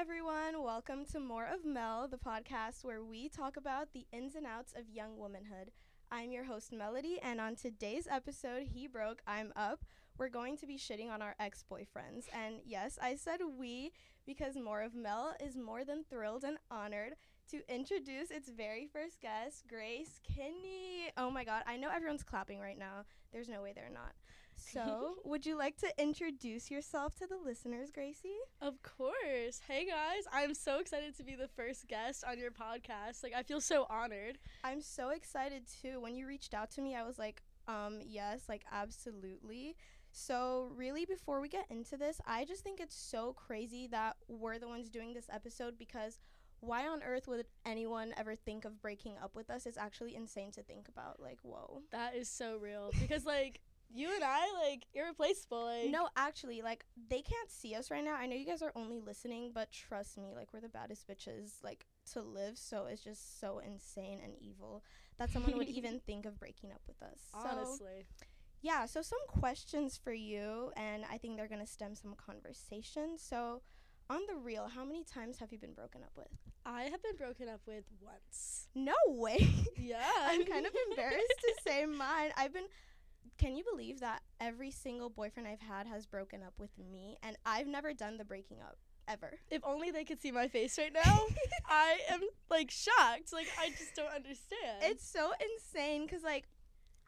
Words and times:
everyone. 0.00 0.62
Welcome 0.64 1.04
to 1.12 1.20
More 1.20 1.44
of 1.44 1.62
Mel, 1.62 2.08
the 2.08 2.16
podcast 2.16 2.84
where 2.84 3.04
we 3.04 3.28
talk 3.28 3.58
about 3.58 3.92
the 3.92 4.06
ins 4.14 4.34
and 4.34 4.46
outs 4.46 4.72
of 4.74 4.88
young 4.88 5.18
womanhood. 5.18 5.72
I'm 6.10 6.32
your 6.32 6.44
host, 6.44 6.72
Melody, 6.72 7.18
and 7.22 7.38
on 7.38 7.54
today's 7.54 8.08
episode, 8.10 8.62
He 8.62 8.86
Broke, 8.86 9.20
I'm 9.26 9.52
Up, 9.56 9.84
we're 10.16 10.30
going 10.30 10.56
to 10.56 10.66
be 10.66 10.78
shitting 10.78 11.10
on 11.10 11.20
our 11.20 11.34
ex 11.38 11.66
boyfriends. 11.70 12.28
And 12.32 12.60
yes, 12.64 12.98
I 13.02 13.14
said 13.14 13.40
we 13.58 13.92
because 14.24 14.56
More 14.56 14.80
of 14.80 14.94
Mel 14.94 15.34
is 15.38 15.58
more 15.58 15.84
than 15.84 16.04
thrilled 16.08 16.44
and 16.44 16.56
honored 16.70 17.12
to 17.50 17.60
introduce 17.68 18.30
its 18.30 18.48
very 18.48 18.86
first 18.90 19.20
guest, 19.20 19.64
Grace 19.68 20.18
Kinney. 20.24 21.12
Oh 21.18 21.30
my 21.30 21.44
god, 21.44 21.62
I 21.66 21.76
know 21.76 21.90
everyone's 21.94 22.22
clapping 22.22 22.58
right 22.58 22.78
now. 22.78 23.04
There's 23.34 23.50
no 23.50 23.60
way 23.60 23.74
they're 23.74 23.90
not. 23.92 24.14
So, 24.60 25.14
would 25.24 25.46
you 25.46 25.56
like 25.56 25.76
to 25.78 25.88
introduce 25.98 26.70
yourself 26.70 27.14
to 27.16 27.26
the 27.26 27.36
listeners, 27.36 27.90
Gracie? 27.90 28.38
Of 28.60 28.82
course. 28.82 29.60
Hey 29.66 29.86
guys, 29.86 30.24
I'm 30.32 30.54
so 30.54 30.78
excited 30.78 31.16
to 31.16 31.24
be 31.24 31.34
the 31.34 31.48
first 31.48 31.88
guest 31.88 32.24
on 32.28 32.38
your 32.38 32.50
podcast. 32.50 33.22
Like 33.22 33.34
I 33.34 33.42
feel 33.42 33.60
so 33.60 33.86
honored. 33.88 34.38
I'm 34.62 34.80
so 34.80 35.10
excited 35.10 35.62
too. 35.82 36.00
When 36.00 36.14
you 36.14 36.26
reached 36.26 36.54
out 36.54 36.70
to 36.72 36.82
me, 36.82 36.94
I 36.94 37.02
was 37.02 37.18
like, 37.18 37.42
um, 37.68 38.00
yes, 38.04 38.42
like 38.48 38.64
absolutely. 38.70 39.76
So, 40.12 40.72
really, 40.74 41.04
before 41.04 41.40
we 41.40 41.48
get 41.48 41.66
into 41.70 41.96
this, 41.96 42.20
I 42.26 42.44
just 42.44 42.64
think 42.64 42.80
it's 42.80 42.96
so 42.96 43.32
crazy 43.32 43.86
that 43.88 44.16
we're 44.28 44.58
the 44.58 44.66
ones 44.66 44.90
doing 44.90 45.14
this 45.14 45.28
episode 45.32 45.78
because 45.78 46.18
why 46.60 46.86
on 46.86 47.02
earth 47.02 47.26
would 47.28 47.46
anyone 47.64 48.12
ever 48.16 48.34
think 48.34 48.64
of 48.64 48.82
breaking 48.82 49.14
up 49.22 49.34
with 49.34 49.50
us? 49.50 49.66
It's 49.66 49.78
actually 49.78 50.14
insane 50.14 50.50
to 50.52 50.62
think 50.62 50.88
about. 50.88 51.20
Like, 51.20 51.38
whoa. 51.42 51.82
That 51.90 52.14
is 52.16 52.28
so 52.28 52.56
real 52.56 52.90
because 53.00 53.24
like 53.24 53.60
you 53.92 54.08
and 54.14 54.22
I 54.24 54.46
like 54.68 54.86
irreplaceable. 54.94 55.66
Like 55.66 55.90
No, 55.90 56.08
actually, 56.16 56.62
like 56.62 56.84
they 57.08 57.22
can't 57.22 57.50
see 57.50 57.74
us 57.74 57.90
right 57.90 58.04
now. 58.04 58.14
I 58.14 58.26
know 58.26 58.36
you 58.36 58.46
guys 58.46 58.62
are 58.62 58.72
only 58.76 59.00
listening, 59.00 59.50
but 59.54 59.70
trust 59.72 60.16
me, 60.18 60.32
like 60.34 60.52
we're 60.52 60.60
the 60.60 60.68
baddest 60.68 61.08
bitches 61.08 61.54
like 61.62 61.86
to 62.12 62.22
live. 62.22 62.56
So 62.58 62.86
it's 62.86 63.02
just 63.02 63.40
so 63.40 63.58
insane 63.58 64.20
and 64.22 64.34
evil 64.40 64.82
that 65.18 65.30
someone 65.30 65.56
would 65.58 65.68
even 65.68 66.00
think 66.06 66.26
of 66.26 66.38
breaking 66.38 66.70
up 66.72 66.80
with 66.86 67.02
us. 67.02 67.18
So, 67.32 67.48
honestly. 67.48 68.06
yeah. 68.62 68.86
So 68.86 69.02
some 69.02 69.18
questions 69.28 69.98
for 70.02 70.12
you, 70.12 70.72
and 70.76 71.04
I 71.10 71.18
think 71.18 71.36
they're 71.36 71.48
gonna 71.48 71.66
stem 71.66 71.94
some 71.94 72.14
conversation. 72.14 73.16
So, 73.18 73.62
on 74.08 74.20
the 74.28 74.36
real, 74.36 74.66
how 74.74 74.84
many 74.84 75.04
times 75.04 75.38
have 75.38 75.52
you 75.52 75.58
been 75.58 75.72
broken 75.74 76.02
up 76.02 76.12
with? 76.16 76.26
I 76.66 76.84
have 76.84 77.02
been 77.02 77.16
broken 77.16 77.48
up 77.48 77.60
with 77.66 77.84
once. 78.00 78.68
No 78.74 78.94
way. 79.06 79.48
Yeah. 79.76 80.04
I'm 80.26 80.44
kind 80.44 80.66
of 80.66 80.72
embarrassed 80.90 81.40
to 81.40 81.54
say 81.66 81.86
mine. 81.86 82.30
I've 82.36 82.52
been. 82.52 82.66
Can 83.40 83.56
you 83.56 83.64
believe 83.64 84.00
that 84.00 84.20
every 84.38 84.70
single 84.70 85.08
boyfriend 85.08 85.48
I've 85.48 85.60
had 85.60 85.86
has 85.86 86.04
broken 86.06 86.42
up 86.42 86.52
with 86.58 86.70
me, 86.78 87.16
and 87.22 87.36
I've 87.46 87.66
never 87.66 87.94
done 87.94 88.18
the 88.18 88.24
breaking 88.24 88.58
up 88.60 88.76
ever. 89.08 89.38
if 89.50 89.62
only 89.64 89.90
they 89.90 90.04
could 90.04 90.20
see 90.20 90.30
my 90.30 90.46
face 90.46 90.78
right 90.78 90.92
now. 90.92 91.20
I 91.66 91.98
am 92.10 92.20
like 92.50 92.70
shocked. 92.70 93.32
Like 93.32 93.48
I 93.58 93.70
just 93.70 93.94
don't 93.96 94.12
understand. 94.14 94.82
It's 94.82 95.06
so 95.08 95.32
insane 95.48 96.04
because 96.06 96.22
like 96.22 96.48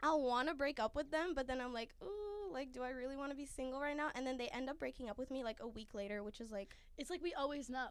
I'll 0.01 0.21
want 0.23 0.47
to 0.49 0.55
break 0.55 0.79
up 0.79 0.95
with 0.95 1.11
them, 1.11 1.33
but 1.35 1.47
then 1.47 1.61
I'm 1.61 1.71
like, 1.73 1.91
ooh, 2.03 2.51
like, 2.51 2.73
do 2.73 2.81
I 2.83 2.89
really 2.89 3.15
want 3.15 3.31
to 3.31 3.37
be 3.37 3.45
single 3.45 3.79
right 3.79 3.95
now? 3.95 4.09
And 4.15 4.27
then 4.27 4.37
they 4.37 4.47
end 4.49 4.69
up 4.69 4.79
breaking 4.79 5.09
up 5.09 5.17
with 5.17 5.31
me 5.31 5.43
like 5.43 5.59
a 5.61 5.67
week 5.67 5.93
later, 5.93 6.23
which 6.23 6.41
is 6.41 6.51
like, 6.51 6.75
it's 6.97 7.09
like 7.09 7.21
we 7.23 7.33
always 7.33 7.69
know. 7.69 7.87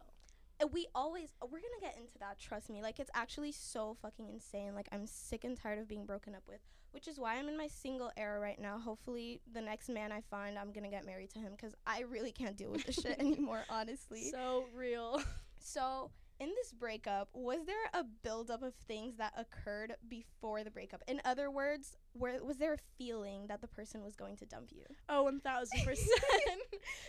and 0.59 0.69
we 0.71 0.85
always 0.93 1.29
uh, 1.41 1.45
we're 1.51 1.59
gonna 1.59 1.81
get 1.81 1.97
into 1.97 2.17
that. 2.19 2.37
Trust 2.39 2.69
me, 2.69 2.81
like 2.81 2.99
it's 2.99 3.09
actually 3.15 3.51
so 3.53 3.95
fucking 4.01 4.27
insane. 4.29 4.75
Like 4.75 4.89
I'm 4.91 5.07
sick 5.07 5.43
and 5.43 5.57
tired 5.57 5.79
of 5.79 5.87
being 5.87 6.05
broken 6.05 6.35
up 6.35 6.43
with, 6.47 6.61
which 6.93 7.07
is 7.07 7.19
why 7.19 7.35
I'm 7.37 7.47
in 7.49 7.57
my 7.57 7.67
single 7.67 8.11
era 8.15 8.39
right 8.39 8.59
now. 8.59 8.79
Hopefully, 8.79 9.41
the 9.51 9.61
next 9.61 9.89
man 9.89 10.11
I 10.11 10.21
find, 10.31 10.57
I'm 10.57 10.71
gonna 10.71 10.89
get 10.89 11.05
married 11.05 11.31
to 11.31 11.39
him 11.39 11.51
because 11.51 11.73
I 11.85 12.01
really 12.01 12.31
can't 12.31 12.55
deal 12.55 12.71
with 12.71 12.85
this 12.85 12.95
shit 12.95 13.19
anymore. 13.19 13.63
Honestly, 13.69 14.29
So 14.31 14.65
real. 14.75 15.21
So, 15.65 16.11
in 16.41 16.49
this 16.49 16.73
breakup, 16.73 17.29
was 17.33 17.59
there 17.65 17.85
a 17.93 18.03
buildup 18.21 18.63
of 18.63 18.73
things 18.85 19.15
that 19.15 19.31
occurred 19.37 19.95
before 20.09 20.61
the 20.65 20.71
breakup? 20.71 21.01
In 21.07 21.21
other 21.23 21.49
words, 21.49 21.95
where 22.11 22.43
was 22.43 22.57
there 22.57 22.73
a 22.73 22.77
feeling 22.97 23.47
that 23.47 23.61
the 23.61 23.67
person 23.69 24.03
was 24.03 24.13
going 24.17 24.35
to 24.37 24.45
dump 24.45 24.71
you? 24.73 24.83
Oh, 25.07 25.19
Oh, 25.19 25.23
one 25.23 25.39
thousand 25.39 25.81
percent. 25.85 26.09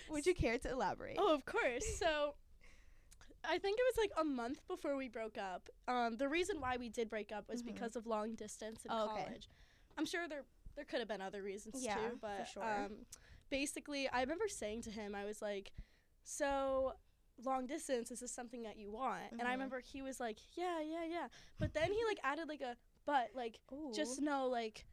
Would 0.08 0.24
you 0.24 0.34
care 0.34 0.56
to 0.58 0.70
elaborate? 0.70 1.16
Oh, 1.18 1.34
of 1.34 1.44
course. 1.44 1.84
So 1.98 2.36
I 3.44 3.58
think 3.58 3.78
it 3.80 3.84
was 3.90 3.96
like 3.98 4.12
a 4.20 4.24
month 4.24 4.60
before 4.68 4.96
we 4.96 5.08
broke 5.08 5.36
up. 5.36 5.68
Um, 5.88 6.16
the 6.16 6.28
reason 6.28 6.60
why 6.60 6.76
we 6.76 6.88
did 6.88 7.10
break 7.10 7.32
up 7.32 7.48
was 7.48 7.62
Mhm. 7.62 7.66
because 7.74 7.96
of 7.96 8.06
long 8.06 8.36
distance 8.36 8.84
in 8.84 8.90
Oh, 8.92 9.10
okay. 9.10 9.36
I'm 9.98 10.06
sure 10.06 10.28
there 10.28 10.44
there 10.76 10.84
could 10.84 10.98
have 11.00 11.08
been 11.08 11.20
other 11.20 11.42
reasons 11.42 11.74
Yeah, 11.82 11.94
too, 11.94 12.18
but 12.20 12.48
sure. 12.52 12.62
um, 12.64 13.06
basically, 13.50 14.08
I 14.08 14.20
remember 14.22 14.48
saying 14.48 14.82
to 14.82 14.90
him, 14.90 15.14
I 15.14 15.24
was 15.24 15.40
like, 15.42 15.72
"So." 16.24 16.94
Long 17.44 17.66
distance 17.66 18.12
is 18.12 18.20
this 18.20 18.30
something 18.30 18.62
that 18.62 18.76
you 18.76 18.92
want? 18.92 19.24
And 19.32 19.40
I 19.42 19.46
Mhm. 19.46 19.54
remember 19.54 19.80
he 19.80 20.02
was 20.02 20.20
like, 20.20 20.38
"Yeah, 20.56 20.80
yeah, 20.80 21.02
yeah." 21.04 21.26
But 21.58 21.74
then 21.74 21.92
he 21.92 21.98
like 22.06 22.20
added 22.22 22.48
like 22.48 22.60
a 22.60 22.76
but 23.06 23.30
like 23.34 23.58
Ooh. 23.72 23.90
just 23.92 24.20
know 24.20 24.46
like 24.46 24.86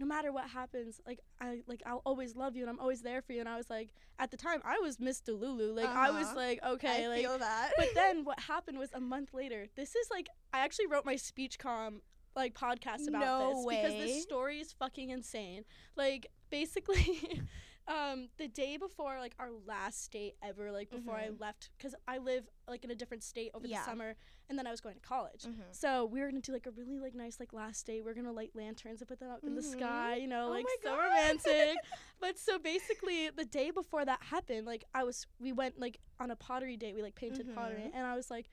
no 0.00 0.04
matter 0.04 0.32
what 0.32 0.50
happens 0.50 1.00
like 1.06 1.20
i 1.40 1.62
like 1.68 1.84
i'll 1.86 2.02
always 2.04 2.34
love 2.34 2.56
you 2.56 2.62
and 2.62 2.68
i'm 2.70 2.80
always 2.80 3.02
there 3.02 3.22
for 3.22 3.32
you 3.32 3.38
and 3.38 3.48
i 3.48 3.56
was 3.56 3.70
like 3.70 3.90
at 4.18 4.32
the 4.32 4.36
time 4.36 4.60
i 4.64 4.76
was 4.80 4.98
miss 4.98 5.20
delulu 5.20 5.72
like 5.72 5.88
i 5.94 6.10
was 6.10 6.26
Uh-huh. 6.26 6.36
like 6.36 6.58
okay 6.66 7.04
I 7.04 7.08
like 7.08 7.22
feel 7.22 7.38
that. 7.38 7.70
but 7.78 7.88
then 7.94 8.24
what 8.28 8.40
happened 8.40 8.76
was 8.80 8.90
a 8.92 9.00
month 9.00 9.32
later 9.32 9.68
this 9.76 9.94
is 9.94 10.08
like 10.10 10.26
i 10.52 10.58
actually 10.58 10.88
wrote 10.88 11.04
my 11.06 11.14
speech 11.14 11.60
com 11.60 12.02
like 12.36 12.54
podcast 12.54 13.06
about 13.08 13.20
No 13.20 13.48
this 13.64 13.66
because 13.76 13.92
way. 13.92 14.06
this 14.06 14.22
story 14.22 14.60
is 14.60 14.72
fucking 14.72 15.10
insane 15.10 15.64
like 15.96 16.26
basically 16.50 17.42
um 17.88 18.28
the 18.38 18.48
day 18.48 18.76
before 18.76 19.18
like 19.18 19.34
our 19.38 19.50
last 19.66 20.10
date 20.10 20.34
ever 20.42 20.72
like 20.72 20.90
before 20.90 21.14
i 21.16 21.28
Mhm. 21.28 21.40
left 21.40 21.70
because 21.76 21.94
i 22.08 22.18
live 22.18 22.48
like 22.66 22.82
in 22.84 22.90
a 22.90 22.94
different 22.94 23.22
state 23.22 23.50
over 23.54 23.66
Yeah. 23.66 23.80
the 23.80 23.84
summer 23.84 24.16
and 24.48 24.58
then 24.58 24.66
i 24.66 24.70
was 24.70 24.80
going 24.80 24.94
to 24.94 25.00
college 25.02 25.42
Mhm. 25.44 25.62
so 25.72 26.06
we 26.06 26.20
were 26.20 26.28
gonna 26.28 26.40
do 26.40 26.52
like 26.52 26.66
a 26.66 26.70
really 26.70 26.98
like 26.98 27.14
nice 27.14 27.38
like 27.40 27.52
last 27.52 27.86
day. 27.86 28.00
We 28.00 28.10
are 28.10 28.14
gonna 28.14 28.32
light 28.32 28.50
lanterns 28.54 29.00
and 29.00 29.08
put 29.08 29.18
them 29.20 29.30
up 29.30 29.42
in 29.44 29.54
the 29.54 29.60
Mhm. 29.62 29.72
sky, 29.78 30.16
you 30.16 30.26
know, 30.26 30.46
Oh 30.46 30.50
like 30.50 30.66
so 30.82 30.96
romantic. 30.96 31.76
but 32.20 32.38
so 32.38 32.58
basically, 32.58 33.30
the 33.30 33.44
day 33.44 33.70
before 33.70 34.04
that 34.04 34.22
happened, 34.22 34.66
like 34.66 34.84
I 34.94 35.04
was, 35.04 35.26
we 35.38 35.52
went 35.52 35.78
like 35.78 35.98
on 36.20 36.30
a 36.30 36.36
pottery 36.36 36.76
date. 36.76 36.94
We 36.94 37.02
like 37.02 37.14
painted 37.14 37.54
pottery, 37.54 37.82
Mhm. 37.84 37.90
and 37.94 38.06
I 38.06 38.14
was 38.16 38.30
like, 38.30 38.50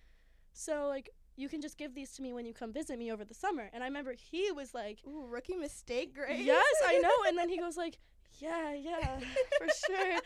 so 0.53 0.87
like 0.87 1.09
you 1.35 1.49
can 1.49 1.61
just 1.61 1.77
give 1.77 1.95
these 1.95 2.11
to 2.13 2.21
me 2.21 2.33
when 2.33 2.45
you 2.45 2.53
come 2.53 2.71
visit 2.73 2.97
me 2.99 3.11
over 3.11 3.23
the 3.25 3.33
summer. 3.33 3.69
And 3.73 3.83
I 3.83 3.87
remember 3.87 4.13
he 4.13 4.51
was 4.51 4.73
like, 4.73 4.99
Ooh, 5.07 5.25
rookie 5.27 5.55
mistake, 5.55 6.13
Grace. 6.15 6.41
yes, 6.45 6.75
I 6.85 6.97
know. 6.99 7.09
And 7.27 7.37
then 7.37 7.49
he 7.49 7.57
goes 7.65 7.77
like, 7.77 7.97
yeah, 8.39 8.73
yeah, 8.73 9.19
for 9.57 9.67
sure. 9.87 10.19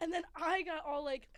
And 0.00 0.12
then 0.12 0.22
I 0.36 0.62
got 0.62 0.84
all 0.86 1.04
like. 1.04 1.28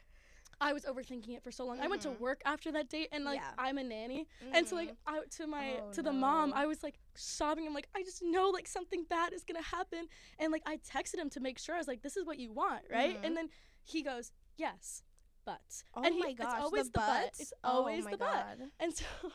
I 0.63 0.75
was 0.75 0.85
overthinking 0.85 1.31
it 1.35 1.43
for 1.43 1.51
so 1.51 1.65
long. 1.65 1.81
I 1.81 1.89
went 1.89 2.03
to 2.03 2.09
Mhm. 2.11 2.19
work 2.21 2.43
after 2.45 2.71
that 2.73 2.91
date, 2.91 3.09
and 3.13 3.25
like 3.25 3.41
Yeah. 3.41 3.53
I'm 3.57 3.79
a 3.79 3.83
nanny, 3.83 4.27
and 4.53 4.69
so 4.69 4.77
like 4.77 4.91
Mhm. 4.91 4.97
I 5.07 5.21
to 5.39 5.47
my 5.47 5.81
Oh, 5.81 5.93
to 5.93 6.03
the 6.03 6.13
mom. 6.13 6.53
I 6.53 6.67
was 6.67 6.83
like 6.83 6.97
sobbing. 7.15 7.67
I'm 7.67 7.73
like, 7.73 7.89
I 7.97 8.03
just 8.03 8.21
know 8.23 8.51
like 8.51 8.69
something 8.69 9.05
bad 9.05 9.33
is 9.33 9.43
gonna 9.43 9.63
happen, 9.63 10.07
and 10.39 10.53
like 10.53 10.61
I 10.67 10.77
texted 10.77 11.15
him 11.19 11.31
to 11.31 11.41
make 11.41 11.59
sure. 11.59 11.77
I 11.77 11.79
was 11.79 11.89
like, 11.89 12.03
this 12.03 12.15
is 12.15 12.27
what 12.27 12.39
you 12.39 12.53
want, 12.53 12.83
right? 12.91 13.15
Mhm. 13.17 13.25
And 13.27 13.37
then 13.39 13.49
he 13.85 14.03
goes, 14.03 14.33
yes, 14.59 15.03
but. 15.45 15.61
oh 15.95 16.03
and 16.03 16.15
he, 16.15 16.21
my 16.21 16.33
gosh, 16.33 16.53
it's 16.55 16.65
always 16.65 16.85
the, 16.87 16.93
the, 16.93 16.99
butt. 16.99 17.07
but. 17.33 17.41
It's 17.41 17.53
oh 17.65 17.69
always 17.69 18.05
my 18.05 18.11
the 18.13 18.17
but. 18.19 18.33
God. 18.33 18.59
And 18.81 18.95
so 18.95 19.05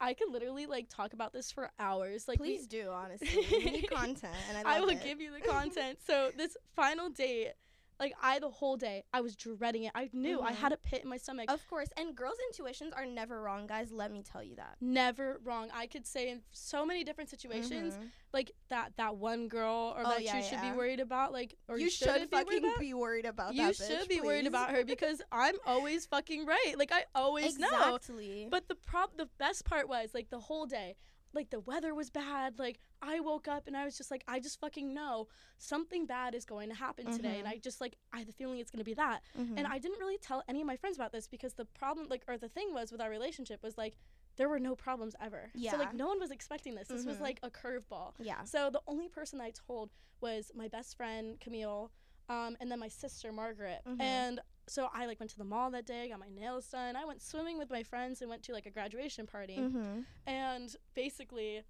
I 0.00 0.14
could 0.14 0.30
literally 0.30 0.66
like 0.66 0.88
talk 0.88 1.12
about 1.14 1.32
this 1.32 1.50
for 1.50 1.70
hours. 1.78 2.28
Like 2.28 2.40
we- 2.40 2.56
Please 2.56 2.66
do, 2.66 2.90
honestly. 2.92 3.46
we 3.50 3.82
content, 3.90 4.34
and 4.48 4.66
I 4.66 4.76
I 4.76 4.80
will 4.80 4.90
it. 4.90 5.02
give 5.02 5.20
you 5.20 5.30
the 5.32 5.40
content. 5.40 5.98
so 6.06 6.30
this 6.36 6.56
final 6.74 7.08
date, 7.10 7.52
like 7.98 8.14
I 8.22 8.38
the 8.38 8.50
whole 8.50 8.76
day, 8.76 9.04
I 9.12 9.20
was 9.20 9.36
dreading 9.36 9.84
it. 9.84 9.92
I 9.94 10.10
knew 10.12 10.40
I 10.40 10.52
Mhm. 10.52 10.56
had 10.56 10.72
a 10.72 10.76
pit 10.76 11.02
in 11.02 11.08
my 11.08 11.16
stomach. 11.16 11.50
Of 11.50 11.66
course, 11.68 11.88
and 11.96 12.14
girls' 12.14 12.38
intuitions 12.50 12.92
are 12.92 13.06
never 13.06 13.40
wrong, 13.42 13.66
guys. 13.66 13.90
Let 13.92 14.10
me 14.12 14.22
tell 14.22 14.42
you 14.42 14.56
that. 14.56 14.76
Never 14.80 15.38
wrong. 15.42 15.70
I 15.72 15.86
could 15.86 16.06
say 16.06 16.28
in 16.28 16.42
so 16.52 16.84
many 16.84 17.04
different 17.04 17.30
situations, 17.30 17.94
Mhm. 17.96 18.10
like 18.32 18.52
that 18.68 18.96
that 18.96 19.16
one 19.16 19.48
girl 19.48 19.94
or 19.96 20.00
Oh, 20.00 20.10
that 20.10 20.22
yeah, 20.22 20.36
you 20.36 20.42
should 20.42 20.52
yeah. 20.62 20.70
be 20.72 20.76
worried 20.76 21.00
about, 21.00 21.32
like 21.32 21.56
or 21.68 21.78
you, 21.78 21.84
you, 21.84 21.90
should 21.90 22.08
shouldn't 22.08 22.30
be 22.30 22.36
worried 22.36 22.46
fucking 22.46 22.64
about. 22.64 22.80
be 22.80 22.94
worried 22.94 23.26
about 23.26 23.54
you 23.54 23.72
should 23.72 24.08
be 24.08 24.20
worried 24.20 24.46
about 24.46 24.70
her 24.70 24.84
because 24.84 25.22
I'm 25.32 25.56
always 25.64 26.06
fucking 26.06 26.44
right. 26.46 26.74
Like 26.76 26.92
I 26.92 27.04
always 27.14 27.58
know. 27.58 27.66
exactly. 27.68 28.48
But 28.50 28.68
the 28.68 28.74
prob 28.74 29.16
the 29.16 29.26
best 29.38 29.64
part 29.64 29.88
was 29.88 30.10
like 30.14 30.30
the 30.30 30.40
whole 30.40 30.66
day, 30.66 30.96
like 31.32 31.50
the 31.50 31.60
weather 31.60 31.94
was 31.94 32.10
bad. 32.10 32.58
Like 32.58 32.78
I 33.02 33.20
woke 33.20 33.46
up 33.48 33.66
and 33.66 33.76
I 33.76 33.84
was 33.84 33.96
just 33.96 34.10
like, 34.10 34.24
I 34.26 34.40
just 34.40 34.58
fucking 34.60 34.92
know 34.94 35.28
something 35.58 36.06
bad 36.06 36.34
is 36.34 36.44
going 36.44 36.68
to 36.70 36.74
happen 36.74 37.10
today, 37.12 37.38
and 37.38 37.46
Mhm. 37.46 37.50
I 37.52 37.56
just 37.58 37.80
like 37.80 37.96
I 38.12 38.18
have 38.18 38.26
the 38.26 38.32
feeling 38.32 38.58
it's 38.58 38.70
gonna 38.70 38.84
be 38.84 38.94
that. 38.94 39.22
Mhm. 39.38 39.54
And 39.58 39.66
I 39.66 39.78
didn't 39.78 39.98
really 39.98 40.18
tell 40.18 40.42
any 40.48 40.60
of 40.60 40.66
my 40.66 40.76
friends 40.76 40.96
about 40.96 41.12
this 41.12 41.26
because 41.28 41.54
the 41.54 41.64
problem, 41.66 42.08
like, 42.08 42.24
or 42.28 42.38
the 42.38 42.48
thing 42.48 42.72
was 42.72 42.90
with 42.92 43.00
our 43.00 43.10
relationship 43.10 43.62
was 43.62 43.76
like 43.76 43.96
there 44.36 44.48
were 44.50 44.60
no 44.60 44.74
problems 44.76 45.14
ever. 45.20 45.50
Yeah. 45.54 45.70
So 45.72 45.76
like 45.78 45.94
no 45.94 46.06
one 46.08 46.20
was 46.20 46.30
expecting 46.30 46.74
this. 46.74 46.88
This 46.88 47.04
was 47.06 47.16
Mhm. 47.18 47.20
like 47.22 47.38
a 47.42 47.50
curveball. 47.50 48.14
yeah. 48.18 48.44
So 48.44 48.70
the 48.70 48.82
only 48.86 49.08
person 49.08 49.40
I 49.40 49.50
told 49.50 49.90
was 50.20 50.50
my 50.54 50.68
best 50.68 50.96
friend 50.96 51.38
Camille, 51.40 51.90
um, 52.28 52.56
and 52.60 52.70
then 52.70 52.78
my 52.78 52.88
sister 52.88 53.32
Margaret. 53.32 53.82
Mhm. 53.86 54.00
And 54.00 54.40
so 54.68 54.88
I 54.92 55.06
like 55.06 55.20
went 55.20 55.30
to 55.30 55.38
the 55.38 55.44
mall 55.44 55.70
that 55.70 55.86
day, 55.86 56.08
got 56.08 56.18
my 56.18 56.28
nails 56.28 56.66
done. 56.68 56.96
I 56.96 57.04
went 57.04 57.22
swimming 57.22 57.58
with 57.58 57.70
my 57.70 57.82
friends 57.82 58.20
and 58.20 58.28
went 58.30 58.42
to 58.44 58.52
like 58.52 58.66
a 58.66 58.70
graduation 58.70 59.26
party. 59.26 59.56
Mm-hmm. 59.58 60.00
And 60.26 60.74
basically, 60.94 61.62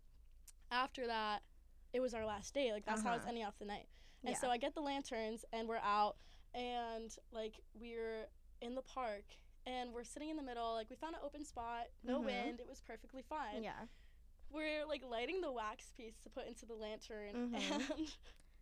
after 0.71 1.07
that, 1.07 1.41
it 1.93 2.01
was 2.01 2.15
our 2.15 2.25
last 2.27 2.55
day. 2.55 2.73
Like 2.73 2.85
that's 2.87 3.03
how 3.03 3.11
I 3.11 3.13
was 3.15 3.21
Uh-huh. 3.23 3.29
ending 3.31 3.45
off 3.45 3.59
the 3.59 3.65
night. 3.67 3.89
And 4.23 4.31
Yeah. 4.33 4.39
so 4.41 4.51
I 4.51 4.57
get 4.57 4.75
the 4.75 4.81
lanterns 4.81 5.45
and 5.53 5.69
we're 5.69 5.77
out 5.83 6.17
and 6.55 7.15
like 7.33 7.61
we're 7.75 8.29
in 8.63 8.75
the 8.75 8.83
park 8.83 9.25
and 9.67 9.93
we're 9.93 10.05
sitting 10.05 10.31
in 10.31 10.37
the 10.37 10.43
middle. 10.43 10.73
Like 10.75 10.89
we 10.91 10.97
found 10.97 11.15
an 11.15 11.21
open 11.25 11.45
spot, 11.45 11.89
no 12.03 12.21
Mhm. 12.21 12.25
wind. 12.25 12.61
It 12.61 12.67
was 12.69 12.81
perfectly 12.81 13.23
fine. 13.23 13.63
Yeah. 13.63 13.87
We're 14.51 14.87
like 14.87 15.03
lighting 15.05 15.41
the 15.43 15.53
wax 15.53 15.91
piece 15.97 16.19
to 16.23 16.31
put 16.31 16.47
into 16.47 16.65
the 16.67 16.75
lantern, 16.75 17.53
Mhm. 17.53 17.55
and 18.01 18.17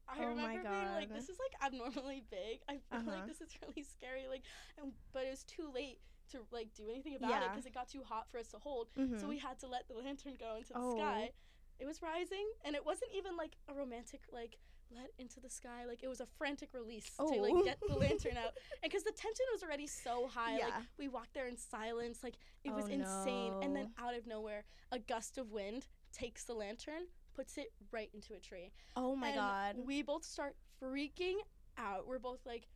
I 0.09 0.17
Oh 0.19 0.35
my 0.35 0.55
remember 0.55 0.69
being 0.71 0.93
like, 0.95 1.12
"This 1.12 1.29
is 1.29 1.39
like 1.39 1.55
abnormally 1.65 2.23
big. 2.31 2.61
I 2.69 2.79
feel 2.79 2.99
Uh-huh. 3.01 3.11
like 3.11 3.27
this 3.27 3.41
is 3.41 3.51
really 3.62 3.83
scary." 3.83 4.29
Like, 4.29 4.43
and 4.79 4.93
but 5.12 5.25
it 5.25 5.31
was 5.31 5.45
too 5.45 5.71
late 5.73 6.01
to 6.31 6.45
like 6.51 6.73
do 6.75 6.89
anything 6.91 7.17
about 7.17 7.43
it 7.43 7.51
because 7.51 7.67
it 7.67 7.75
got 7.75 7.89
too 7.89 8.03
hot 8.03 8.29
for 8.31 8.39
us 8.39 8.49
to 8.49 8.59
hold. 8.59 8.89
Mhm. 8.95 9.21
So 9.21 9.29
we 9.29 9.39
had 9.39 9.59
to 9.61 9.67
let 9.67 9.89
the 9.89 9.95
lantern 9.95 10.35
go 10.39 10.56
into 10.56 10.73
the 10.73 10.79
Oh. 10.81 10.97
sky. 10.97 11.33
It 11.79 11.87
was 11.87 12.03
rising, 12.03 12.47
and 12.65 12.77
it 12.77 12.85
wasn't 12.85 13.12
even 13.12 13.37
like 13.37 13.56
a 13.69 13.75
romantic 13.75 14.23
like 14.33 14.59
let 14.91 15.11
into 15.19 15.41
the 15.41 15.51
sky. 15.51 15.87
Like 15.87 16.03
it 16.03 16.09
was 16.09 16.21
a 16.21 16.27
frantic 16.27 16.73
release 16.73 17.11
to 17.17 17.23
Oh. 17.25 17.27
like 17.27 17.65
get 17.65 17.81
the 17.81 17.95
lantern 17.97 18.37
out, 18.37 18.53
and 18.83 18.91
because 18.91 19.03
the 19.05 19.12
tension 19.12 19.47
was 19.53 19.62
already 19.62 19.87
so 19.87 20.29
high, 20.29 20.59
Yeah. 20.59 20.67
like 20.67 20.75
we 20.99 21.09
walked 21.09 21.35
there 21.35 21.47
in 21.47 21.56
silence. 21.56 22.23
Like 22.23 22.37
it 22.62 22.73
was 22.73 22.85
Oh, 22.87 22.89
insane, 22.89 23.55
and 23.62 23.75
then 23.75 23.93
out 23.99 24.15
of 24.15 24.27
nowhere, 24.27 24.65
a 24.93 24.99
gust 24.99 25.37
of 25.39 25.51
wind 25.51 25.89
takes 26.12 26.45
the 26.45 26.55
lantern, 26.55 27.09
puts 27.35 27.59
it 27.59 27.73
right 27.93 28.11
into 28.15 28.35
a 28.35 28.39
tree. 28.39 28.71
Oh 28.97 29.15
my 29.17 29.29
and 29.29 29.37
god. 29.37 29.77
We 29.85 30.03
both 30.03 30.25
start 30.25 30.57
freaking 30.83 31.37
out. 31.79 32.07
We're 32.07 32.19
both 32.19 32.41
like, 32.47 32.69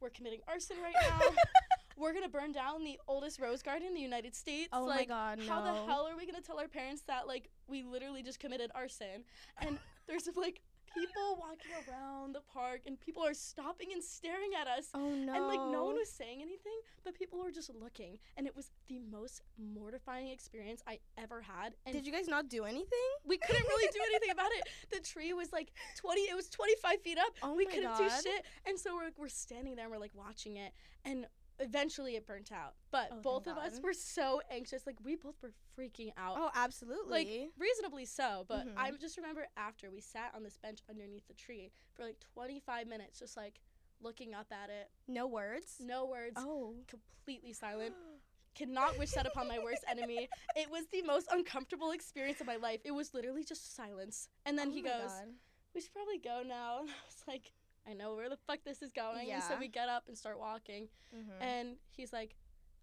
we're 0.00 0.10
committing 0.10 0.40
arson 0.46 0.76
right 0.82 0.94
now. 1.02 1.20
we're 1.96 2.12
gonna 2.12 2.28
burn 2.28 2.52
down 2.52 2.84
the 2.84 2.98
oldest 3.08 3.40
rose 3.40 3.62
garden 3.62 3.88
in 3.88 3.94
the 3.94 4.00
United 4.00 4.34
States. 4.34 4.68
oh 4.72 4.84
like, 4.84 5.08
my 5.08 5.14
god. 5.14 5.38
No. 5.38 5.52
how 5.52 5.62
the 5.62 5.72
hell 5.90 6.06
are 6.06 6.16
we 6.16 6.26
gonna 6.26 6.42
tell 6.42 6.58
our 6.58 6.68
parents 6.68 7.02
that 7.06 7.26
like 7.26 7.50
we 7.68 7.82
literally 7.82 8.22
just 8.22 8.38
committed 8.38 8.70
arson? 8.74 9.24
And 9.58 9.78
there's 10.06 10.28
like 10.36 10.60
people 10.96 11.36
walking 11.38 11.72
around 11.88 12.34
the 12.34 12.40
park 12.52 12.80
and 12.86 12.98
people 13.00 13.22
are 13.24 13.34
stopping 13.34 13.92
and 13.92 14.02
staring 14.02 14.50
at 14.60 14.66
us. 14.66 14.86
Oh 14.94 15.10
no. 15.10 15.32
And 15.34 15.46
like 15.46 15.60
no 15.70 15.84
one 15.84 15.94
was 15.96 16.10
saying 16.10 16.40
anything, 16.42 16.78
but 17.04 17.14
people 17.14 17.38
were 17.42 17.50
just 17.52 17.70
looking, 17.74 18.18
and 18.36 18.46
it 18.46 18.54
was 18.56 18.70
the 18.88 18.98
most 19.10 19.42
mortifying 19.58 20.28
experience 20.28 20.82
I 20.86 20.98
ever 21.18 21.40
had. 21.42 21.74
And 21.84 21.94
Did 21.94 22.06
you 22.06 22.12
guys 22.12 22.28
not 22.28 22.48
do 22.48 22.64
anything? 22.64 23.08
we 23.24 23.38
couldn't 23.38 23.66
really 23.66 23.88
do 23.92 24.00
anything 24.10 24.30
about 24.30 24.50
it. 24.52 24.64
The 24.92 25.00
tree 25.00 25.32
was 25.32 25.52
like 25.52 25.72
twenty. 25.96 26.22
It 26.22 26.34
was 26.34 26.48
twenty 26.48 26.74
five 26.82 27.00
feet 27.02 27.18
up. 27.18 27.32
Oh 27.42 27.54
we 27.54 27.66
couldn't 27.66 27.96
do 27.96 28.08
shit, 28.22 28.44
and 28.66 28.78
so 28.78 28.94
we're 28.94 29.10
we're 29.16 29.28
standing 29.28 29.76
there. 29.76 29.84
and 29.86 29.92
We're 29.92 30.00
like 30.00 30.14
watching 30.14 30.56
it, 30.56 30.72
and 31.04 31.26
eventually 31.58 32.16
it 32.16 32.26
burnt 32.26 32.52
out. 32.52 32.74
But 32.90 33.08
Oh, 33.12 33.20
both 33.22 33.46
of 33.46 33.56
us 33.56 33.80
were 33.82 33.92
so 33.92 34.40
anxious. 34.50 34.86
Like 34.86 34.96
we 35.02 35.16
both 35.16 35.36
were 35.42 35.52
freaking 35.78 36.12
out. 36.16 36.36
Oh, 36.38 36.50
absolutely. 36.54 37.10
Like 37.10 37.52
reasonably 37.58 38.04
so, 38.04 38.44
but 38.48 38.66
Mhm. 38.66 38.74
I 38.76 38.90
just 38.92 39.16
remember 39.16 39.46
after 39.56 39.90
we 39.90 40.00
sat 40.00 40.34
on 40.34 40.42
this 40.42 40.56
bench 40.58 40.80
underneath 40.88 41.26
the 41.28 41.34
tree 41.34 41.72
for 41.94 42.04
like 42.04 42.18
25 42.20 42.86
minutes, 42.86 43.18
just 43.18 43.36
like 43.36 43.60
looking 44.00 44.34
up 44.34 44.52
at 44.52 44.70
it, 44.70 44.90
no 45.08 45.26
words. 45.26 45.76
no 45.80 46.04
words, 46.04 46.36
Oh. 46.38 46.76
completely 46.86 47.52
silent. 47.52 47.94
Cannot 48.54 48.98
wish 48.98 49.10
that 49.10 49.26
upon 49.26 49.48
my 49.48 49.58
worst 49.58 49.84
enemy. 49.86 50.30
It 50.54 50.70
was 50.70 50.86
the 50.86 51.02
most 51.02 51.26
uncomfortable 51.30 51.90
experience 51.90 52.40
of 52.40 52.46
my 52.46 52.56
life. 52.56 52.80
It 52.84 52.92
was 52.92 53.12
literally 53.12 53.44
just 53.44 53.74
silence. 53.74 54.28
And 54.46 54.58
then 54.58 54.68
Oh 54.68 54.72
he 54.72 54.80
goes, 54.80 55.10
God. 55.10 55.34
We 55.74 55.80
should 55.82 55.92
probably 55.92 56.18
go 56.18 56.42
now. 56.42 56.80
And 56.80 56.90
I 56.90 57.04
was 57.06 57.22
like, 57.28 57.52
I 57.88 57.92
know 57.94 58.14
where 58.14 58.28
the 58.28 58.36
fuck 58.36 58.58
this 58.64 58.82
is 58.82 58.90
going. 58.90 59.30
And 59.30 59.42
so 59.42 59.56
we 59.58 59.68
get 59.68 59.88
up 59.88 60.04
and 60.08 60.16
start 60.18 60.38
walking. 60.38 60.88
Mhm. 61.14 61.40
And 61.40 61.76
he's 61.90 62.12
like, 62.12 62.36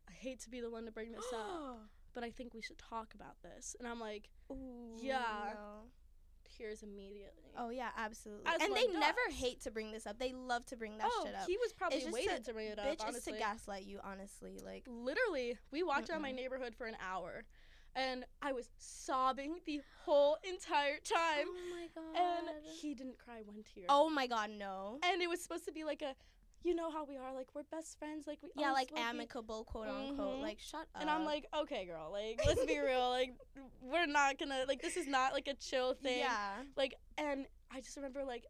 I 0.07 0.11
hate 0.13 0.39
to 0.41 0.49
be 0.49 0.61
the 0.61 0.69
one 0.69 0.85
to 0.85 0.91
bring 0.91 1.11
this 1.11 1.25
up, 1.33 1.79
but 2.13 2.23
I 2.23 2.29
think 2.31 2.53
we 2.53 2.61
should 2.61 2.77
talk 2.77 3.13
about 3.13 3.41
this. 3.41 3.75
And 3.79 3.87
I'm 3.87 3.99
like, 3.99 4.29
Ooh, 4.51 4.97
Yeah. 5.01 5.53
no. 5.55 5.89
tears 6.57 6.83
immediately. 6.83 7.51
Oh 7.57 7.69
yeah, 7.69 7.89
absolutely. 7.97 8.45
As 8.45 8.61
and 8.61 8.75
they 8.75 8.85
never 8.87 9.19
hate 9.31 9.61
to 9.61 9.71
bring 9.71 9.91
this 9.91 10.05
up. 10.05 10.19
They 10.19 10.33
love 10.33 10.65
to 10.67 10.75
bring 10.77 10.97
that 10.99 11.09
oh, 11.11 11.23
shit 11.25 11.33
up. 11.35 11.47
he 11.47 11.57
was 11.57 11.73
probably 11.73 11.97
It's 11.99 12.11
waited 12.11 12.37
to- 12.37 12.43
to, 12.43 12.53
bring 12.53 12.67
it 12.67 12.77
up. 12.77 12.85
Bitch, 12.85 13.01
honestly, 13.01 13.17
it's 13.17 13.25
to 13.25 13.31
gaslight 13.33 13.85
you, 13.85 13.99
honestly. 14.03 14.59
Like, 14.63 14.83
literally, 14.87 15.57
we 15.71 15.81
walked 15.83 16.09
around 16.11 16.21
my 16.21 16.31
neighborhood 16.31 16.75
for 16.75 16.85
an 16.85 16.95
hour, 17.01 17.43
and 17.95 18.25
I 18.41 18.51
was 18.53 18.69
sobbing 18.77 19.59
the 19.65 19.81
whole 20.05 20.37
entire 20.43 20.97
time. 21.03 21.47
oh 21.47 21.75
my 21.75 21.87
god. 21.95 22.21
and 22.47 22.47
he 22.81 22.93
didn't 22.93 23.17
cry 23.17 23.41
one 23.45 23.63
tear. 23.73 23.85
oh 23.89 24.09
my 24.09 24.27
god, 24.27 24.49
no. 24.51 24.99
And 25.03 25.21
it 25.21 25.29
was 25.29 25.41
supposed 25.41 25.65
to 25.65 25.71
be 25.71 25.83
like 25.83 26.01
a, 26.01 26.15
you 26.63 26.73
know 26.73 26.89
how 26.89 27.03
we 27.05 27.17
are, 27.17 27.33
like 27.33 27.47
we're 27.53 27.63
best 27.63 27.99
friends, 27.99 28.25
like 28.25 28.39
we 28.41 28.49
Yeah, 28.55 28.71
like 28.71 28.89
will 28.91 28.97
be. 28.97 29.01
amicable, 29.03 29.63
quote 29.65 29.87
unquote. 29.87 30.37
Mhm. 30.39 30.41
Like, 30.41 30.59
shut 30.59 30.81
up. 30.95 31.01
And 31.01 31.09
I'm 31.09 31.25
like, 31.25 31.45
okay, 31.61 31.85
girl, 31.85 32.09
like 32.11 32.39
let's 32.45 32.65
be 32.65 32.79
real, 32.91 33.09
like 33.09 33.33
we're 33.81 34.05
not 34.07 34.37
gonna 34.39 34.63
like 34.67 34.81
this 34.81 34.95
is 34.97 35.07
not 35.07 35.33
like 35.33 35.47
a 35.47 35.53
chill 35.55 35.93
thing. 35.93 36.19
yeah. 36.19 36.63
Like, 36.77 36.95
and 37.17 37.45
I 37.71 37.81
just 37.81 37.95
remember 37.97 38.23
like, 38.23 38.45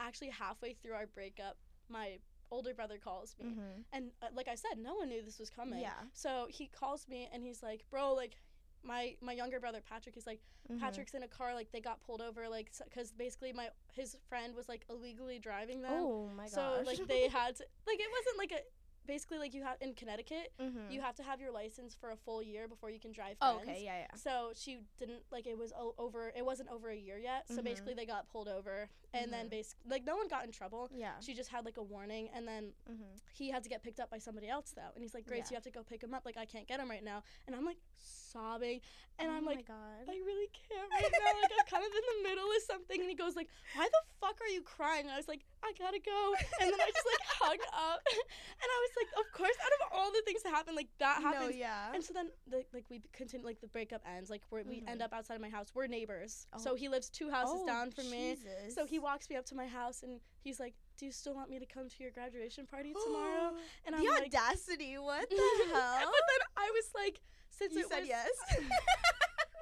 actually 0.00 0.30
halfway 0.30 0.72
through 0.74 0.92
our 0.94 1.06
breakup, 1.06 1.56
my 1.88 2.18
older 2.50 2.72
brother 2.74 2.98
calls 3.02 3.34
me, 3.38 3.46
Mm-hmm. 3.50 3.80
and 3.92 4.10
uh, 4.22 4.26
like 4.34 4.48
I 4.48 4.54
said, 4.54 4.78
no 4.78 4.94
one 4.94 5.08
knew 5.08 5.22
this 5.22 5.38
was 5.38 5.50
coming. 5.50 5.80
Yeah. 5.80 5.92
So 6.12 6.46
he 6.50 6.66
calls 6.68 7.06
me 7.08 7.28
and 7.32 7.42
he's 7.42 7.62
like, 7.62 7.84
bro, 7.90 8.14
like. 8.14 8.36
My, 8.84 9.16
my 9.20 9.32
younger 9.32 9.58
brother 9.60 9.80
Patrick 9.88 10.16
is 10.16 10.26
like 10.26 10.40
Mhm. 10.70 10.80
Patrick's 10.80 11.14
in 11.14 11.22
a 11.22 11.28
car 11.28 11.54
like 11.54 11.70
they 11.72 11.80
got 11.80 12.02
pulled 12.02 12.20
over 12.22 12.48
like 12.48 12.70
because 12.84 13.12
basically 13.12 13.52
my 13.52 13.68
his 13.92 14.16
friend 14.28 14.54
was 14.54 14.68
like 14.68 14.84
illegally 14.88 15.38
driving 15.38 15.82
them 15.82 15.92
Oh 15.92 16.28
my 16.34 16.44
gosh. 16.44 16.52
so 16.52 16.82
like 16.86 17.06
they 17.06 17.28
had 17.40 17.56
to 17.56 17.64
like 17.86 17.98
it 18.00 18.08
wasn't 18.10 18.38
like 18.38 18.52
a 18.52 18.62
basically 19.06 19.38
like 19.38 19.52
you 19.54 19.62
have 19.62 19.76
in 19.80 19.94
Connecticut 19.94 20.52
Mhm. 20.60 20.90
you 20.90 21.00
have 21.00 21.14
to 21.16 21.22
have 21.22 21.40
your 21.40 21.50
license 21.50 21.94
for 21.94 22.10
a 22.10 22.16
full 22.16 22.42
year 22.42 22.66
before 22.68 22.90
you 22.90 22.98
can 22.98 23.12
drive 23.12 23.36
Oh, 23.40 23.56
okay, 23.56 23.82
yeah, 23.84 24.00
yeah. 24.00 24.14
So 24.16 24.52
she 24.54 24.78
didn't 24.98 25.22
like 25.30 25.46
it 25.46 25.56
was 25.58 25.72
o- 25.72 25.94
over. 25.98 26.32
It 26.36 26.44
wasn't 26.44 26.70
over 26.70 26.88
a 26.90 26.96
year 26.96 27.18
yet. 27.18 27.46
So 27.48 27.56
Mhm. 27.56 27.64
basically 27.64 27.94
they 27.94 28.06
got 28.06 28.28
pulled 28.30 28.48
over, 28.48 28.88
and 29.12 29.32
then 29.32 29.46
Mhm. 29.46 29.50
basically 29.50 29.90
like 29.90 30.04
no 30.04 30.16
one 30.16 30.28
got 30.28 30.44
in 30.44 30.52
trouble. 30.52 30.88
Yeah. 30.92 31.18
She 31.20 31.34
just 31.34 31.50
had 31.50 31.64
like 31.64 31.76
a 31.76 31.82
warning, 31.82 32.28
and 32.30 32.46
then 32.48 32.72
Mm-hmm. 32.90 33.16
he 33.34 33.50
had 33.50 33.62
to 33.64 33.68
get 33.68 33.82
picked 33.82 34.00
up 34.00 34.10
by 34.10 34.18
somebody 34.18 34.48
else 34.48 34.72
though. 34.72 34.90
And 34.94 35.02
he's 35.02 35.14
like, 35.14 35.26
Grace, 35.26 35.46
Yeah. 35.46 35.50
you 35.50 35.56
have 35.56 35.64
to 35.64 35.70
go 35.70 35.82
pick 35.84 36.02
him 36.02 36.14
up. 36.14 36.24
Like 36.24 36.36
I 36.36 36.46
can't 36.46 36.66
get 36.66 36.80
him 36.80 36.88
right 36.90 37.02
now. 37.04 37.22
And 37.46 37.54
I'm 37.54 37.64
like 37.64 37.78
sobbing, 37.96 38.80
and 39.18 39.30
oh 39.30 39.34
I'm 39.34 39.44
like. 39.44 39.66
god. 39.66 40.08
I 40.08 40.16
really 40.24 40.48
can't 40.48 40.90
right 40.90 41.02
now. 41.02 41.40
Like 41.42 41.52
I'm 41.58 41.66
kind 41.66 41.84
of 41.84 41.92
in 41.92 42.02
the 42.22 42.28
middle 42.28 42.50
of 42.50 42.62
something, 42.62 43.00
and 43.00 43.08
he 43.08 43.14
goes 43.14 43.36
like, 43.36 43.48
"Why 43.74 43.88
the 43.88 44.02
fuck 44.20 44.40
are 44.40 44.48
you 44.48 44.62
crying?" 44.62 45.02
And 45.06 45.12
I 45.12 45.16
was 45.16 45.28
like, 45.28 45.44
"I 45.64 45.72
gotta 45.78 45.98
go." 45.98 46.34
And 46.60 46.70
then 46.70 46.80
I 46.80 46.90
just 46.92 47.06
like 47.06 47.24
hung 47.40 47.58
up, 47.72 48.00
and 48.60 48.68
I 48.74 48.78
was 48.84 48.92
like, 49.00 49.10
"Of 49.24 49.32
course, 49.32 49.56
out 49.64 49.72
of 49.80 49.98
all 49.98 50.10
the 50.12 50.22
things 50.24 50.42
that 50.42 50.50
happen, 50.50 50.74
like 50.74 50.88
that 50.98 51.20
no, 51.22 51.48
yeah. 51.48 51.92
And 51.94 52.04
so 52.04 52.12
then, 52.12 52.28
the, 52.46 52.64
like 52.72 52.84
we 52.90 53.02
continue, 53.12 53.44
like 53.46 53.60
the 53.60 53.68
breakup 53.68 54.02
ends. 54.06 54.28
Like 54.30 54.42
we're, 54.50 54.62
we 54.64 54.82
end 54.86 55.00
Mhm. 55.00 55.04
up 55.04 55.12
outside 55.12 55.34
of 55.36 55.40
my 55.40 55.48
house. 55.48 55.72
We're 55.74 55.86
neighbors, 55.86 56.46
Oh. 56.52 56.58
so 56.58 56.74
he 56.74 56.88
lives 56.88 57.08
two 57.08 57.30
houses 57.30 57.60
oh, 57.62 57.66
down 57.66 57.90
from 57.90 58.10
me. 58.10 58.36
Jesus. 58.36 58.74
So 58.74 58.84
he 58.86 58.98
walks 58.98 59.28
me 59.30 59.36
up 59.36 59.46
to 59.46 59.54
my 59.54 59.66
house, 59.66 60.02
and 60.02 60.20
he's 60.42 60.60
like, 60.60 60.74
"Do 60.98 61.06
you 61.06 61.12
still 61.12 61.34
want 61.34 61.48
me 61.50 61.58
to 61.58 61.66
come 61.66 61.88
to 61.88 61.96
your 62.02 62.10
graduation 62.12 62.66
party 62.66 62.92
tomorrow?" 63.04 63.54
And 63.86 63.94
I'm 63.94 64.04
the 64.04 64.10
like, 64.10 64.26
audacity. 64.26 64.98
What 64.98 65.28
the 65.30 65.36
hell? 65.72 65.98
but 66.00 66.24
then 66.30 66.42
I 66.56 66.70
was 66.74 66.90
like, 66.94 67.20
since 67.50 67.72
you 67.74 67.80
it 67.80 67.88
said 67.88 68.00
was, 68.00 68.08
yes. 68.08 68.28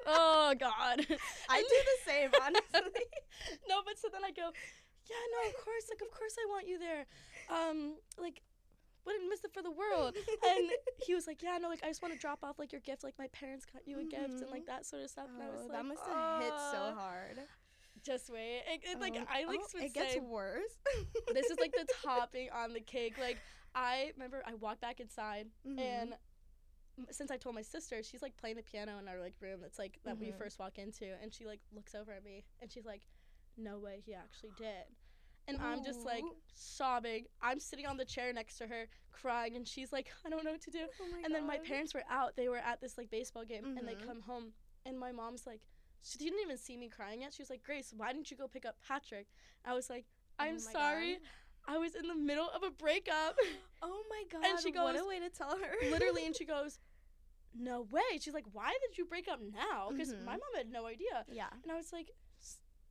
oh 0.07 0.53
God, 0.59 0.99
I 1.49 1.61
do 1.61 1.77
the 1.91 2.11
same, 2.11 2.29
honestly. 2.41 3.05
no, 3.69 3.81
but 3.85 3.97
so 3.97 4.07
then 4.11 4.23
I 4.25 4.31
go, 4.31 4.49
yeah, 5.09 5.23
no, 5.33 5.49
of 5.49 5.55
course, 5.63 5.85
like, 5.89 6.01
of 6.01 6.11
course 6.11 6.35
I 6.39 6.45
want 6.49 6.67
you 6.67 6.79
there. 6.79 7.05
Um, 7.49 7.95
like, 8.17 8.41
wouldn't 9.05 9.27
miss 9.29 9.43
it 9.43 9.53
for 9.53 9.61
the 9.61 9.71
world. 9.71 10.15
And 10.15 10.71
he 11.05 11.13
was 11.13 11.27
like, 11.27 11.43
yeah, 11.43 11.57
no, 11.59 11.67
like, 11.69 11.83
I 11.83 11.87
just 11.87 12.01
want 12.01 12.13
to 12.13 12.19
drop 12.19 12.39
off, 12.43 12.57
like, 12.59 12.71
your 12.71 12.81
gift. 12.81 13.03
Like, 13.03 13.15
my 13.19 13.27
parents 13.27 13.65
got 13.65 13.85
you 13.87 13.99
a 13.99 14.03
gift 14.03 14.41
and, 14.41 14.49
like, 14.49 14.65
that 14.67 14.85
sort 14.85 15.03
of 15.03 15.09
stuff. 15.09 15.27
and 15.33 15.43
I 15.43 15.47
was 15.49 15.61
Oh, 15.63 15.67
like, 15.67 15.71
that 15.77 15.85
must 15.85 16.05
have 16.05 16.39
hit 16.39 16.53
so 16.71 16.77
"Uh, 16.77 16.93
hard. 16.93 17.39
Just 18.03 18.29
wait. 18.29 18.63
It, 18.67 18.81
it, 18.83 18.99
like, 19.01 19.15
Um, 19.17 19.25
I, 19.29 19.43
like, 19.45 19.59
oh, 19.61 19.79
it 19.79 19.93
gets 19.93 20.13
say, 20.13 20.19
worse. 20.19 20.71
this 21.33 21.49
is, 21.49 21.59
like, 21.59 21.73
the 21.73 21.85
topping 22.03 22.49
on 22.51 22.73
the 22.73 22.79
cake. 22.81 23.17
Like, 23.19 23.37
I 23.75 24.11
remember 24.15 24.41
I 24.45 24.53
walked 24.55 24.81
back 24.81 24.99
inside 24.99 25.47
Mhm. 25.67 25.79
and 25.79 26.15
since 27.09 27.31
I 27.31 27.37
told 27.37 27.55
my 27.55 27.63
sister, 27.63 28.03
she's 28.03 28.21
like 28.21 28.37
playing 28.37 28.55
the 28.55 28.61
piano 28.61 28.99
in 28.99 29.07
our 29.07 29.19
like 29.19 29.33
room 29.41 29.59
that's 29.61 29.79
like 29.79 29.99
that 30.05 30.19
we 30.19 30.27
Mhm. 30.27 30.37
first 30.37 30.59
walk 30.59 30.77
into, 30.77 31.05
and 31.23 31.33
she 31.33 31.43
like 31.43 31.59
looks 31.73 31.95
over 31.95 32.11
at 32.11 32.23
me 32.23 32.45
and 32.61 32.71
she's 32.71 32.85
like, 32.85 33.01
"No 33.57 33.79
way, 33.79 34.01
he 34.05 34.13
actually 34.13 34.51
did." 34.57 34.85
And 35.47 35.59
I'm 35.61 35.83
just 35.83 36.05
like 36.05 36.23
sobbing. 36.53 37.25
I'm 37.41 37.59
sitting 37.59 37.85
on 37.85 37.97
the 37.97 38.05
chair 38.05 38.31
next 38.31 38.57
to 38.59 38.67
her, 38.67 38.87
crying, 39.11 39.55
and 39.55 39.67
she's 39.67 39.91
like, 39.91 40.09
"I 40.25 40.29
don't 40.29 40.43
know 40.45 40.51
what 40.51 40.61
to 40.61 40.71
do." 40.71 40.87
Oh 41.01 41.05
and 41.23 41.33
then 41.35 41.45
my 41.45 41.57
parents 41.59 41.93
were 41.93 42.03
out. 42.09 42.35
They 42.35 42.47
were 42.47 42.57
at 42.57 42.79
this 42.81 42.97
like 42.97 43.09
baseball 43.09 43.43
game, 43.45 43.65
and 43.77 43.87
they 43.87 43.95
Mhm. 43.95 44.05
come 44.05 44.21
home, 44.21 44.53
and 44.85 44.97
my 44.97 45.11
mom's 45.11 45.45
like, 45.45 45.61
she 46.01 46.17
didn't 46.17 46.39
even 46.39 46.57
see 46.57 46.77
me 46.77 46.89
crying 46.89 47.21
yet. 47.21 47.33
She 47.33 47.41
was 47.41 47.49
like, 47.49 47.63
"Grace, 47.63 47.93
why 47.95 48.11
didn't 48.13 48.31
you 48.31 48.37
go 48.37 48.47
pick 48.47 48.65
up 48.65 48.77
Patrick?" 48.81 49.27
I 49.65 49.73
was 49.73 49.89
like, 49.89 50.05
Oh 50.39 50.43
"I'm 50.45 50.55
my 50.55 50.71
sorry. 50.71 51.13
God. 51.13 51.21
I 51.65 51.77
was 51.77 51.95
in 51.95 52.07
the 52.07 52.15
middle 52.15 52.49
of 52.49 52.63
a 52.63 52.71
breakup." 52.71 53.35
Oh 53.85 54.01
my 54.09 54.23
god. 54.31 54.45
And 54.45 54.59
she 54.61 54.71
goes, 54.71 54.83
what 54.83 54.95
a 54.95 55.05
way 55.05 55.19
to 55.19 55.29
tell 55.29 55.57
her. 55.57 55.73
literally 55.89 56.25
and 56.25 56.33
she 56.39 56.45
goes 56.45 56.79
no 57.53 57.81
way 57.91 58.17
she's 58.19 58.33
like 58.33 58.45
why 58.53 58.71
did 58.87 58.97
you 58.97 59.05
break 59.05 59.27
up 59.27 59.39
now 59.41 59.89
because 59.89 60.13
Mhm. 60.13 60.23
my 60.23 60.31
mom 60.31 60.53
had 60.55 60.71
no 60.71 60.85
idea 60.87 61.25
yeah. 61.29 61.49
and 61.61 61.71
i 61.71 61.75
was 61.75 61.91
like 61.93 62.09
"S- 62.09 62.22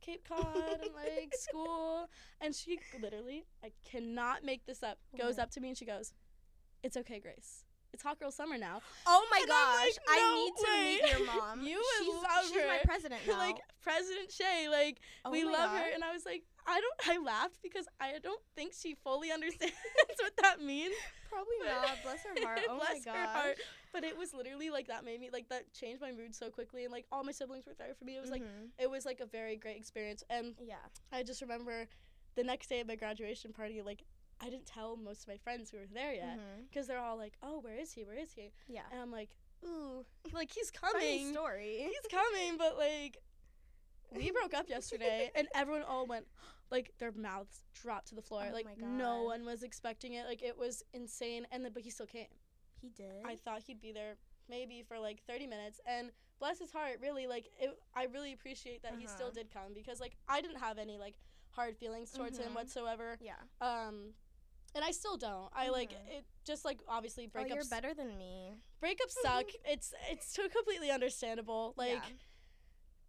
cape 0.05 0.27
cod 0.27 0.79
and 0.81 0.93
like 0.95 1.33
school 1.47 2.07
and 2.41 2.53
she 2.53 2.79
literally 3.01 3.45
i 3.63 3.71
cannot 3.89 4.43
make 4.43 4.65
this 4.65 4.83
up 4.83 4.97
oh 5.13 5.17
goes 5.17 5.37
What? 5.37 5.43
up 5.43 5.51
to 5.51 5.61
me 5.61 5.69
and 5.69 5.77
she 5.77 5.85
goes 5.85 6.13
it's 6.83 6.97
okay 6.97 7.19
grace 7.19 7.63
it's 7.93 8.01
hot 8.03 8.19
girl 8.19 8.31
summer 8.31 8.57
now 8.57 8.81
Oh 9.05 9.25
my 9.29 9.37
And 9.41 9.47
gosh. 9.47 9.85
like, 9.85 9.97
I 10.09 10.19
"No 10.19 10.35
need 10.35 10.53
to 10.65 10.71
meet 10.83 11.11
your 11.19 11.27
mom. 11.27 11.61
You 11.69 11.77
would 11.77 12.05
she's, 12.05 12.23
love 12.23 12.45
she's 12.47 12.55
my 12.75 12.79
president 12.83 13.21
now. 13.27 13.37
like 13.37 13.57
president 13.81 14.31
shay 14.31 14.67
like 14.69 14.97
oh 15.25 15.31
we 15.31 15.43
love 15.43 15.53
God. 15.69 15.77
her 15.79 15.89
and 15.93 16.03
i 16.03 16.11
was 16.11 16.25
like 16.25 16.43
I 16.65 16.79
don't. 16.79 17.17
I 17.19 17.21
laughed 17.21 17.59
because 17.61 17.85
I 17.99 18.19
don't 18.23 18.39
think 18.55 18.71
she 18.73 18.95
fully 19.03 19.33
understands 19.33 19.73
what 20.17 20.31
that 20.41 20.61
means. 20.61 20.95
Probably. 21.29 21.52
Bless 22.13 22.41
her 22.41 22.45
heart. 22.47 22.59
Oh 22.69 22.77
Bless 22.77 23.05
my 23.05 23.13
gosh. 23.13 23.55
But 23.91 24.03
it 24.03 24.17
was 24.17 24.33
literally 24.33 24.69
like 24.69 24.87
that 24.87 25.03
made 25.05 25.19
me 25.19 25.29
like 25.31 25.49
that 25.49 25.71
changed 25.73 26.01
my 26.01 26.11
mood 26.11 26.33
so 26.35 26.49
quickly, 26.49 26.83
and 26.83 26.91
like 26.91 27.05
all 27.11 27.23
my 27.23 27.31
siblings 27.31 27.65
were 27.65 27.73
there 27.77 27.93
for 27.97 28.05
me. 28.05 28.15
It 28.17 28.21
was 28.21 28.31
like 28.31 28.41
Mhm. 28.43 28.69
it 28.79 28.89
was 28.89 29.05
like 29.05 29.19
a 29.19 29.25
very 29.25 29.55
great 29.55 29.77
experience, 29.77 30.23
and 30.29 30.55
yeah. 30.61 30.77
I 31.11 31.23
just 31.23 31.41
remember 31.41 31.87
the 32.35 32.43
next 32.43 32.67
day 32.67 32.79
at 32.79 32.87
my 32.87 32.95
graduation 32.95 33.53
party, 33.53 33.81
like 33.81 34.03
I 34.41 34.49
didn't 34.49 34.65
tell 34.65 34.97
most 34.97 35.21
of 35.23 35.27
my 35.27 35.37
friends 35.37 35.69
who 35.69 35.77
were 35.77 35.85
there 35.93 36.13
yet 36.13 36.39
because 36.69 36.87
they're 36.87 36.99
all 36.99 37.17
like, 37.17 37.33
"Oh, 37.43 37.59
where 37.59 37.77
is 37.77 37.91
he? 37.93 38.03
Where 38.03 38.17
is 38.17 38.33
he?" 38.33 38.51
Yeah. 38.67 38.81
And 38.91 38.99
I'm 38.99 39.11
like, 39.11 39.29
"Ooh, 39.63 40.05
like 40.33 40.51
he's 40.51 40.71
Funny 40.71 41.19
coming." 41.19 41.33
story. 41.33 41.77
he's 41.87 42.11
coming, 42.11 42.57
but 42.57 42.77
like 42.77 43.17
we 44.15 44.31
broke 44.31 44.53
up 44.53 44.69
yesterday 44.69 45.31
and 45.35 45.47
everyone 45.55 45.83
all 45.83 46.05
went 46.05 46.25
like 46.71 46.91
their 46.99 47.11
mouths 47.11 47.61
dropped 47.81 48.07
to 48.09 48.15
the 48.15 48.21
floor. 48.21 48.45
Oh 48.49 48.53
like 48.53 48.67
no 48.77 49.23
one 49.23 49.45
was 49.45 49.63
expecting 49.63 50.13
it. 50.13 50.25
Like 50.25 50.41
it 50.41 50.57
was 50.57 50.83
insane 50.93 51.45
and 51.51 51.63
then 51.63 51.71
but 51.73 51.83
he 51.83 51.89
still 51.89 52.05
came. 52.05 52.27
He 52.81 52.89
did. 52.89 53.25
I 53.25 53.35
thought 53.35 53.63
he'd 53.67 53.81
be 53.81 53.91
there 53.91 54.15
maybe 54.49 54.83
for 54.87 54.99
like 54.99 55.21
30 55.27 55.47
minutes 55.47 55.79
and 55.85 56.11
bless 56.39 56.59
his 56.59 56.71
heart 56.71 56.99
really 57.01 57.27
like 57.27 57.45
it, 57.59 57.77
I 57.95 58.05
really 58.05 58.33
appreciate 58.33 58.83
that 58.83 58.95
he 58.99 59.07
still 59.07 59.27
Uh-huh. 59.27 59.35
did 59.35 59.51
come 59.53 59.73
because 59.73 59.99
like 60.01 60.17
I 60.27 60.41
didn't 60.41 60.59
have 60.59 60.77
any 60.77 60.97
like 60.97 61.15
hard 61.51 61.77
feelings 61.77 62.11
towards 62.11 62.37
him 62.37 62.51
Mhm. 62.51 62.55
whatsoever. 62.55 63.17
yeah. 63.21 63.35
Um 63.61 64.13
and 64.75 64.83
I 64.83 64.89
still 64.91 65.17
don't. 65.17 65.49
I 65.53 65.69
like 65.69 65.91
Mhm. 65.91 66.17
it 66.17 66.25
just 66.43 66.65
like 66.65 66.79
obviously 66.87 67.29
Oh, 67.35 67.45
you're 67.45 67.63
better 67.65 67.93
than 67.93 68.17
me. 68.17 68.57
breakups 68.81 69.11
suck. 69.21 69.45
it's 69.65 69.93
it's 70.09 70.33
so 70.33 70.49
completely 70.49 70.89
understandable. 70.91 71.73
Like 71.77 72.01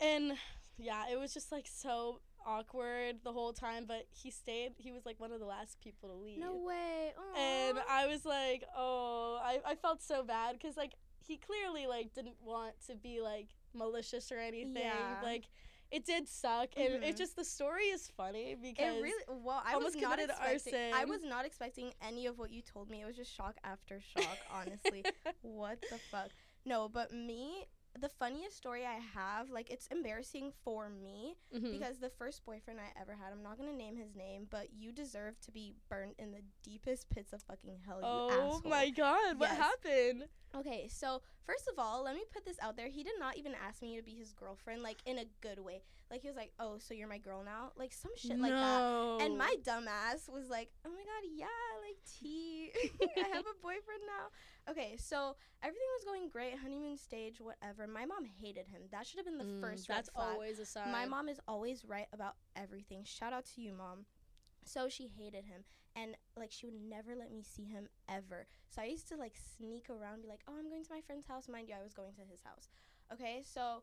yeah. 0.01 0.07
and 0.07 0.39
yeah, 0.79 1.05
it 1.11 1.19
was 1.19 1.33
just 1.35 1.53
like 1.53 1.67
so 1.67 2.21
awkward 2.47 3.17
the 3.25 3.33
whole 3.33 3.53
time, 3.53 3.85
but 3.87 4.07
he 4.11 4.31
stayed. 4.31 4.73
He 4.77 4.93
was 4.93 5.07
like 5.07 5.19
one 5.21 5.33
of 5.33 5.41
the 5.41 5.47
last 5.47 5.81
people 5.81 6.09
to 6.09 6.15
leave. 6.15 6.39
No 6.39 6.57
way. 6.57 7.13
And 7.37 7.79
I 7.89 8.07
was 8.07 8.25
like, 8.25 8.65
oh, 8.77 9.41
I, 9.43 9.61
I 9.65 9.75
felt 9.75 10.03
so 10.03 10.23
bad 10.23 10.55
because 10.55 10.77
like 10.77 10.93
he 11.27 11.37
clearly 11.39 11.87
like 11.87 12.13
didn't 12.15 12.37
want 12.45 12.75
to 12.89 12.97
be 12.97 13.21
like 13.21 13.49
malicious 13.75 14.31
or 14.31 14.39
anything. 14.39 14.77
Yeah. 14.77 15.21
Like 15.23 15.45
it 15.91 16.05
did 16.05 16.29
suck, 16.29 16.71
and 16.77 17.03
Mhm. 17.03 17.09
it 17.09 17.17
just 17.17 17.37
the 17.37 17.45
story 17.45 17.85
is 17.85 18.09
funny 18.17 18.57
because 18.61 18.97
It 18.97 19.03
really 19.03 19.25
well. 19.29 19.63
I 19.65 19.77
was 19.77 19.95
not 19.95 20.19
expecting. 20.19 20.93
I 20.93 21.05
was 21.05 21.23
not 21.23 21.45
expecting 21.47 21.93
any 22.03 22.27
of 22.27 22.39
what 22.39 22.51
you 22.51 22.63
told 22.63 22.91
me. 22.91 23.01
It 23.03 23.07
was 23.07 23.17
just 23.17 23.33
shock 23.33 23.57
after 23.63 24.01
shock. 24.01 24.39
honestly, 24.53 25.05
what 25.43 25.81
the 25.91 25.99
fuck? 26.11 26.31
No, 26.67 26.89
but 26.89 27.13
me, 27.13 27.67
the 28.01 28.09
funniest 28.09 28.57
story 28.57 28.85
I 28.85 28.99
have, 29.15 29.51
like 29.51 29.71
it's 29.71 29.87
embarrassing 29.89 30.53
for 30.65 30.89
me 30.89 31.37
Mhm. 31.55 31.73
because 31.73 31.99
the 31.99 32.11
first 32.11 32.45
boyfriend 32.45 32.81
I 32.81 32.91
ever 33.01 33.15
had, 33.15 33.33
I'm 33.33 33.43
not 33.43 33.57
gonna 33.57 33.73
name 33.73 33.97
his 33.97 34.15
name, 34.15 34.47
but 34.51 34.73
you 34.73 34.91
deserve 34.93 35.41
to 35.43 35.51
be 35.53 35.75
burned 35.89 36.15
in 36.19 36.33
the 36.33 36.43
deepest 36.63 37.09
pits 37.11 37.33
of 37.33 37.43
fucking 37.43 37.79
hell. 37.87 37.99
You 38.01 38.07
oh 38.07 38.61
my 38.65 38.91
god, 38.91 39.39
what 39.39 39.51
happened? 39.51 40.29
Okay, 40.57 40.87
so 40.89 41.21
first 41.45 41.69
of 41.73 41.79
all, 41.79 42.05
let 42.05 42.15
me 42.15 42.23
put 42.33 42.45
this 42.45 42.59
out 42.63 42.77
there. 42.77 42.89
He 42.89 43.03
did 43.03 43.19
not 43.19 43.37
even 43.37 43.55
ask 43.67 43.83
me 43.83 43.97
to 43.97 44.03
be 44.03 44.13
his 44.13 44.33
girlfriend, 44.33 44.83
like 44.83 44.99
in 45.05 45.19
a 45.19 45.25
good 45.41 45.59
way. 45.59 45.83
Like 46.11 46.23
he 46.23 46.29
was 46.29 46.37
like, 46.37 46.53
"Oh, 46.61 46.79
so 46.79 46.95
you're 46.95 47.09
my 47.09 47.19
girl 47.19 47.43
now?" 47.45 47.73
Like 47.77 47.93
some 47.93 48.13
shit 48.17 48.41
like 48.41 48.53
that. 48.53 48.61
no. 48.61 49.19
And 49.21 49.37
my 49.39 49.53
dumbass 49.67 50.29
was 50.29 50.49
like, 50.49 50.71
"Oh 50.87 50.91
my 50.91 51.03
god, 51.03 51.29
yeah, 51.35 51.47
like 51.83 51.97
T, 52.21 52.71
I 53.17 53.29
have 53.29 53.45
a 53.47 53.59
boyfriend 53.63 54.03
now." 54.07 54.71
Okay, 54.71 54.97
so 54.97 55.35
everything 55.63 55.89
was 55.99 56.05
going 56.05 56.29
great, 56.29 56.57
honeymoon 56.59 56.97
stage, 56.99 57.41
whatever. 57.41 57.87
My 57.89 58.05
mom 58.05 58.25
hated 58.25 58.69
him. 58.69 58.83
That 58.93 59.07
should 59.07 59.19
have 59.19 59.27
been 59.27 59.39
the 59.39 59.45
Mm, 59.45 59.61
first. 59.61 59.89
That's 59.89 60.11
always 60.15 60.61
a 60.61 60.67
sign. 60.67 60.93
My 60.93 61.05
mom 61.07 61.29
is 61.29 61.41
always 61.49 61.85
right 61.85 62.07
about 62.13 62.35
everything. 62.55 63.03
Shout 63.05 63.33
out 63.33 63.47
to 63.57 63.61
you, 63.61 63.73
mom. 63.73 64.07
So 64.65 64.89
she 64.89 65.09
hated 65.09 65.45
him 65.47 65.65
and 65.97 66.17
like 66.37 66.51
she 66.53 66.67
would 66.67 66.75
never 66.75 67.15
let 67.17 67.33
me 67.33 67.43
see 67.43 67.65
him 67.65 67.89
ever. 68.09 68.47
So 68.69 68.83
I 68.83 68.87
used 68.87 69.09
to 69.09 69.17
like 69.17 69.35
sneak 69.57 69.89
around 69.91 70.23
be 70.23 70.29
like, 70.29 70.41
"Oh, 70.49 70.55
I'm 70.59 70.69
going 70.69 70.85
to 70.85 70.93
my 70.93 71.01
friend's 71.01 71.27
house." 71.27 71.49
Mind 71.49 71.69
you, 71.69 71.75
I 71.79 71.83
was 71.83 71.95
going 71.95 72.15
to 72.15 72.23
his 72.31 72.43
house. 72.43 72.69
Okay? 73.13 73.43
So 73.45 73.83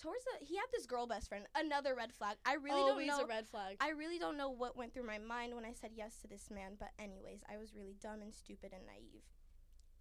towards 0.00 0.24
the 0.24 0.44
he 0.44 0.56
had 0.56 0.66
this 0.72 0.86
girl 0.86 1.06
best 1.06 1.28
friend, 1.28 1.44
another 1.54 1.94
red 1.94 2.12
flag. 2.12 2.36
I 2.44 2.54
really 2.54 2.80
always 2.80 3.08
don't 3.08 3.18
know 3.18 3.24
a 3.24 3.28
red 3.28 3.48
flag. 3.48 3.76
I 3.80 3.90
really 3.90 4.18
don't 4.18 4.36
know 4.36 4.50
what 4.50 4.76
went 4.76 4.94
through 4.94 5.06
my 5.06 5.18
mind 5.18 5.54
when 5.54 5.64
I 5.64 5.72
said 5.72 5.90
yes 5.94 6.16
to 6.22 6.28
this 6.28 6.50
man, 6.50 6.72
but 6.78 6.90
anyways, 6.98 7.40
I 7.52 7.58
was 7.58 7.74
really 7.74 7.96
dumb 8.00 8.22
and 8.22 8.34
stupid 8.34 8.72
and 8.72 8.86
naive. 8.86 9.24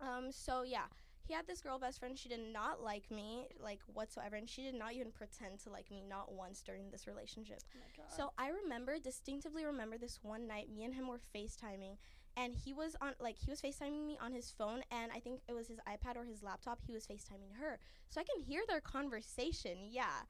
Um, 0.01 0.31
so 0.31 0.63
yeah, 0.63 0.87
he 1.29 1.35
had 1.35 1.45
this 1.45 1.61
girl 1.61 1.77
best 1.77 1.99
friend. 1.99 2.17
She 2.17 2.27
did 2.27 2.41
not 2.51 2.81
like 2.83 3.09
me, 3.11 3.45
like 3.63 3.79
whatsoever, 3.93 4.35
and 4.35 4.49
she 4.49 4.63
did 4.63 4.73
not 4.73 4.93
even 4.93 5.11
pretend 5.11 5.59
to 5.59 5.69
like 5.69 5.89
me, 5.91 6.01
not 6.09 6.33
once 6.33 6.63
during 6.63 6.89
this 6.89 7.05
relationship. 7.05 7.59
oh. 7.99 8.03
So 8.17 8.31
I 8.39 8.49
remember 8.49 8.97
distinctively 8.97 9.63
remember 9.63 9.99
this 9.99 10.19
one 10.23 10.47
night, 10.47 10.71
me 10.73 10.83
and 10.85 10.95
him 10.95 11.07
were 11.07 11.21
FaceTiming, 11.35 11.97
and 12.35 12.55
he 12.55 12.73
was 12.73 12.95
on 12.99 13.13
like 13.19 13.37
he 13.37 13.51
was 13.51 13.61
FaceTiming 13.61 14.07
me 14.07 14.17
on 14.19 14.33
his 14.33 14.49
phone, 14.49 14.81
and 14.91 15.11
I 15.11 15.19
think 15.19 15.41
it 15.47 15.53
was 15.53 15.67
his 15.67 15.79
iPad 15.87 16.17
or 16.17 16.25
his 16.25 16.41
laptop. 16.41 16.79
He 16.81 16.93
was 16.93 17.05
FaceTiming 17.05 17.59
her, 17.61 17.77
so 18.09 18.19
I 18.19 18.23
can 18.23 18.43
hear 18.43 18.63
their 18.67 18.81
conversation. 18.81 19.77
Yeah. 19.87 20.25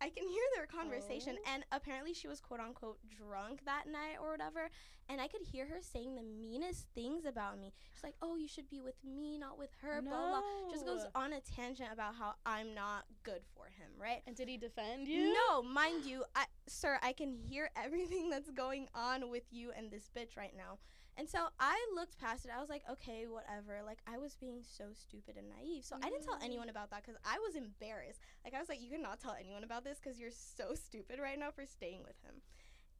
I 0.00 0.10
can 0.10 0.28
hear 0.28 0.42
their 0.54 0.66
conversation, 0.66 1.36
Oh. 1.40 1.50
and 1.52 1.64
apparently 1.72 2.14
she 2.14 2.28
was 2.28 2.40
quote 2.40 2.60
unquote 2.60 2.98
drunk 3.08 3.64
that 3.64 3.86
night 3.86 4.16
or 4.20 4.30
whatever. 4.30 4.70
And 5.10 5.20
I 5.20 5.26
could 5.28 5.40
hear 5.40 5.66
her 5.66 5.80
saying 5.80 6.14
the 6.16 6.22
meanest 6.22 6.86
things 6.94 7.24
about 7.24 7.58
me. 7.58 7.72
She's 7.94 8.04
like, 8.04 8.16
"Oh, 8.20 8.36
you 8.36 8.46
should 8.46 8.68
be 8.68 8.80
with 8.80 9.02
me, 9.02 9.38
not 9.38 9.58
with 9.58 9.70
her." 9.80 10.02
Blah 10.02 10.10
blah. 10.12 10.40
blah. 10.40 10.70
Just 10.70 10.84
goes 10.84 11.06
on 11.14 11.32
a 11.32 11.40
tangent 11.40 11.90
about 11.92 12.14
how 12.14 12.34
I'm 12.44 12.74
not 12.74 13.06
good 13.22 13.42
for 13.54 13.66
him, 13.66 13.90
right? 13.98 14.22
And 14.26 14.36
did 14.36 14.48
he 14.48 14.56
defend 14.58 15.08
you? 15.08 15.32
No, 15.32 15.62
mind 15.62 16.04
you, 16.04 16.24
I, 16.36 16.44
sir, 16.66 16.98
I 17.02 17.12
can 17.12 17.32
hear 17.32 17.70
everything 17.74 18.28
that's 18.30 18.50
going 18.50 18.88
on 18.94 19.30
with 19.30 19.44
you 19.50 19.72
and 19.72 19.90
this 19.90 20.10
bitch 20.14 20.36
right 20.36 20.54
now. 20.56 20.78
And 21.18 21.28
so 21.28 21.48
I 21.58 21.76
looked 21.96 22.16
past 22.20 22.44
it. 22.44 22.52
I 22.56 22.60
was 22.60 22.68
like, 22.68 22.84
okay, 22.88 23.26
whatever. 23.26 23.82
Like, 23.84 23.98
I 24.06 24.18
was 24.18 24.36
being 24.36 24.62
so 24.62 24.84
stupid 24.94 25.36
and 25.36 25.48
naive. 25.50 25.84
So 25.84 25.96
I 25.96 26.08
didn't 26.10 26.22
tell 26.24 26.38
Mm. 26.38 26.44
anyone 26.44 26.68
about 26.68 26.90
that 26.90 27.02
because 27.04 27.20
I 27.24 27.38
was 27.40 27.56
embarrassed. 27.56 28.20
Like, 28.44 28.54
I 28.54 28.60
was 28.60 28.68
like, 28.68 28.80
you 28.80 28.88
cannot 28.88 29.18
tell 29.18 29.34
anyone 29.38 29.64
about 29.64 29.82
this 29.82 29.98
because 29.98 30.20
you're 30.20 30.30
so 30.30 30.74
stupid 30.74 31.18
right 31.18 31.36
now 31.38 31.50
for 31.50 31.66
staying 31.66 32.04
with 32.04 32.14
him. 32.22 32.40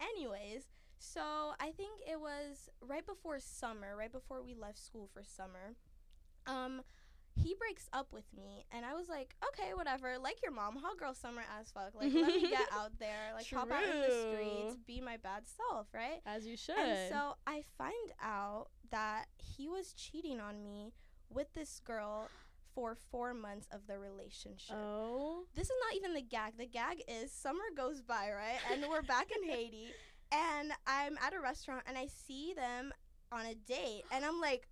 Anyways, 0.00 0.64
so 0.98 1.54
I 1.60 1.70
think 1.70 2.00
it 2.10 2.20
was 2.20 2.68
right 2.80 3.06
before 3.06 3.38
summer, 3.38 3.96
right 3.96 4.10
before 4.12 4.42
we 4.42 4.52
left 4.54 4.78
school 4.84 5.08
for 5.14 5.22
summer. 5.22 5.76
Um, 6.46 6.82
he 7.42 7.54
breaks 7.54 7.88
up 7.92 8.12
with 8.12 8.24
me, 8.36 8.64
and 8.72 8.84
I 8.84 8.94
was 8.94 9.08
like, 9.08 9.34
okay, 9.48 9.74
whatever. 9.74 10.18
Like 10.18 10.42
your 10.42 10.52
mom, 10.52 10.76
hot 10.76 10.98
girl 10.98 11.14
summer 11.14 11.42
as 11.58 11.70
fuck. 11.70 11.94
Like, 11.94 12.12
let 12.12 12.26
me 12.26 12.48
get 12.50 12.68
out 12.72 12.98
there, 12.98 13.32
like, 13.34 13.50
pop 13.50 13.70
out 13.70 13.84
in 13.84 14.00
the 14.00 14.32
streets, 14.32 14.76
be 14.86 15.00
my 15.00 15.16
bad 15.16 15.42
self, 15.46 15.86
right? 15.94 16.20
As 16.26 16.46
you 16.46 16.56
should. 16.56 16.78
And 16.78 17.10
so 17.10 17.34
I 17.46 17.62
find 17.76 18.12
out 18.22 18.68
that 18.90 19.26
he 19.36 19.68
was 19.68 19.92
cheating 19.92 20.40
on 20.40 20.62
me 20.62 20.92
with 21.30 21.52
this 21.54 21.80
girl 21.84 22.28
for 22.74 22.94
four 23.10 23.34
months 23.34 23.66
of 23.72 23.86
the 23.86 23.98
relationship. 23.98 24.76
oh. 24.76 25.44
This 25.54 25.66
is 25.66 25.76
not 25.86 25.96
even 25.96 26.14
the 26.14 26.22
gag. 26.22 26.56
The 26.58 26.66
gag 26.66 27.02
is 27.08 27.32
summer 27.32 27.64
goes 27.76 28.00
by, 28.02 28.30
right? 28.30 28.58
And 28.72 28.84
we're 28.88 29.02
back 29.02 29.28
in 29.30 29.48
Haiti, 29.50 29.88
and 30.32 30.72
I'm 30.86 31.18
at 31.24 31.34
a 31.34 31.40
restaurant 31.40 31.82
and 31.86 31.96
I 31.98 32.06
see 32.06 32.54
them 32.54 32.92
on 33.32 33.46
a 33.46 33.54
date, 33.54 34.04
and 34.12 34.24
I'm 34.24 34.40
like, 34.40 34.68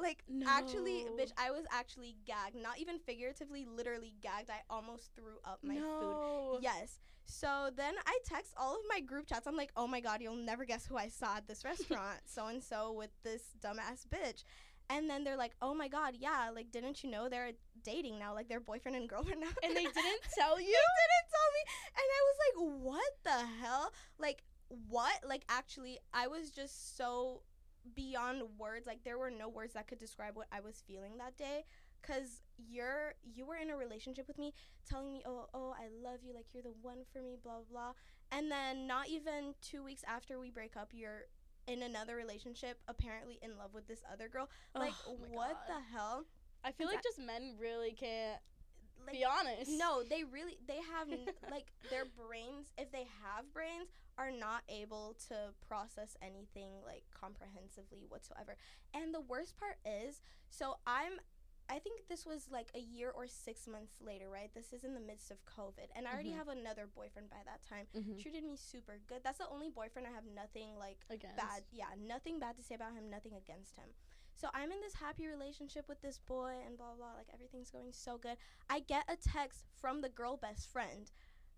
Like 0.00 0.22
actually, 0.46 1.06
bitch, 1.18 1.32
I 1.36 1.50
was 1.50 1.64
actually 1.70 2.16
gagged, 2.26 2.56
not 2.56 2.78
even 2.78 2.98
figuratively, 2.98 3.66
literally 3.66 4.14
gagged. 4.22 4.50
I 4.50 4.60
almost 4.68 5.10
threw 5.14 5.38
up 5.44 5.60
my 5.62 5.76
food. 5.76 6.60
Yes. 6.62 6.98
So 7.26 7.70
then 7.76 7.94
I 8.06 8.18
text 8.24 8.54
all 8.56 8.74
of 8.74 8.80
my 8.88 9.00
group 9.00 9.28
chats. 9.28 9.46
I'm 9.46 9.56
like, 9.56 9.70
oh 9.76 9.86
my 9.86 10.00
god, 10.00 10.20
you'll 10.20 10.34
never 10.34 10.64
guess 10.64 10.86
who 10.86 10.96
I 10.96 11.08
saw 11.08 11.36
at 11.36 11.46
this 11.46 11.64
restaurant. 11.64 12.20
so 12.26 12.46
and 12.46 12.62
so 12.62 12.92
with 12.92 13.10
this 13.22 13.42
dumbass 13.62 14.06
bitch. 14.08 14.44
And 14.88 15.08
then 15.08 15.22
they're 15.22 15.36
like, 15.36 15.52
oh 15.62 15.72
my 15.72 15.86
god, 15.86 16.14
yeah, 16.18 16.50
like 16.52 16.72
didn't 16.72 17.04
you 17.04 17.10
know 17.10 17.28
they're 17.28 17.52
dating 17.84 18.18
now? 18.18 18.34
Like 18.34 18.48
they're 18.48 18.58
boyfriend 18.58 18.96
and 18.96 19.08
girlfriend 19.08 19.40
now. 19.40 19.52
And 19.62 19.76
they 19.76 19.84
didn't 19.84 20.22
tell 20.36 20.58
you? 20.60 20.66
they 20.66 20.72
you? 20.72 20.96
didn't 21.12 21.30
tell 21.30 21.50
me. 21.54 21.62
And 21.96 22.06
I 22.18 22.22
was 22.26 22.36
like, 22.44 22.82
what 22.82 23.12
the 23.22 23.64
hell? 23.64 23.92
Like 24.18 24.42
what? 24.88 25.14
Like 25.26 25.44
actually, 25.48 25.98
I 26.12 26.26
was 26.26 26.50
just 26.50 26.96
so 26.96 27.42
beyond 27.94 28.42
words. 28.58 28.86
Like 28.86 29.04
there 29.04 29.18
were 29.18 29.30
no 29.30 29.48
words 29.48 29.74
that 29.74 29.88
could 29.88 29.98
describe 29.98 30.36
what 30.36 30.46
I 30.52 30.60
was 30.60 30.82
feeling 30.86 31.18
that 31.18 31.36
day. 31.36 31.64
Cause 32.02 32.40
you're 32.56 33.14
you 33.22 33.44
were 33.44 33.56
in 33.56 33.68
a 33.68 33.76
relationship 33.76 34.26
with 34.26 34.38
me, 34.38 34.54
telling 34.88 35.12
me, 35.12 35.22
oh 35.26 35.46
oh 35.52 35.74
I 35.78 35.88
love 36.02 36.20
you, 36.22 36.32
like 36.34 36.46
you're 36.54 36.62
the 36.62 36.72
one 36.80 36.98
for 37.12 37.20
me, 37.20 37.36
blah 37.42 37.60
blah. 37.70 37.92
And 38.32 38.50
then 38.50 38.86
not 38.86 39.08
even 39.08 39.54
two 39.60 39.82
weeks 39.84 40.02
after 40.06 40.38
we 40.38 40.50
break 40.50 40.76
up, 40.76 40.90
you're 40.92 41.24
in 41.66 41.82
another 41.82 42.16
relationship, 42.16 42.78
apparently 42.88 43.38
in 43.42 43.56
love 43.58 43.74
with 43.74 43.86
this 43.86 44.02
other 44.10 44.28
girl. 44.28 44.48
Oh 44.74 44.80
like 44.80 44.94
Oh 45.06 45.16
what 45.30 45.58
God. 45.68 45.76
the 45.76 45.96
hell? 45.96 46.24
I 46.64 46.72
feel 46.72 46.88
like 46.88 47.02
just 47.02 47.18
men 47.18 47.56
really 47.58 47.92
can't 47.92 48.40
Like 49.06 49.16
be 49.16 49.24
honest. 49.24 49.70
no, 49.70 50.02
they 50.08 50.24
really 50.24 50.58
they 50.66 50.78
have 50.96 51.10
n- 51.10 51.26
like 51.50 51.72
their 51.90 52.04
brains, 52.04 52.72
if 52.78 52.90
they 52.92 53.06
have 53.22 53.52
brains, 53.52 53.88
are 54.18 54.30
not 54.30 54.62
able 54.68 55.16
to 55.28 55.34
process 55.66 56.16
anything 56.22 56.70
like 56.84 57.04
comprehensively 57.18 58.04
whatsoever. 58.08 58.56
And 58.94 59.14
the 59.14 59.20
worst 59.22 59.56
part 59.56 59.76
is, 59.84 60.20
so 60.50 60.76
I'm 60.86 61.12
I 61.72 61.78
think 61.78 62.08
this 62.08 62.26
was 62.26 62.48
like 62.50 62.66
a 62.74 62.80
year 62.80 63.12
or 63.14 63.28
six 63.28 63.68
months 63.68 63.94
later, 64.04 64.28
right? 64.28 64.50
This 64.52 64.72
is 64.72 64.82
in 64.82 64.92
the 64.92 64.98
midst 65.00 65.30
of 65.30 65.38
COVID, 65.46 65.86
and 65.94 66.08
I 66.08 66.12
already 66.12 66.30
Mhm. 66.30 66.36
have 66.42 66.48
another 66.48 66.88
boyfriend 66.92 67.30
by 67.30 67.42
that 67.46 67.62
time. 67.62 67.86
Mm-hmm. 67.94 68.18
Treated 68.18 68.42
me 68.42 68.56
super 68.56 68.98
good. 69.06 69.22
That's 69.22 69.38
the 69.38 69.48
only 69.48 69.70
boyfriend 69.70 70.08
I 70.08 70.10
have 70.10 70.24
nothing 70.34 70.76
like 70.76 70.98
Again. 71.08 71.30
bad. 71.36 71.62
Yeah, 71.70 71.86
nothing 71.96 72.40
bad 72.40 72.56
to 72.56 72.62
say 72.64 72.74
about 72.74 72.94
him. 72.94 73.08
Nothing 73.08 73.34
against 73.36 73.76
him. 73.76 73.86
So 74.40 74.48
I'm 74.54 74.72
in 74.72 74.80
this 74.80 74.94
happy 74.94 75.26
relationship 75.26 75.84
with 75.86 76.00
this 76.00 76.18
boy, 76.18 76.54
and 76.66 76.78
blah 76.78 76.94
blah. 76.96 77.08
blah, 77.08 77.16
Like 77.18 77.28
everything's 77.34 77.70
going 77.70 77.92
so 77.92 78.16
good. 78.16 78.36
I 78.70 78.80
get 78.80 79.04
a 79.08 79.16
text 79.16 79.66
from 79.78 80.00
the 80.00 80.08
girl 80.08 80.38
best 80.38 80.72
friend. 80.72 81.10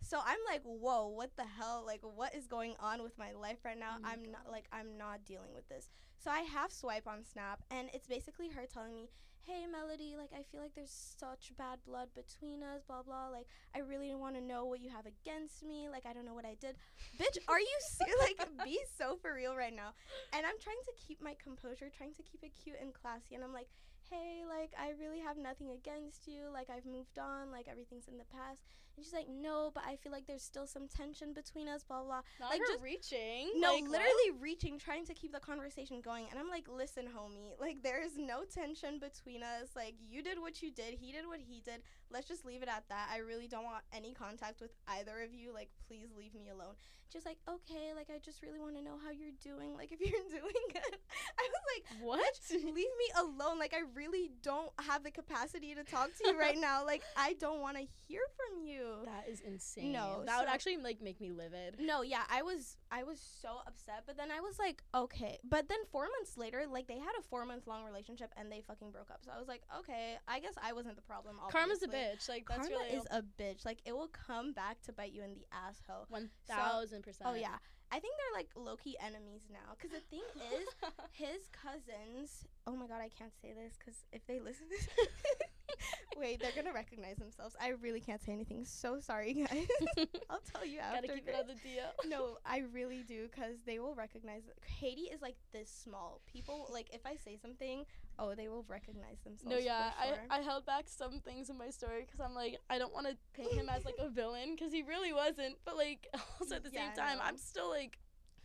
So 0.03 0.19
I'm 0.19 0.41
like, 0.51 0.63
whoa, 0.65 1.07
what 1.07 1.31
the 1.37 1.45
hell? 1.45 1.85
Like, 1.87 2.01
what 2.03 2.35
is 2.35 2.49
going 2.49 2.75
on 2.81 3.05
with 3.05 3.17
my 3.17 3.31
life 3.33 3.59
right 3.65 3.79
now? 3.79 3.99
Oh 3.99 4.05
I'm 4.05 4.23
not 4.33 4.51
like 4.51 4.65
I'm 4.73 4.99
not 4.99 5.25
dealing 5.25 5.55
with 5.55 5.69
this. 5.69 5.91
So 6.19 6.31
I 6.31 6.41
half 6.41 6.73
swipe 6.73 7.07
on 7.07 7.25
Snap, 7.25 7.63
and 7.71 7.89
it's 7.95 8.09
basically 8.09 8.49
her 8.49 8.67
telling 8.67 8.95
me, 8.95 9.11
"Hey, 9.45 9.67
Melody, 9.67 10.15
like 10.17 10.31
I 10.33 10.43
feel 10.43 10.61
like 10.61 10.75
there's 10.75 10.93
such 11.19 11.53
bad 11.59 11.79
blood 11.87 12.09
between 12.15 12.63
us, 12.63 12.83
blah 12.87 13.03
blah. 13.03 13.29
Like 13.29 13.47
I 13.75 13.81
really 13.81 14.15
want 14.15 14.37
to 14.37 14.41
know 14.41 14.65
what 14.65 14.81
you 14.81 14.91
have 14.91 15.07
against 15.07 15.63
me. 15.65 15.89
Like 15.89 16.07
I 16.07 16.13
don't 16.13 16.25
know 16.25 16.35
what 16.35 16.45
I 16.47 16.55
did, 16.61 16.77
bitch. 17.19 17.39
Are 17.49 17.61
you 17.61 17.79
se- 17.81 18.15
like 18.21 18.41
be 18.65 18.79
so 18.97 19.17
for 19.17 19.35
real 19.35 19.57
right 19.57 19.75
now?" 19.75 19.93
And 20.33 20.47
I'm 20.47 20.59
trying 20.61 20.83
to 20.87 20.93
keep 20.97 21.21
my 21.23 21.35
composure, 21.43 21.91
trying 21.91 22.15
to 22.15 22.23
keep 22.23 22.43
it 22.43 22.53
cute 22.55 22.77
and 22.81 22.95
classy, 22.95 23.35
and 23.35 23.43
I'm 23.45 23.53
like, 23.53 23.69
"Hey, 24.11 24.45
like 24.49 24.73
I 24.79 24.91
really 24.99 25.21
have 25.21 25.37
nothing 25.37 25.71
against 25.71 26.27
you. 26.29 26.47
Like 26.53 26.71
I've 26.71 26.87
moved 26.87 27.19
on. 27.19 27.51
Like 27.51 27.67
everything's 27.69 28.09
in 28.09 28.19
the 28.19 28.31
past." 28.31 28.63
And 28.97 29.05
she's 29.05 29.13
like, 29.15 29.29
"No, 29.29 29.71
but 29.75 29.85
I 29.87 29.97
feel 29.97 30.13
like 30.13 30.27
there's 30.27 30.43
still 30.43 30.67
some 30.67 30.87
tension 30.89 31.33
between 31.33 31.69
us, 31.69 31.83
blah 31.85 32.03
blah." 32.03 32.21
Not 32.41 32.51
like, 32.51 32.61
her 32.61 32.67
just- 32.73 32.83
reaching. 32.83 33.51
No, 33.57 33.73
like, 33.73 33.83
what? 33.83 33.91
literally 33.93 34.31
reaching, 34.41 34.79
trying 34.79 35.07
to 35.07 35.15
keep 35.15 35.33
the 35.33 35.41
conversation 35.41 36.01
going. 36.01 36.27
And 36.31 36.39
I'm 36.39 36.49
like, 36.49 36.67
listen, 36.69 37.07
homie, 37.07 37.59
like, 37.61 37.83
there 37.83 38.03
is 38.03 38.19
no 38.19 38.45
tension 38.45 38.99
between 38.99 39.43
us. 39.43 39.71
Like, 39.75 39.95
you 40.01 40.23
did 40.23 40.39
what 40.39 40.63
you 40.63 40.71
did, 40.71 40.95
he 40.95 41.13
did 41.13 41.27
what 41.27 41.41
he 41.41 41.61
did. 41.61 41.83
Let's 42.11 42.29
just 42.29 42.45
leave 42.45 42.63
it 42.63 42.69
at 42.69 42.85
that. 42.91 43.09
I 43.13 43.19
really 43.19 43.49
don't 43.49 43.65
want 43.65 43.83
any 43.93 44.13
contact 44.13 44.61
with 44.61 44.73
either 44.89 45.23
of 45.23 45.33
you. 45.35 45.53
Like, 45.53 45.71
please 45.89 46.09
leave 46.17 46.35
me 46.35 46.51
alone. 46.51 46.75
She's 47.13 47.27
like, 47.27 47.39
okay, 47.47 47.93
like, 47.95 48.09
I 48.09 48.19
just 48.25 48.43
really 48.43 48.59
want 48.59 48.75
to 48.77 48.83
know 48.83 48.97
how 49.05 49.11
you're 49.11 49.37
doing. 49.43 49.75
Like, 49.77 49.93
if 49.93 50.01
you're 50.01 50.11
doing 50.31 50.65
good. 50.73 50.97
I 51.39 51.49
was 51.53 51.63
like, 51.75 52.03
What? 52.03 52.41
leave 52.51 52.75
me 52.75 53.09
alone. 53.19 53.59
Like, 53.59 53.75
I 53.75 53.83
really 53.95 54.31
don't 54.43 54.71
have 54.81 55.03
the 55.05 55.11
capacity 55.11 55.75
to 55.75 55.85
talk 55.85 56.09
to 56.19 56.29
you 56.29 56.39
right 56.39 56.57
now. 56.59 56.85
Like, 56.87 57.03
I 57.17 57.35
don't 57.35 57.61
want 57.61 57.77
to 57.77 57.85
hear 58.09 58.23
from 58.37 58.65
you. 58.65 58.82
That 59.05 59.29
is 59.29 59.41
insane. 59.41 59.93
No, 59.93 60.23
that 60.27 60.39
would 60.41 60.49
actually 60.49 60.77
like 60.77 61.01
make 61.01 61.21
me 61.21 61.31
livid. 61.31 61.77
No, 61.81 62.03
yeah, 62.03 62.23
I 62.31 62.43
was 62.43 62.77
I 62.91 63.03
was 63.03 63.21
so 63.21 63.61
upset, 63.67 64.05
but 64.07 64.17
then 64.17 64.31
I 64.31 64.41
was 64.41 64.59
like, 64.59 64.83
okay. 64.95 65.39
But 65.45 65.69
then 65.69 65.79
4 65.91 66.03
months 66.05 66.37
later, 66.37 66.65
like 66.71 66.87
they 66.87 66.99
had 66.99 67.13
a 67.19 67.23
4 67.23 67.45
month 67.45 67.67
long 67.67 67.85
relationship 67.85 68.33
and 68.37 68.51
they 68.51 68.61
fucking 68.61 68.91
broke 68.91 69.11
up. 69.11 69.21
So 69.25 69.31
I 69.35 69.39
was 69.39 69.49
like, 69.49 69.63
okay, 69.81 70.17
I 70.29 70.41
guess 70.41 70.55
I 70.63 70.73
wasn't 70.73 70.97
the 70.97 71.03
problem. 71.03 71.37
Karma's 71.51 71.83
a 71.83 71.89
bitch. 71.89 72.29
Like 72.29 72.47
that's 72.49 72.69
Karma 72.69 72.85
really 72.85 72.97
is 72.97 73.07
a 73.11 73.23
bitch. 73.23 73.65
Like 73.65 73.79
it 73.85 73.93
will 73.93 74.09
come 74.09 74.53
back 74.53 74.81
to 74.83 74.93
bite 74.93 75.13
you 75.13 75.23
in 75.23 75.35
the 75.35 75.47
asshole. 75.53 76.07
one 76.09 76.31
thousand 76.47 77.03
percent. 77.03 77.29
Oh 77.31 77.35
yeah. 77.35 77.59
I 77.95 78.01
think 78.01 78.15
they're 78.17 78.41
like 78.41 78.49
low 78.57 78.77
key 78.77 78.97
enemies 79.05 79.43
now 79.53 79.75
cuz 79.79 79.91
the 79.91 80.01
thing 80.01 80.25
is 80.57 80.67
his 81.13 81.49
cousins. 81.53 82.47
Oh 82.67 82.75
my 82.75 82.87
god, 82.87 83.03
I 83.03 83.11
can't 83.11 83.35
say 83.43 83.53
this 83.53 83.77
cuz 83.77 84.07
if 84.13 84.27
they 84.27 84.41
listen 84.41 84.67
Wait, 86.19 86.41
they're 86.41 86.53
to 86.65 86.73
recognize 86.73 87.17
themselves. 87.17 87.57
I 87.61 87.71
really 87.81 88.01
can't 88.01 88.23
say 88.23 88.33
anything. 88.33 88.65
So 88.65 89.01
sorry, 89.01 89.33
guys. 89.51 89.67
I'll 90.31 90.41
tell 90.53 90.65
you 90.67 90.79
after. 90.79 91.07
Gotta 91.09 91.15
keep 91.15 91.29
it 91.29 91.35
on 91.35 91.47
the 91.47 91.55
DL. 91.55 92.09
no, 92.11 92.39
I 92.47 92.63
really 92.73 93.03
do 93.07 93.29
because 93.31 93.57
they 93.67 93.79
will 93.79 93.95
recognize 93.95 94.43
it. 94.47 94.57
Haiti 94.81 95.03
is 95.03 95.23
like 95.23 95.37
this 95.53 95.71
small. 95.71 96.21
People 96.27 96.69
like 96.73 96.89
if 96.93 97.05
I 97.07 97.17
say 97.17 97.37
something, 97.41 97.85
oh, 98.19 98.35
they 98.35 98.49
will 98.49 98.65
recognize 98.69 99.19
themselves. 99.25 99.51
No, 99.51 99.59
yeah, 99.59 99.91
sure. 100.05 100.19
I, 100.31 100.39
I 100.39 100.41
held 100.43 100.67
back 100.67 100.85
some 100.87 101.21
things 101.21 101.51
in 101.51 101.59
my 101.59 101.71
story 101.71 102.03
because 102.07 102.21
I'm 102.21 102.35
like, 102.35 102.59
I 102.71 102.79
don't 102.79 102.93
want 102.93 103.07
to 103.07 103.17
paint 103.35 103.53
him 103.53 103.69
as 103.69 103.85
like 103.85 103.97
a 103.99 104.09
villain 104.09 104.55
because 104.57 104.73
he 104.73 104.83
really 104.83 105.13
wasn't. 105.13 105.57
But 105.65 105.77
like, 105.77 106.07
also 106.41 106.57
at 106.57 106.65
the 106.65 106.71
Yeah, 106.73 106.89
same 106.93 106.97
time. 107.05 107.19
I'm 107.23 107.37
still 107.39 107.69
like, 107.71 107.99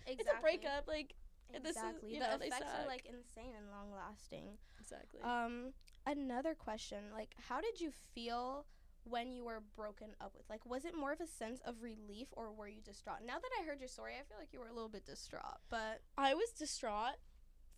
exactly. 0.06 0.26
it's 0.26 0.32
a 0.38 0.42
breakup. 0.42 0.88
Like, 0.88 1.14
this 1.52 1.76
is- 1.76 1.78
Exactly. 1.78 2.14
the 2.14 2.20
know, 2.20 2.36
effects 2.36 2.72
are 2.82 2.88
like 2.88 3.06
insane 3.06 3.54
and 3.58 3.70
long 3.72 3.92
lasting. 3.96 4.58
exactly. 4.82 5.22
Um, 5.22 5.74
another 6.08 6.56
question, 6.56 6.98
like, 7.14 7.36
how 7.48 7.62
did 7.62 7.80
you 7.80 7.92
feel 8.16 8.66
when 9.04 9.32
you 9.32 9.44
were 9.46 9.62
broken 9.76 10.10
up 10.20 10.34
with? 10.36 10.50
Like, 10.50 10.66
was 10.66 10.86
it 10.86 10.96
more 10.96 11.12
of 11.12 11.22
a 11.22 11.28
sense 11.28 11.60
of 11.66 11.76
relief 11.82 12.28
or 12.32 12.52
were 12.52 12.68
you 12.68 12.82
distraught? 12.82 13.20
Now 13.26 13.36
that 13.36 13.50
I 13.62 13.66
heard 13.66 13.80
your 13.80 13.88
story, 13.90 14.14
I 14.14 14.24
feel 14.28 14.38
like 14.40 14.54
you 14.54 14.60
were 14.60 14.68
a 14.68 14.74
little 14.74 14.90
bit 14.90 15.06
distraught, 15.06 15.60
but 15.70 16.02
I 16.18 16.34
was 16.34 16.50
distraught 16.52 17.18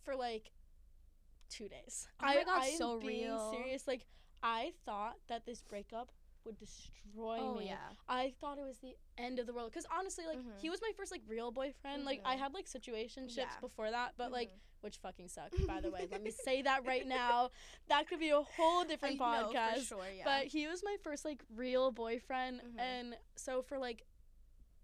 for 0.04 0.16
like 0.16 0.52
two 1.48 1.68
days. 1.68 2.08
Oh 2.22 2.26
my 2.26 2.32
I, 2.32 2.44
God, 2.44 2.62
I 2.62 2.70
so 2.70 2.96
real. 2.96 3.52
serious. 3.52 3.86
Like, 3.86 4.06
I 4.42 4.72
thought 4.86 5.16
that 5.28 5.44
this 5.44 5.62
breakup 5.62 6.12
would 6.44 6.56
destroy 6.58 7.38
oh 7.38 7.54
me. 7.58 7.66
yeah, 7.66 7.76
I 8.08 8.32
thought 8.40 8.58
it 8.58 8.64
was 8.66 8.78
the 8.78 8.96
end 9.18 9.38
of 9.38 9.46
the 9.46 9.52
world 9.52 9.70
because 9.70 9.86
honestly, 9.96 10.26
like 10.26 10.38
Mhm. 10.38 10.58
he 10.60 10.70
was 10.70 10.80
my 10.82 10.92
first 10.96 11.10
like 11.12 11.22
real 11.26 11.50
boyfriend. 11.50 12.04
Like 12.04 12.20
I 12.24 12.36
Mhm. 12.36 12.38
had 12.38 12.54
like 12.54 12.66
situationships 12.66 13.36
Yeah. 13.36 13.60
before 13.60 13.90
that, 13.90 14.14
but 14.16 14.32
like 14.32 14.50
Mhm. 14.50 14.58
which 14.80 14.96
fucking 14.98 15.28
sucked. 15.28 15.66
By 15.66 15.80
the 15.80 15.90
way, 15.90 16.06
let 16.10 16.22
me 16.22 16.30
say 16.30 16.62
that 16.62 16.86
right 16.86 17.06
now. 17.06 17.50
That 17.88 18.08
could 18.08 18.18
be 18.20 18.30
a 18.30 18.40
whole 18.42 18.84
different 18.84 19.20
I 19.20 19.42
know, 19.42 19.52
podcast. 19.52 19.74
for 19.80 19.84
sure, 19.84 20.10
yeah. 20.10 20.24
But 20.24 20.46
he 20.46 20.66
was 20.66 20.82
my 20.82 20.96
first 21.02 21.24
like 21.24 21.42
real 21.54 21.90
boyfriend, 21.92 22.62
Mhm. 22.62 22.78
and 22.80 23.18
so 23.36 23.60
for 23.62 23.78
like 23.78 24.06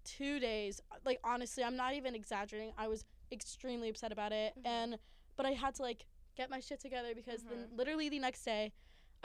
two 0.05 0.39
days, 0.39 0.81
like 1.05 1.19
honestly, 1.25 1.65
I'm 1.65 1.77
not 1.77 1.95
even 1.95 2.15
exaggerating. 2.15 2.73
I 2.77 2.89
was 2.89 3.05
extremely 3.33 3.89
upset 3.89 4.13
about 4.13 4.33
it, 4.33 4.55
Mhm. 4.57 4.67
and 4.67 4.99
but 5.37 5.47
I 5.47 5.53
had 5.53 5.75
to 5.77 5.83
like 5.83 6.07
get 6.37 6.51
my 6.51 6.61
shit 6.61 6.81
together 6.81 7.15
because 7.15 7.43
then 7.45 7.75
literally 7.75 8.09
the 8.11 8.19
next 8.19 8.45
day. 8.45 8.73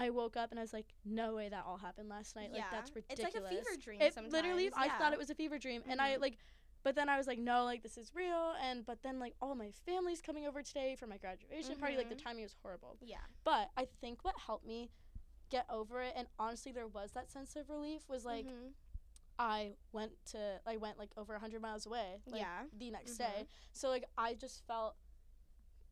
I 0.02 0.10
woke 0.10 0.36
up 0.36 0.50
and 0.52 0.60
I 0.60 0.64
was 0.64 0.74
like, 0.74 0.88
"No 1.06 1.36
way, 1.36 1.48
that 1.50 1.64
all 1.68 1.78
happened 1.78 2.10
last 2.10 2.36
night. 2.36 2.52
Like 2.52 2.64
that's 2.72 2.96
ridiculous." 2.96 3.34
It's 3.34 3.36
like 3.36 3.44
a 3.44 3.48
fever 3.56 3.82
dream 3.82 4.02
It 4.02 4.16
literally, 4.32 4.70
sometimes, 4.70 4.92
I 4.94 4.98
thought 4.98 5.14
it 5.14 5.20
was 5.20 5.30
a 5.30 5.36
fever 5.36 5.60
dream, 5.60 5.84
and 5.88 6.02
I 6.02 6.16
Mhm. 6.16 6.22
like, 6.22 6.38
but 6.84 6.96
then 6.96 7.08
I 7.10 7.18
was 7.18 7.28
like, 7.28 7.38
no, 7.38 7.64
like 7.66 7.84
this 7.84 7.98
is 7.98 8.14
real, 8.16 8.56
and 8.60 8.84
but 8.86 9.04
then 9.04 9.20
like 9.20 9.36
all 9.42 9.54
my 9.54 9.72
family's 9.86 10.22
coming 10.22 10.48
over 10.48 10.64
today 10.64 10.96
for 10.96 11.06
my 11.06 11.18
graduation 11.18 11.78
party. 11.78 11.96
Like 11.98 12.10
the 12.10 12.16
Mhm. 12.16 12.24
timing 12.24 12.44
was 12.44 12.56
horrible, 12.64 12.98
yeah. 13.02 13.20
but 13.44 13.70
I 13.78 13.86
think 13.86 14.24
what 14.26 14.38
helped 14.40 14.66
me 14.66 14.90
get 15.50 15.66
over 15.70 16.02
it, 16.02 16.14
and 16.16 16.28
honestly, 16.40 16.72
there 16.72 16.88
was 16.88 17.12
that 17.12 17.30
sense 17.30 17.56
of 17.56 17.70
relief, 17.70 18.10
was 18.10 18.26
like 18.26 18.46
Mhm. 18.48 18.74
I 19.38 19.76
went 19.92 20.14
to, 20.28 20.62
I 20.66 20.78
went 20.78 20.98
like 21.00 21.12
over 21.18 21.38
hundred 21.40 21.62
miles 21.62 21.86
away, 21.86 22.22
like, 22.28 22.42
Yeah. 22.42 22.66
the 22.74 22.92
next 22.92 23.14
Mhm. 23.14 23.18
day. 23.18 23.48
So 23.74 23.90
like 23.90 24.06
I 24.18 24.34
just 24.34 24.66
felt 24.66 24.96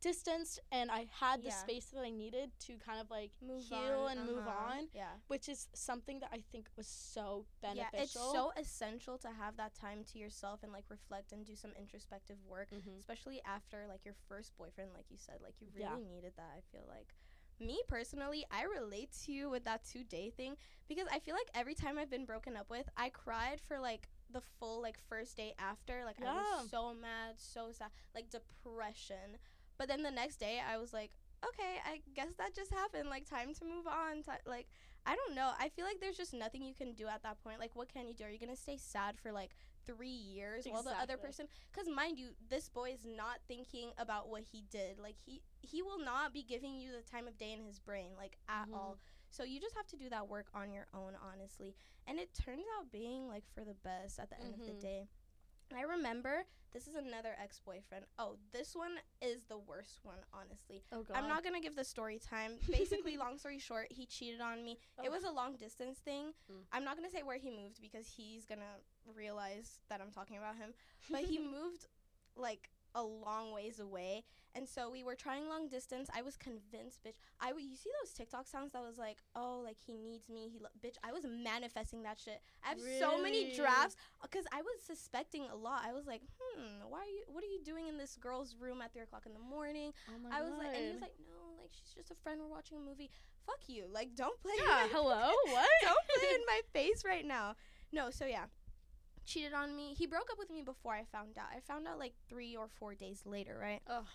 distanced, 0.01 0.59
and 0.71 0.89
I 0.91 1.07
had 1.19 1.41
the 1.41 1.47
Yeah. 1.49 1.55
space 1.61 1.87
that 1.87 2.03
I 2.03 2.09
needed 2.09 2.51
to 2.67 2.77
kind 2.77 2.99
of 2.99 3.09
like 3.09 3.31
Move 3.41 3.63
heal 3.63 4.07
on, 4.09 4.17
and 4.17 4.27
move 4.27 4.47
uh-huh. 4.47 4.71
on, 4.77 4.89
Yeah. 4.93 5.17
which 5.27 5.49
is 5.49 5.67
something 5.73 6.19
that 6.19 6.29
I 6.31 6.41
think 6.51 6.69
was 6.75 6.87
so 6.87 7.45
beneficial. 7.61 7.89
Yeah, 7.93 8.03
it's 8.03 8.13
so 8.13 8.51
essential 8.57 9.17
to 9.19 9.29
have 9.31 9.57
that 9.57 9.75
time 9.75 10.03
to 10.05 10.19
yourself 10.19 10.63
and 10.63 10.71
like 10.71 10.85
reflect 10.89 11.31
and 11.31 11.45
do 11.45 11.55
some 11.55 11.71
introspective 11.77 12.37
work, 12.45 12.69
Mhm. 12.71 12.97
especially 12.99 13.41
after 13.43 13.87
like 13.87 14.05
your 14.05 14.15
first 14.27 14.55
boyfriend, 14.57 14.93
like 14.93 15.09
you 15.09 15.17
said, 15.17 15.41
like 15.41 15.59
you 15.61 15.67
really 15.73 16.03
Yeah. 16.03 16.09
needed 16.09 16.33
that. 16.37 16.51
I 16.55 16.61
feel 16.71 16.85
like. 16.87 17.13
Me 17.61 17.81
personally, 17.89 18.45
I 18.49 18.63
relate 18.63 19.11
to 19.25 19.33
you 19.33 19.49
with 19.49 19.65
that 19.65 19.83
two 19.83 20.05
day 20.05 20.29
thing 20.29 20.55
because 20.87 21.07
I 21.11 21.19
feel 21.19 21.35
like 21.35 21.49
every 21.53 21.75
time 21.75 21.97
I've 21.97 22.09
been 22.09 22.23
broken 22.25 22.55
up 22.55 22.69
with, 22.69 22.87
I 22.95 23.09
cried 23.09 23.59
for 23.59 23.79
like 23.79 24.07
the 24.29 24.39
full 24.39 24.81
like 24.81 24.97
first 25.09 25.35
day 25.35 25.55
after. 25.59 26.05
Like 26.05 26.21
I 26.21 26.35
was 26.35 26.69
so 26.69 26.93
mad, 26.93 27.33
so 27.37 27.71
sad, 27.73 27.89
like 28.15 28.29
depression. 28.29 29.37
But 29.79 29.89
then 29.89 30.03
the 30.03 30.11
next 30.11 30.37
day, 30.37 30.59
I 30.61 30.77
was 30.77 30.93
like, 30.93 31.11
okay, 31.43 31.77
I 31.85 32.01
guess 32.15 32.35
that 32.37 32.55
just 32.55 32.71
happened. 32.73 33.09
Like 33.09 33.27
time 33.29 33.55
to 33.55 33.65
move 33.65 33.87
on. 33.87 34.23
Like 34.45 34.67
I 35.07 35.15
don't 35.15 35.35
know. 35.35 35.51
I 35.59 35.69
feel 35.69 35.85
like 35.85 36.01
there's 36.01 36.17
just 36.17 36.33
nothing 36.35 36.63
you 36.63 36.75
can 36.75 36.93
do 36.93 37.07
at 37.07 37.23
that 37.23 37.41
point. 37.43 37.59
Like, 37.59 37.75
what 37.75 37.91
can 37.91 38.07
you 38.07 38.13
do? 38.13 38.25
Are 38.25 38.29
you 38.29 38.39
gonna 38.39 38.55
stay 38.57 38.77
sad 38.77 39.17
for 39.17 39.31
like 39.31 39.51
three 39.87 40.09
years 40.09 40.67
while 40.67 40.83
the 40.83 40.91
other 41.01 41.17
person? 41.17 41.47
Because 41.71 41.89
mind 41.89 42.19
you, 42.19 42.31
this 42.49 42.69
boy 42.69 42.91
is 42.91 43.05
not 43.05 43.39
thinking 43.47 43.91
about 43.97 44.29
what 44.29 44.43
he 44.51 44.63
did. 44.69 44.99
Like 44.99 45.15
he 45.25 45.41
he 45.61 45.81
will 45.81 45.99
not 46.03 46.33
be 46.33 46.43
giving 46.43 46.79
you 46.79 46.91
the 46.91 47.01
time 47.09 47.27
of 47.27 47.37
day 47.37 47.53
in 47.53 47.63
his 47.63 47.79
brain, 47.79 48.11
like 48.17 48.37
at 48.49 48.67
Mhm. 48.69 48.73
all. 48.75 48.99
So 49.31 49.43
you 49.43 49.59
just 49.61 49.75
have 49.75 49.87
to 49.87 49.97
do 49.97 50.09
that 50.09 50.27
work 50.27 50.47
on 50.53 50.73
your 50.73 50.87
own, 50.93 51.15
honestly. 51.15 51.75
And 52.07 52.19
it 52.19 52.33
turns 52.33 52.65
out 52.77 52.91
being 52.91 53.27
like 53.27 53.45
for 53.53 53.63
the 53.63 53.75
best 53.75 54.19
at 54.19 54.29
the 54.29 54.39
end 54.41 54.53
of 54.55 54.65
the 54.65 54.73
Mhm. 54.73 54.81
day. 54.81 55.07
I 55.75 55.83
remember 55.83 56.45
this 56.73 56.87
is 56.87 56.95
another 56.95 57.35
ex 57.41 57.59
boyfriend. 57.59 58.05
Oh, 58.17 58.37
this 58.51 58.75
one 58.75 58.91
is 59.21 59.45
the 59.45 59.57
worst 59.57 59.99
one, 60.03 60.17
honestly. 60.33 60.83
Oh 60.91 61.03
god. 61.03 61.17
I'm 61.17 61.27
not 61.27 61.43
gonna 61.43 61.61
give 61.61 61.75
the 61.75 61.83
story 61.83 62.19
time. 62.19 62.53
Basically, 62.71 63.17
long 63.17 63.37
story 63.37 63.59
short, 63.59 63.87
he 63.89 64.05
cheated 64.05 64.41
on 64.41 64.63
me. 64.63 64.77
It 65.03 65.11
was 65.11 65.23
a 65.23 65.31
long 65.31 65.55
distance 65.55 65.99
thing. 65.99 66.33
Mm. 66.51 66.61
I'm 66.71 66.83
not 66.83 66.95
gonna 66.95 67.09
say 67.09 67.23
where 67.23 67.37
he 67.37 67.49
moved 67.49 67.81
because 67.81 68.07
he's 68.07 68.45
gonna 68.45 68.79
realize 69.15 69.79
that 69.89 70.01
I'm 70.01 70.11
talking 70.11 70.37
about 70.37 70.55
him. 70.57 70.73
But 71.09 71.21
he 71.21 71.39
moved 71.39 71.87
like 72.35 72.69
a 72.95 73.03
long 73.03 73.53
ways 73.53 73.79
away. 73.79 74.23
And 74.55 74.67
so 74.67 74.89
we 74.89 75.03
were 75.03 75.13
trying 75.13 75.47
long 75.47 75.67
distance. 75.69 76.09
I 76.15 76.23
was 76.23 76.35
convinced, 76.35 77.03
bitch. 77.05 77.13
I 77.39 77.49
w- 77.49 77.67
you 77.67 77.75
see 77.75 77.91
those 78.01 78.11
TikTok 78.13 78.47
sounds 78.47 78.71
that 78.73 78.81
was 78.81 78.97
like, 78.97 79.17
oh, 79.35 79.61
like 79.63 79.77
he 79.85 79.95
needs 79.95 80.27
me. 80.27 80.49
He 80.51 80.59
lo- 80.59 80.73
bitch. 80.83 80.95
I 81.03 81.11
was 81.11 81.23
manifesting 81.23 82.01
that 82.03 82.17
shit. 82.19 82.41
I 82.65 82.69
have 82.69 82.79
so 82.99 83.21
many 83.21 83.55
drafts 83.55 83.95
because 84.21 84.45
I 84.51 84.61
was 84.63 84.81
suspecting 84.85 85.45
a 85.51 85.55
lot. 85.55 85.83
I 85.85 85.93
was 85.93 86.07
like, 86.07 86.21
hmm, 86.39 86.89
why 86.89 86.99
are 86.99 87.05
you? 87.05 87.23
What 87.27 87.43
are 87.43 87.47
you 87.47 87.59
doing 87.63 87.87
in 87.87 87.97
this 87.97 88.17
girl's 88.19 88.55
room 88.59 88.81
at 88.81 88.91
three 88.91 89.03
o'clock 89.03 89.27
in 89.27 89.33
the 89.33 89.39
morning? 89.39 89.93
Oh 90.09 90.17
my 90.27 90.37
I 90.39 90.41
was 90.41 90.53
like, 90.57 90.75
and 90.75 90.85
he 90.85 90.91
was 90.93 91.01
like, 91.01 91.15
no, 91.29 91.61
like 91.61 91.69
she's 91.71 91.93
just 91.93 92.09
a 92.09 92.15
friend. 92.15 92.39
We're 92.41 92.47
watching 92.49 92.77
a 92.77 92.81
movie. 92.81 93.11
Fuck 93.45 93.59
you. 93.67 93.85
Like, 93.91 94.15
don't 94.15 94.39
play. 94.41 94.53
yeah, 94.57 94.87
hello, 94.91 95.29
what? 95.53 95.69
don't 95.83 96.05
play 96.17 96.29
in 96.35 96.41
my 96.47 96.61
face 96.73 97.03
right 97.05 97.25
now. 97.25 97.55
No, 97.91 98.09
so 98.09 98.25
yeah. 98.25 98.45
Cheated 99.29 99.53
on 99.53 99.75
me. 99.75 99.93
He 99.93 100.07
broke 100.07 100.31
up 100.31 100.39
with 100.39 100.49
me 100.49 100.63
before 100.63 100.93
I 100.93 101.03
found 101.11 101.37
out. 101.37 101.49
I 101.55 101.59
found 101.59 101.87
out 101.87 101.99
like 101.99 102.13
three 102.27 102.55
or 102.55 102.67
four 102.67 102.95
days 102.95 103.21
later, 103.27 103.59
right? 103.61 103.81
Ugh. 103.87 104.05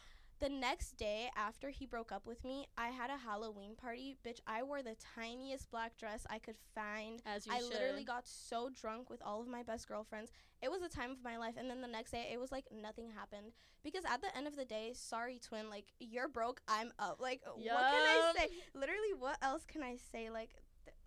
The 0.40 0.48
next 0.48 0.96
day 0.96 1.28
after 1.36 1.70
he 1.70 1.86
broke 1.86 2.10
up 2.10 2.26
with 2.26 2.42
me, 2.44 2.66
I 2.76 2.88
had 2.88 3.10
a 3.10 3.16
Halloween 3.16 3.76
party. 3.76 4.16
Bitch, 4.26 4.40
I 4.48 4.64
wore 4.64 4.82
the 4.82 4.96
tiniest 5.14 5.70
black 5.70 5.96
dress 5.96 6.26
I 6.28 6.40
could 6.40 6.56
find. 6.74 7.22
As 7.24 7.46
you 7.46 7.52
I 7.52 7.58
should. 7.60 7.68
literally 7.68 8.02
got 8.02 8.26
so 8.26 8.68
drunk 8.68 9.08
with 9.08 9.22
all 9.24 9.40
of 9.40 9.46
my 9.46 9.62
best 9.62 9.86
girlfriends. 9.86 10.32
It 10.60 10.70
was 10.72 10.82
a 10.82 10.88
time 10.88 11.12
of 11.12 11.22
my 11.22 11.38
life. 11.38 11.54
And 11.56 11.70
then 11.70 11.80
the 11.80 11.86
next 11.86 12.10
day, 12.10 12.28
it 12.32 12.40
was 12.40 12.50
like 12.50 12.64
nothing 12.74 13.10
happened. 13.14 13.52
Because 13.84 14.04
at 14.04 14.20
the 14.20 14.36
end 14.36 14.48
of 14.48 14.56
the 14.56 14.64
day, 14.64 14.90
sorry, 14.94 15.38
twin, 15.38 15.70
like, 15.70 15.84
you're 16.00 16.28
broke, 16.28 16.60
I'm 16.66 16.90
up. 16.98 17.20
Like, 17.20 17.42
what 17.44 17.64
can 17.64 17.74
I 17.76 18.32
say? 18.36 18.48
Literally, 18.74 19.14
what 19.16 19.38
else 19.40 19.64
can 19.64 19.84
I 19.84 19.96
say? 20.10 20.30
Like, 20.30 20.50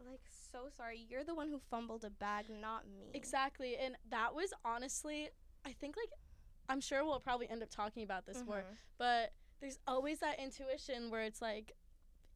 like, 0.10 0.22
so 0.52 0.70
sorry. 0.76 1.06
You're 1.10 1.24
the 1.24 1.36
one 1.36 1.50
who 1.50 1.60
fumbled 1.70 2.04
a 2.06 2.10
bag, 2.10 2.46
not 2.50 2.88
me. 2.88 3.12
Exactly. 3.14 3.78
And 3.78 3.98
that 4.10 4.34
was 4.34 4.54
honestly, 4.66 5.30
I 5.66 5.74
think, 5.74 5.96
like, 5.98 6.12
I'm 6.70 6.82
sure 6.82 7.04
we'll 7.04 7.20
probably 7.20 7.50
end 7.50 7.64
up 7.64 7.70
talking 7.70 8.04
about 8.04 8.26
this 8.26 8.44
more, 8.44 8.58
Mhm. 8.62 8.78
but 8.98 9.34
there's 9.60 9.80
always 9.88 10.20
that 10.20 10.40
intuition 10.40 11.10
where 11.10 11.22
it's 11.24 11.42
like, 11.42 11.74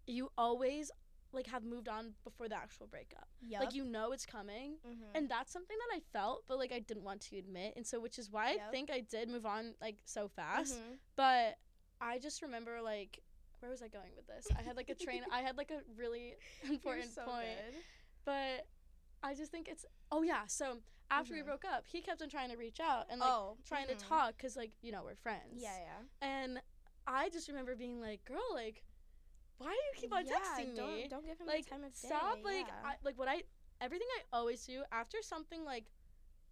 you 0.08 0.32
always, 0.38 0.90
like, 1.32 1.48
have 1.48 1.64
moved 1.64 1.88
on 1.88 2.16
before 2.24 2.50
the 2.50 2.56
actual 2.56 2.88
breakup. 2.88 3.28
Yup. 3.42 3.62
Like, 3.64 3.74
you 3.74 3.84
know 3.86 4.12
it's 4.12 4.26
coming. 4.26 4.78
Mhm. 4.86 5.12
And 5.16 5.30
that's 5.30 5.52
something 5.52 5.78
that 5.78 5.96
I 5.96 6.00
felt, 6.00 6.46
but, 6.48 6.58
like, 6.58 6.72
I 6.72 6.80
didn't 6.80 7.04
want 7.04 7.22
to 7.24 7.38
admit. 7.38 7.76
And 7.76 7.86
so, 7.86 8.00
which 8.00 8.18
is 8.20 8.30
why 8.32 8.52
I 8.54 8.72
think 8.72 8.90
I 8.90 9.02
did 9.02 9.30
move 9.30 9.46
on, 9.46 9.76
like, 9.82 10.02
so 10.06 10.28
fast. 10.28 10.76
Mhm. 10.78 11.00
But 11.16 11.60
I 12.00 12.18
just 12.20 12.42
remember, 12.42 12.82
like, 12.82 13.24
where 13.62 13.72
was 13.72 13.82
I 13.82 13.88
going 13.88 14.12
with 14.16 14.28
this? 14.28 14.48
I 14.58 14.62
had, 14.62 14.76
like, 14.76 14.90
a 14.90 14.96
train, 14.96 15.24
I 15.32 15.42
had, 15.42 15.58
like, 15.58 15.72
a 15.72 15.80
really 15.98 16.36
important 16.70 17.12
so 17.14 17.24
point. 17.24 17.48
good. 17.72 17.80
But 18.26 18.68
I 19.24 19.34
just 19.34 19.52
think 19.52 19.68
it's 19.68 19.86
oh 20.12 20.24
yeah. 20.24 20.46
So 20.48 20.80
after 21.10 21.34
Mhm. 21.34 21.38
we 21.38 21.42
broke 21.44 21.66
up, 21.66 21.86
he 21.88 22.02
kept 22.02 22.22
on 22.22 22.30
trying 22.30 22.50
to 22.50 22.58
reach 22.58 22.80
out 22.80 23.08
and 23.10 23.20
like 23.20 23.30
oh, 23.30 23.58
trying 23.66 23.88
mhm. 23.88 23.98
to 23.98 24.06
talk 24.06 24.38
because 24.38 24.56
like 24.56 24.72
you 24.82 24.92
know 24.92 25.04
we're 25.04 25.16
friends. 25.16 25.56
Yeah, 25.58 25.78
yeah. 25.78 26.28
And 26.28 26.62
I 27.08 27.30
just 27.30 27.48
remember 27.48 27.76
being 27.76 28.00
like, 28.00 28.24
girl, 28.26 28.44
like, 28.54 28.84
why 29.58 29.68
do 29.68 29.74
you 29.74 29.94
keep 29.96 30.14
on 30.14 30.26
yeah, 30.26 30.34
texting 30.36 30.76
don't, 30.76 30.94
me? 30.96 31.08
Don't 31.10 31.26
give 31.26 31.40
him 31.40 31.48
like, 31.48 31.66
the 31.66 31.72
time 31.72 31.84
of 31.84 31.94
day. 31.94 32.08
stop. 32.08 32.40
Like, 32.44 32.68
yeah. 32.68 32.90
I, 32.90 32.96
like 33.04 33.18
what 33.18 33.28
I 33.28 33.44
everything 33.80 34.08
I 34.18 34.38
always 34.38 34.66
do 34.66 34.84
after 34.92 35.18
something 35.22 35.64
like 35.66 35.86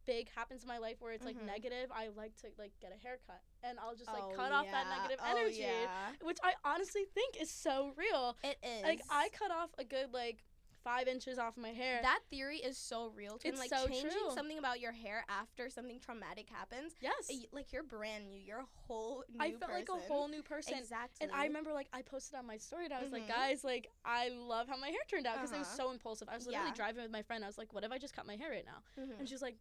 big 0.09 0.29
happens 0.35 0.63
in 0.63 0.67
my 0.67 0.79
life 0.79 0.97
where 1.01 1.11
it's 1.13 1.23
like 1.25 1.37
Mhm. 1.37 1.45
negative, 1.45 1.91
I 1.91 2.07
like 2.07 2.35
to 2.41 2.47
like 2.57 2.71
get 2.79 2.91
a 2.91 2.97
haircut 2.97 3.41
and 3.63 3.77
I'll 3.79 3.95
just 3.95 4.11
like 4.11 4.23
Oh, 4.23 4.33
cut 4.35 4.51
off 4.51 4.65
that 4.71 4.87
negative 4.97 5.19
Oh, 5.23 5.37
energy, 5.37 5.59
yeah. 5.59 6.13
which 6.21 6.39
I 6.43 6.55
honestly 6.65 7.05
think 7.13 7.39
is 7.39 7.51
so 7.51 7.93
real. 7.95 8.35
It 8.43 8.57
is. 8.63 8.83
Like 8.83 9.01
I 9.09 9.29
cut 9.29 9.51
off 9.51 9.69
a 9.77 9.83
good 9.83 10.11
like 10.13 10.43
five 10.81 11.09
inches 11.09 11.37
off 11.37 11.57
my 11.57 11.69
hair. 11.73 11.99
that 12.01 12.21
theory 12.31 12.57
is 12.57 12.77
so 12.77 13.07
real. 13.09 13.37
Twin. 13.37 13.51
It's 13.53 13.59
like 13.59 13.69
so 13.69 13.85
changing 13.87 14.11
true. 14.11 14.31
something 14.33 14.57
about 14.57 14.79
your 14.79 14.93
hair 14.93 15.25
after 15.27 15.69
something 15.69 15.99
traumatic 15.99 16.49
happens. 16.49 16.93
yes. 17.01 17.27
y- 17.29 17.45
Like 17.51 17.73
you're 17.73 17.83
brand 17.83 18.29
new. 18.29 18.39
You're 18.39 18.59
a 18.59 18.67
whole 18.87 19.23
new 19.29 19.39
I 19.45 19.51
felt 19.51 19.73
like 19.73 19.89
a 19.89 19.99
whole 20.07 20.29
new 20.29 20.41
person. 20.41 20.75
Exactly. 20.77 21.25
And 21.27 21.35
I 21.35 21.43
remember, 21.43 21.73
like, 21.73 21.89
I 21.91 22.01
posted 22.01 22.39
on 22.39 22.45
my 22.47 22.55
story, 22.57 22.85
and 22.85 22.93
I 22.93 23.03
was 23.03 23.11
like, 23.11 23.25
Mhm. 23.25 23.27
guys, 23.27 23.63
like, 23.65 23.91
I 24.05 24.29
love 24.29 24.69
how 24.69 24.77
my 24.77 24.87
hair 24.89 25.03
turned 25.09 25.27
out 25.27 25.35
because 25.35 25.51
it 25.51 25.57
was 25.59 25.67
Uh-huh. 25.67 25.75
so 25.77 25.91
impulsive. 25.91 26.29
I 26.29 26.35
was 26.35 26.47
literally 26.47 26.69
Yeah. 26.69 26.73
driving 26.75 27.03
with 27.03 27.11
my 27.11 27.23
friend. 27.23 27.43
I 27.43 27.47
was 27.47 27.57
like, 27.57 27.73
what 27.73 27.83
if 27.83 27.91
I 27.91 27.97
just 27.97 28.13
cut 28.15 28.25
my 28.25 28.37
hair 28.37 28.49
right 28.49 28.65
now? 28.65 28.81
Mhm. 28.97 29.19
And 29.19 29.27
she 29.27 29.35
was 29.35 29.41
like, 29.41 29.57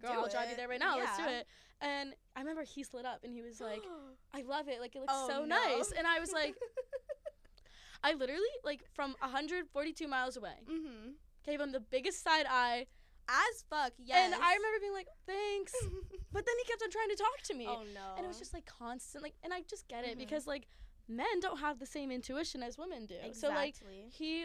girl, 0.00 0.12
Do 0.12 0.18
I'll 0.20 0.28
drive 0.28 0.50
you 0.50 0.56
there 0.56 0.68
right 0.68 0.80
now. 0.80 0.96
Let's 0.98 1.16
do 1.16 1.24
it. 1.24 1.46
And 1.80 2.14
I 2.34 2.40
remember 2.40 2.62
he 2.62 2.82
slid 2.82 3.04
up, 3.06 3.20
and 3.24 3.32
he 3.32 3.42
was 3.42 3.60
like, 3.60 3.82
I 4.34 4.42
love 4.42 4.68
it. 4.68 4.80
Like, 4.80 4.96
it 4.96 5.00
looks 5.00 5.12
Oh, 5.16 5.28
so 5.28 5.44
no. 5.44 5.56
nice. 5.56 5.92
And 5.96 6.06
I 6.06 6.18
was 6.20 6.32
like, 6.32 6.54
I 8.04 8.14
literally, 8.14 8.42
like, 8.64 8.82
from 8.94 9.14
142 9.20 10.06
miles 10.06 10.36
away, 10.36 10.60
mm-hmm. 10.70 11.10
gave 11.44 11.60
him 11.60 11.72
the 11.72 11.80
biggest 11.80 12.22
side 12.22 12.46
eye. 12.48 12.86
As 13.28 13.62
fuck. 13.68 13.92
Yes. 13.98 14.24
And 14.24 14.34
I 14.42 14.54
remember 14.54 14.78
being 14.80 14.92
like, 14.94 15.08
thanks. 15.26 15.74
But 16.32 16.44
then 16.46 16.54
he 16.58 16.64
kept 16.64 16.82
on 16.82 16.90
trying 16.90 17.08
to 17.08 17.16
talk 17.16 17.42
to 17.44 17.54
me. 17.54 17.66
oh 17.68 17.82
no. 17.94 18.14
and 18.16 18.24
it 18.24 18.28
was 18.28 18.38
just 18.38 18.52
like 18.52 18.66
constant 18.66 19.24
like 19.24 19.32
and 19.42 19.52
i 19.52 19.62
just 19.68 19.88
get 19.88 20.04
it 20.04 20.14
Mhm. 20.16 20.18
because 20.18 20.46
like 20.46 20.66
men 21.08 21.40
don't 21.40 21.58
have 21.58 21.78
the 21.78 21.86
same 21.86 22.10
intuition 22.10 22.62
as 22.62 22.76
women 22.76 23.06
do 23.06 23.14
exactly. 23.14 23.32
so 23.34 23.48
like 23.48 23.74
he 24.12 24.44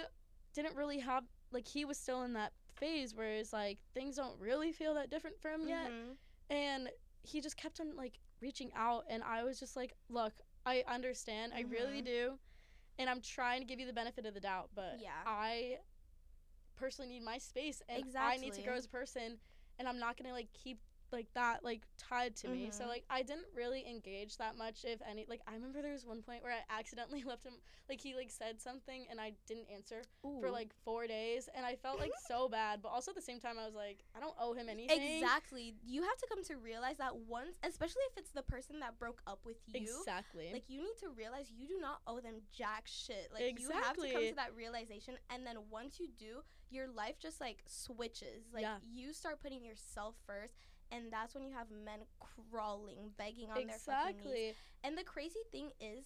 didn't 0.53 0.75
really 0.77 0.99
have 0.99 1.25
like 1.51 1.67
he 1.67 1.83
was 1.83 1.97
still 1.97 2.23
in 2.23 2.33
that 2.33 2.53
phase 2.83 3.15
where 3.15 3.31
it's 3.35 3.53
like 3.53 3.77
things 3.93 4.17
don't 4.17 4.37
really 4.39 4.73
feel 4.73 4.93
that 4.95 5.09
different 5.09 5.39
for 5.39 5.49
him 5.49 5.65
yet 5.69 5.89
Mhm. 5.89 6.17
and 6.49 6.89
he 7.23 7.39
just 7.39 7.55
kept 7.55 7.79
on 7.79 7.95
like 7.95 8.19
reaching 8.41 8.71
out 8.75 9.05
and 9.09 9.23
i 9.23 9.41
was 9.43 9.57
just 9.57 9.77
like 9.77 9.95
look 10.09 10.33
i 10.65 10.83
understand 10.85 11.53
i 11.53 11.61
really 11.61 12.01
Mhm. 12.01 12.05
do 12.05 12.39
and 12.99 13.09
i'm 13.09 13.21
trying 13.21 13.61
to 13.61 13.65
give 13.65 13.79
you 13.79 13.85
the 13.85 13.93
benefit 13.93 14.25
of 14.25 14.33
the 14.33 14.41
doubt 14.41 14.69
but 14.75 14.99
Yeah. 14.99 15.23
i 15.25 15.79
personally 16.75 17.09
need 17.09 17.23
my 17.23 17.37
space 17.37 17.81
and 17.87 18.03
i 18.17 18.35
need 18.35 18.53
to 18.53 18.61
grow 18.63 18.73
as 18.75 18.85
a 18.85 18.89
person 18.89 19.39
and 19.79 19.87
i'm 19.87 19.99
not 19.99 20.17
gonna 20.17 20.33
like 20.33 20.51
keep 20.51 20.81
like 21.13 21.27
that 21.35 21.63
like 21.63 21.83
tied 21.97 22.35
to 22.35 22.49
me 22.49 22.69
so 22.71 22.83
Mhm. 22.83 22.87
like 22.87 23.05
i 23.09 23.21
didn't 23.21 23.45
really 23.55 23.85
engage 23.87 24.37
that 24.37 24.57
much 24.57 24.83
if 24.83 24.99
any 25.09 25.25
like 25.29 25.41
i 25.47 25.53
remember 25.53 25.81
there 25.81 25.93
was 25.93 26.05
one 26.05 26.21
point 26.23 26.43
where 26.43 26.51
i 26.51 26.63
accidentally 26.79 27.23
left 27.31 27.45
him 27.45 27.53
like 27.87 28.01
he 28.01 28.15
like 28.15 28.31
said 28.31 28.59
something 28.59 29.05
and 29.09 29.21
i 29.21 29.31
didn't 29.47 29.67
answer 29.71 30.01
for 30.41 30.49
like 30.49 30.73
four 30.83 31.05
days 31.07 31.47
and 31.55 31.65
i 31.65 31.75
felt 31.75 31.99
like 31.99 32.11
so 32.27 32.49
bad 32.49 32.81
but 32.81 32.89
also 32.89 33.11
at 33.11 33.15
the 33.15 33.21
same 33.21 33.39
time 33.39 33.57
i 33.59 33.65
was 33.65 33.75
like 33.75 34.03
i 34.17 34.19
don't 34.19 34.35
owe 34.39 34.53
him 34.53 34.67
anything 34.67 34.99
Exactly. 34.99 35.75
You 35.85 36.01
have 36.01 36.17
to 36.17 36.27
come 36.27 36.43
to 36.45 36.57
realize 36.57 36.97
that 36.97 37.15
once, 37.15 37.57
especially 37.63 38.01
if 38.11 38.17
it's 38.17 38.31
the 38.31 38.41
person 38.41 38.79
that 38.79 38.97
broke 38.97 39.21
up 39.27 39.45
with 39.45 39.57
you, 39.67 39.81
exactly 39.83 40.49
like 40.51 40.63
you 40.67 40.81
need 40.81 40.97
to 41.01 41.09
realize 41.15 41.51
you 41.55 41.67
do 41.67 41.77
not 41.79 41.99
owe 42.07 42.19
them 42.19 42.41
jack 42.51 42.83
shit. 42.87 43.29
Like 43.33 43.59
you 43.59 43.69
have 43.69 43.95
to 43.97 44.09
come 44.11 44.27
to 44.29 44.35
that 44.35 44.55
realization 44.55 45.15
and 45.29 45.45
then 45.45 45.57
once 45.69 45.99
you 45.99 46.07
do, 46.17 46.41
your 46.69 46.87
life 46.87 47.19
just 47.19 47.39
like 47.39 47.61
switches. 47.67 48.45
Like 48.53 48.63
Yeah. 48.63 48.77
you 48.83 49.13
start 49.13 49.41
putting 49.41 49.63
yourself 49.63 50.15
first 50.25 50.55
and 50.93 51.11
that's 51.11 51.33
when 51.33 51.43
you 51.43 51.51
have 51.51 51.67
men 51.71 51.99
crawling, 52.51 53.11
begging 53.17 53.49
on 53.49 53.65
their 53.67 53.77
fucking 53.77 54.17
knees. 54.17 54.25
exactly 54.25 54.53
And 54.83 54.97
the 54.97 55.03
crazy 55.03 55.41
thing 55.51 55.71
is 55.81 56.05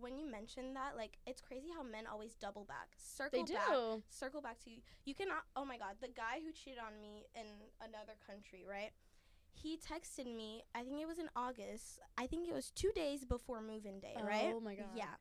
when 0.00 0.16
you 0.16 0.30
mention 0.30 0.72
that, 0.74 0.96
like 0.96 1.18
it's 1.26 1.40
crazy 1.40 1.68
how 1.74 1.82
men 1.82 2.04
always 2.10 2.34
double 2.34 2.64
back. 2.64 2.88
they 3.30 3.38
Circle 3.38 3.44
do 3.44 3.54
back 3.54 4.02
circle 4.08 4.40
back 4.40 4.58
to 4.64 4.70
you. 4.70 4.78
You 5.04 5.14
cannot. 5.14 5.44
Oh 5.54 5.64
my 5.64 5.76
God, 5.76 5.96
the 6.00 6.08
guy 6.08 6.40
who 6.44 6.52
cheated 6.52 6.78
on 6.78 7.00
me 7.00 7.26
in 7.34 7.46
another 7.80 8.14
country, 8.26 8.64
right? 8.68 8.90
He 9.52 9.76
texted 9.76 10.34
me. 10.34 10.64
I 10.74 10.82
think 10.82 11.02
it 11.02 11.06
was 11.06 11.18
in 11.18 11.28
August. 11.36 12.00
I 12.16 12.26
think 12.26 12.48
it 12.48 12.54
was 12.54 12.70
two 12.70 12.90
days 12.94 13.24
before 13.24 13.60
move-in 13.60 14.00
day, 14.00 14.16
right? 14.22 14.52
oh 14.54 14.60
my 14.60 14.74
god 14.74 14.86
Yeah. 14.96 15.14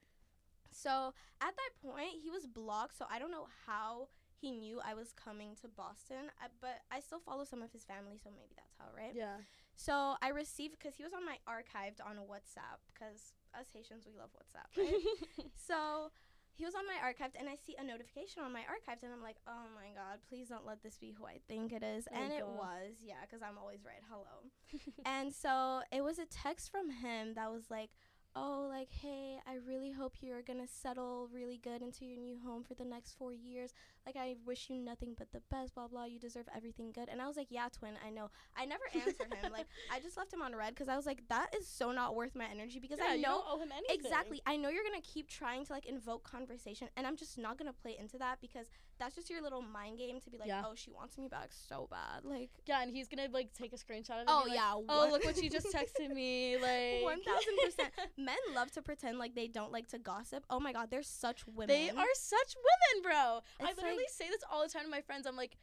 So 0.71 1.13
at 1.41 1.53
that 1.55 1.71
point, 1.85 2.13
he 2.23 2.29
was 2.29 2.47
blocked. 2.47 2.97
So 2.97 3.05
I 3.11 3.19
don't 3.19 3.31
know 3.31 3.47
how 3.67 4.07
he 4.41 4.51
knew 4.51 4.81
I 4.83 4.93
was 4.95 5.13
coming 5.13 5.55
to 5.61 5.67
Boston, 5.67 6.33
I, 6.41 6.47
but 6.59 6.81
I 6.91 6.99
still 6.99 7.19
follow 7.19 7.45
some 7.45 7.61
of 7.61 7.71
his 7.71 7.85
family, 7.85 8.17
so 8.17 8.29
maybe 8.33 8.57
that's 8.57 8.73
how, 8.79 8.89
right? 8.97 9.13
yeah 9.13 9.37
So 9.75 10.15
I 10.21 10.29
received 10.29 10.77
because 10.77 10.95
he 10.95 11.03
was 11.03 11.13
on 11.13 11.25
my 11.25 11.37
archived 11.45 12.01
on 12.01 12.17
WhatsApp 12.25 12.81
because 12.91 13.37
us 13.53 13.67
Haitians 13.71 14.05
we 14.05 14.17
love 14.17 14.29
WhatsApp, 14.33 14.73
right? 14.77 15.45
So 15.67 16.09
he 16.53 16.65
was 16.65 16.75
on 16.75 16.85
my 16.85 16.99
archived, 17.01 17.39
and 17.39 17.47
I 17.47 17.55
see 17.55 17.75
a 17.79 17.83
notification 17.83 18.43
on 18.43 18.51
my 18.51 18.61
archived, 18.61 19.03
and 19.03 19.13
I'm 19.13 19.21
like, 19.21 19.37
oh 19.47 19.65
my 19.73 19.93
god, 19.95 20.19
please 20.27 20.49
don't 20.49 20.65
let 20.65 20.83
this 20.83 20.97
be 20.97 21.11
who 21.17 21.25
I 21.25 21.39
think 21.47 21.71
it 21.71 21.83
is. 21.83 22.07
Oh 22.11 22.15
and 22.15 22.33
it 22.33 22.45
was, 22.45 22.97
yeah, 23.01 23.21
because 23.21 23.41
I'm 23.41 23.57
always 23.57 23.85
right. 23.85 24.01
Hello. 24.09 24.51
and 25.05 25.33
so 25.33 25.81
it 25.91 26.03
was 26.03 26.19
a 26.19 26.25
text 26.25 26.71
from 26.71 26.89
him 26.89 27.33
that 27.35 27.51
was 27.51 27.69
like, 27.69 27.89
oh, 28.35 28.67
like, 28.69 28.89
hey, 28.91 29.39
I 29.47 29.55
really 29.67 29.91
hope 29.91 30.15
you're 30.21 30.41
gonna 30.41 30.67
settle 30.67 31.29
really 31.33 31.57
good 31.57 31.81
into 31.81 32.05
your 32.05 32.17
new 32.17 32.37
home 32.45 32.63
for 32.63 32.75
the 32.75 32.85
next 32.85 33.13
four 33.13 33.33
years. 33.33 33.73
Like, 34.05 34.15
I 34.17 34.35
wish 34.45 34.69
you 34.69 34.77
nothing 34.77 35.15
but 35.17 35.31
the 35.31 35.41
best, 35.51 35.75
blah, 35.75 35.87
blah. 35.87 36.05
You 36.05 36.19
deserve 36.19 36.47
everything 36.55 36.91
good. 36.91 37.09
And 37.09 37.21
I 37.21 37.27
was 37.27 37.37
like, 37.37 37.47
yeah, 37.49 37.67
twin, 37.71 37.93
I 38.05 38.09
know. 38.09 38.29
I 38.57 38.65
never 38.65 38.83
answered 38.95 39.33
him. 39.41 39.51
Like, 39.51 39.67
I 39.91 39.99
just 39.99 40.17
left 40.17 40.33
him 40.33 40.41
on 40.41 40.55
read 40.55 40.73
because 40.73 40.89
I 40.89 40.95
was 40.95 41.05
like, 41.05 41.21
that 41.29 41.53
is 41.57 41.67
so 41.67 41.91
not 41.91 42.15
worth 42.15 42.35
my 42.35 42.45
energy 42.51 42.79
because 42.79 42.99
yeah, 42.99 43.11
I 43.11 43.13
you 43.15 43.21
know 43.21 43.43
don't 43.45 43.45
owe 43.47 43.59
him 43.59 43.71
anything 43.71 43.95
Exactly. 43.95 44.41
I 44.45 44.57
know 44.57 44.69
you're 44.69 44.83
gonna 44.83 45.01
keep 45.01 45.29
trying 45.29 45.65
to 45.65 45.73
like 45.73 45.85
invoke 45.85 46.23
conversation, 46.23 46.87
and 46.97 47.05
I'm 47.05 47.15
just 47.15 47.37
not 47.37 47.57
gonna 47.57 47.73
play 47.73 47.95
into 47.99 48.17
that 48.17 48.39
because 48.41 48.67
that's 48.99 49.15
just 49.15 49.29
your 49.29 49.41
little 49.41 49.61
mind 49.61 49.97
game 49.97 50.19
to 50.19 50.29
be 50.29 50.37
like, 50.37 50.47
Yeah. 50.47 50.63
oh, 50.65 50.73
she 50.75 50.91
wants 50.91 51.17
me 51.17 51.27
back 51.27 51.49
so 51.51 51.87
bad. 51.89 52.23
Like, 52.23 52.49
yeah 52.65 52.81
and 52.81 52.91
he's 52.91 53.07
gonna 53.07 53.27
like 53.31 53.53
take 53.53 53.73
a 53.73 53.75
screenshot 53.75 54.11
of 54.11 54.17
it 54.17 54.19
and 54.21 54.29
oh 54.29 54.43
like, 54.45 54.53
yeah, 54.55 54.73
oh 54.75 55.07
look 55.11 55.23
what 55.23 55.37
she 55.37 55.49
just 55.49 55.67
texted 55.67 56.13
me 56.13 56.57
like 56.61 57.03
One 57.03 57.21
thousand 57.23 57.55
percent. 57.63 57.89
Men 58.17 58.37
love 58.55 58.71
to 58.71 58.81
pretend 58.81 59.17
like 59.17 59.35
they 59.35 59.47
don't 59.47 59.71
like 59.71 59.87
to 59.89 59.97
gossip. 59.97 60.43
Oh 60.49 60.59
my 60.59 60.73
god, 60.73 60.89
they're 60.91 61.03
such 61.03 61.45
women. 61.47 61.67
They 61.67 61.89
are 61.89 62.13
such 62.13 62.55
women, 62.55 63.03
bro. 63.03 63.39
I 63.59 63.71
It's 63.71 63.81
literally 63.91 64.03
like- 64.03 64.09
say 64.09 64.29
this 64.29 64.41
all 64.51 64.63
the 64.63 64.69
time 64.69 64.83
to 64.83 64.89
my 64.89 65.01
friends. 65.01 65.25
I'm 65.27 65.35
like, 65.35 65.57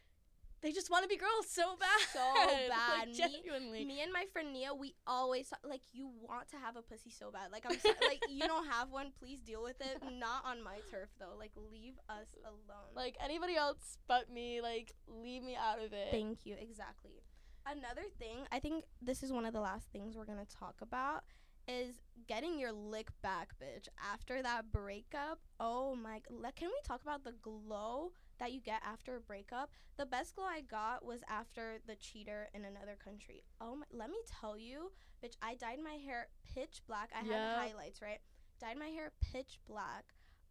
they 0.61 0.73
just 0.73 0.91
want 0.91 1.05
to 1.05 1.09
be 1.09 1.17
girls 1.17 1.47
so 1.49 1.77
bad. 1.81 2.01
So 2.13 2.19
Like, 2.35 2.69
bad. 2.69 3.09
Me- 3.09 3.15
genuinely. 3.15 3.85
Me 3.85 4.01
and 4.03 4.13
my 4.13 4.25
friend 4.33 4.53
Nia, 4.53 4.75
we 4.75 4.95
always 5.07 5.49
talk- 5.49 5.61
like 5.65 5.83
you 5.93 6.11
want 6.21 6.49
to 6.51 6.57
have 6.57 6.75
a 6.77 6.83
pussy 6.83 7.11
so 7.11 7.31
bad. 7.31 7.53
Like 7.53 7.65
I'm 7.69 7.79
so, 7.79 7.91
like 8.07 8.21
you 8.29 8.41
don't 8.47 8.67
have 8.77 8.91
one, 8.91 9.13
please 9.21 9.39
deal 9.41 9.63
with 9.63 9.81
it. 9.81 10.03
Not 10.03 10.45
on 10.45 10.63
my 10.63 10.79
turf 10.91 11.11
though. 11.21 11.37
Like 11.39 11.53
leave 11.73 11.95
us 12.09 12.27
alone. 12.45 12.91
like 12.97 13.17
anybody 13.25 13.55
else 13.57 13.99
but 14.09 14.31
me, 14.33 14.61
like 14.61 14.93
leave 15.07 15.43
me 15.45 15.57
out 15.57 15.79
of 15.79 15.93
it. 15.93 16.09
Thank 16.11 16.45
you. 16.45 16.57
Exactly. 16.61 17.23
Another 17.65 18.05
thing, 18.19 18.39
I 18.51 18.59
think 18.61 18.85
this 19.03 19.23
is 19.23 19.31
one 19.31 19.45
of 19.45 19.53
the 19.53 19.61
last 19.61 19.87
things 19.93 20.17
we're 20.17 20.25
gonna 20.25 20.47
talk 20.47 20.77
about 20.83 21.23
is 21.69 22.01
getting 22.27 22.59
your 22.59 22.73
lick 22.73 23.09
back, 23.23 23.51
bitch. 23.63 23.89
After 24.13 24.43
that 24.43 24.73
breakup, 24.73 25.39
oh 25.61 25.95
my! 25.95 26.21
le- 26.31 26.53
Can 26.53 26.69
we 26.69 26.81
talk 26.85 27.03
about 27.03 27.25
the 27.25 27.35
glow 27.43 28.13
that 28.39 28.53
you 28.53 28.61
get 28.61 28.81
after 28.85 29.17
a 29.17 29.21
breakup? 29.21 29.71
The 29.99 30.07
best 30.07 30.35
glow 30.35 30.45
I 30.45 30.63
got 30.63 31.05
was 31.05 31.21
after 31.29 31.79
the 31.87 31.97
cheater 31.97 32.49
in 32.55 32.65
another 32.65 32.97
country. 33.03 33.45
Oh 33.61 33.77
my! 33.77 33.85
Let 33.93 34.11
me 34.11 34.19
tell 34.41 34.57
you, 34.59 34.91
bitch. 35.23 35.35
I 35.43 35.55
dyed 35.55 35.79
my 35.83 35.95
hair 36.05 36.29
pitch 36.55 36.81
black. 36.87 37.11
I 37.15 37.25
Yeah. 37.27 37.59
had 37.61 37.69
highlights, 37.71 38.01
right? 38.03 38.19
Dyed 38.61 38.79
my 38.79 38.87
hair 38.89 39.13
pitch 39.33 39.59
black. 39.69 40.05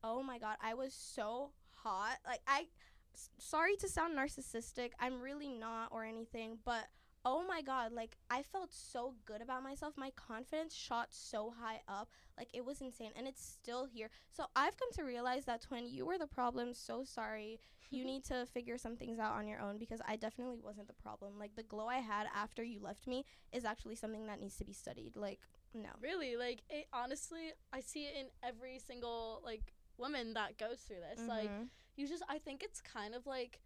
Oh 0.03 0.21
my 0.23 0.38
god, 0.39 0.58
I 0.62 0.73
was 0.75 0.93
so 0.93 1.51
hot. 1.71 2.17
Like 2.25 2.41
I 2.47 2.67
s- 3.15 3.30
sorry 3.39 3.75
to 3.77 3.89
sound 3.89 4.17
narcissistic. 4.17 4.91
I'm 4.99 5.19
really 5.21 5.49
not 5.49 5.89
or 5.91 6.03
anything, 6.06 6.60
but 6.63 6.88
oh 7.28 7.44
my 7.46 7.62
god, 7.62 7.92
like 7.92 8.16
I 8.32 8.42
felt 8.42 8.74
so 8.74 9.13
good 9.26 9.42
about 9.42 9.62
myself. 9.62 9.96
My 9.98 10.12
confidence 10.12 10.74
shot 10.74 11.10
so 11.12 11.54
high 11.62 11.82
up. 11.90 12.10
Like 12.38 12.48
it 12.54 12.63
was 12.63 12.80
insane 12.80 13.12
and 13.18 13.28
it's 13.28 13.44
still 13.46 13.84
here. 13.86 14.10
So 14.32 14.46
I've 14.56 14.78
come 14.78 14.90
to 14.94 15.04
realize 15.04 15.44
that 15.46 15.62
twin, 15.62 15.88
you 15.90 16.06
were 16.06 16.18
the 16.18 16.26
problem. 16.28 16.74
So 16.74 17.04
sorry. 17.04 17.60
You 17.90 18.06
need 18.12 18.24
to 18.26 18.46
figure 18.46 18.78
some 18.78 18.96
things 18.96 19.20
out 19.20 19.34
on 19.34 19.46
your 19.46 19.60
own 19.60 19.78
because 19.78 20.00
I 20.08 20.16
definitely 20.16 20.60
wasn't 20.63 20.88
the 20.88 20.94
problem. 20.94 21.34
Like 21.38 21.56
the 21.58 21.63
glow 21.63 21.88
I 21.88 21.98
had 21.98 22.28
after 22.34 22.63
you 22.63 22.80
left 22.82 23.08
me 23.08 23.26
is 23.52 23.66
actually 23.66 23.96
something 23.96 24.26
that 24.28 24.40
needs 24.40 24.56
to 24.58 24.66
be 24.66 24.74
studied. 24.74 25.18
Like 25.18 25.40
no. 25.74 25.90
Really, 26.02 26.38
like 26.38 26.63
it 26.70 26.88
honestly, 26.94 27.52
I 27.74 27.82
see 27.82 28.06
it 28.06 28.16
in 28.18 28.28
every 28.42 28.80
single 28.80 29.42
like 29.44 29.74
woman 29.98 30.34
that 30.36 30.58
goes 30.58 30.80
through 30.80 31.02
this. 31.12 31.28
Like 31.28 31.50
Mhm. 31.50 31.68
you 31.98 32.08
just 32.08 32.24
I 32.30 32.38
think 32.38 32.63
it's 32.63 32.80
kind 32.80 33.13
of 33.13 33.26
like 33.26 33.60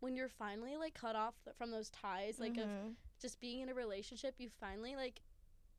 when 0.00 0.14
you're 0.14 0.28
finally 0.28 0.76
like 0.76 0.94
cut 0.94 1.16
off 1.16 1.34
th- 1.44 1.56
from 1.56 1.72
those 1.72 1.90
ties 1.90 2.38
like 2.38 2.56
of 2.56 2.68
Mhm. 2.68 2.94
Just 3.20 3.40
being 3.40 3.60
in 3.60 3.68
a 3.68 3.74
relationship, 3.74 4.34
you 4.38 4.48
finally 4.60 4.96
like 4.96 5.20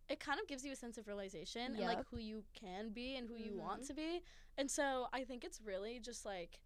it 0.09 0.19
kind 0.19 0.39
of 0.39 0.47
gives 0.47 0.65
you 0.65 0.71
a 0.71 0.75
sense 0.75 0.97
of 0.97 1.07
realization 1.07 1.75
and 1.75 1.85
like 1.85 2.03
who 2.09 2.17
you 2.17 2.43
can 2.59 2.89
be 2.89 3.15
and 3.15 3.27
who 3.27 3.35
you 3.35 3.53
want 3.53 3.83
Mhm. 3.83 3.87
to 3.87 3.93
be. 3.93 4.21
And 4.57 4.69
so 4.69 5.07
I 5.13 5.23
think 5.23 5.43
it's 5.43 5.61
really 5.61 5.99
just 5.99 6.25
like 6.25 6.59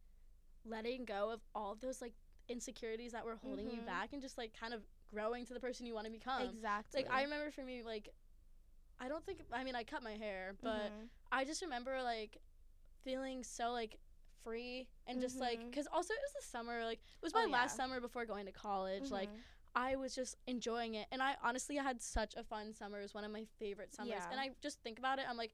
letting 0.66 1.04
go 1.04 1.30
of 1.30 1.42
all 1.54 1.74
of 1.74 1.82
those 1.82 2.02
like 2.02 2.14
insecurities 2.48 3.12
that 3.12 3.26
were 3.26 3.36
holding 3.36 3.70
you 3.70 3.82
Mhm. 3.82 3.86
back 3.86 4.14
and 4.14 4.22
just 4.22 4.38
like 4.38 4.54
kind 4.54 4.74
of 4.74 4.82
growing 5.14 5.46
to 5.46 5.54
the 5.54 5.60
person 5.60 5.86
you 5.86 5.94
want 5.94 6.06
to 6.06 6.12
become. 6.12 6.42
exactly. 6.48 7.04
Like 7.04 7.12
I 7.12 7.24
remember 7.24 7.52
for 7.52 7.64
me 7.64 7.84
like 7.84 8.10
I 9.00 9.10
don't 9.10 9.26
think 9.26 9.42
I 9.52 9.64
mean 9.66 9.76
I 9.76 9.84
cut 9.84 10.04
my 10.04 10.14
hair, 10.16 10.56
but 10.62 10.92
Mhm. 10.92 11.10
I 11.32 11.44
just 11.44 11.62
remember 11.62 12.02
like 12.02 12.38
feeling 13.04 13.44
so 13.44 13.72
like 13.72 14.00
free 14.44 14.88
and 15.08 15.20
just 15.22 15.40
like 15.40 15.60
Mhm. 15.60 15.70
because 15.70 15.88
also 15.88 16.14
it 16.14 16.20
was 16.22 16.34
the 16.34 16.48
summer 16.50 16.84
like 16.86 17.00
it 17.00 17.22
was 17.22 17.34
my 17.34 17.46
Oh, 17.48 17.52
last 17.52 17.72
yeah. 17.74 17.78
summer 17.86 18.00
before 18.00 18.26
going 18.26 18.46
to 18.46 18.52
college 18.52 19.10
like 19.12 19.30
Mhm. 19.30 19.44
I 19.76 19.96
was 19.96 20.14
just 20.16 20.36
enjoying 20.48 20.96
it 20.96 21.08
and 21.12 21.22
I 21.22 21.36
honestly 21.44 21.76
had 21.78 22.02
such 22.02 22.36
a 22.36 22.44
fun 22.44 22.74
summer 22.74 23.00
it 23.00 23.04
was 23.04 23.14
one 23.14 23.24
of 23.24 23.32
my 23.32 23.46
favorite 23.60 23.94
summers 23.94 24.12
Yeah. 24.14 24.30
and 24.32 24.40
I 24.40 24.52
just 24.62 24.80
think 24.84 25.00
about 25.00 25.20
it 25.20 25.26
I'm 25.30 25.38
like 25.38 25.54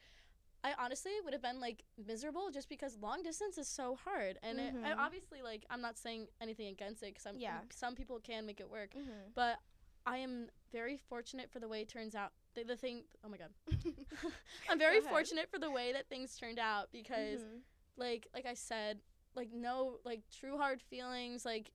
I 0.61 0.73
honestly 0.77 1.11
would 1.23 1.31
have 1.31 1.41
been 1.41 1.61
like 1.61 1.83
miserable 2.05 2.49
just 2.51 2.67
because 2.67 2.97
long 2.97 3.23
distance 3.23 3.57
is 3.57 3.67
so 3.67 3.95
hard 3.95 4.37
and 4.43 4.59
it, 4.59 4.73
Mhm. 4.75 4.83
and 4.83 4.99
obviously 4.99 5.41
like 5.41 5.65
I'm 5.69 5.81
not 5.81 5.97
saying 5.97 6.27
anything 6.41 6.67
against 6.67 7.01
it 7.01 7.13
because 7.15 7.33
Yeah. 7.37 7.61
some 7.71 7.95
people 7.95 8.19
can 8.19 8.45
make 8.45 8.59
it 8.59 8.69
work 8.69 8.91
Mhm. 8.93 9.33
but 9.33 9.59
I 10.05 10.17
am 10.17 10.49
very 10.71 10.97
fortunate 10.97 11.49
for 11.49 11.59
the 11.59 11.67
way 11.67 11.81
it 11.81 11.87
turns 11.89 12.13
out 12.15 12.33
the, 12.55 12.63
the 12.63 12.75
thing 12.75 13.05
oh 13.23 13.29
my 13.29 13.37
god 13.37 13.53
I'm 14.69 14.79
very 14.79 14.99
Go 14.99 15.07
fortunate 15.07 15.49
for 15.49 15.59
the 15.59 15.71
way 15.71 15.93
that 15.93 16.09
things 16.09 16.35
turned 16.37 16.59
out 16.59 16.91
because 16.91 17.41
Mhm. 17.41 17.61
like 17.95 18.27
like 18.33 18.45
I 18.45 18.53
said, 18.53 19.01
like 19.35 19.51
no 19.51 19.99
like 20.03 20.29
true 20.29 20.57
hard 20.57 20.81
feelings, 20.81 21.45
like 21.45 21.71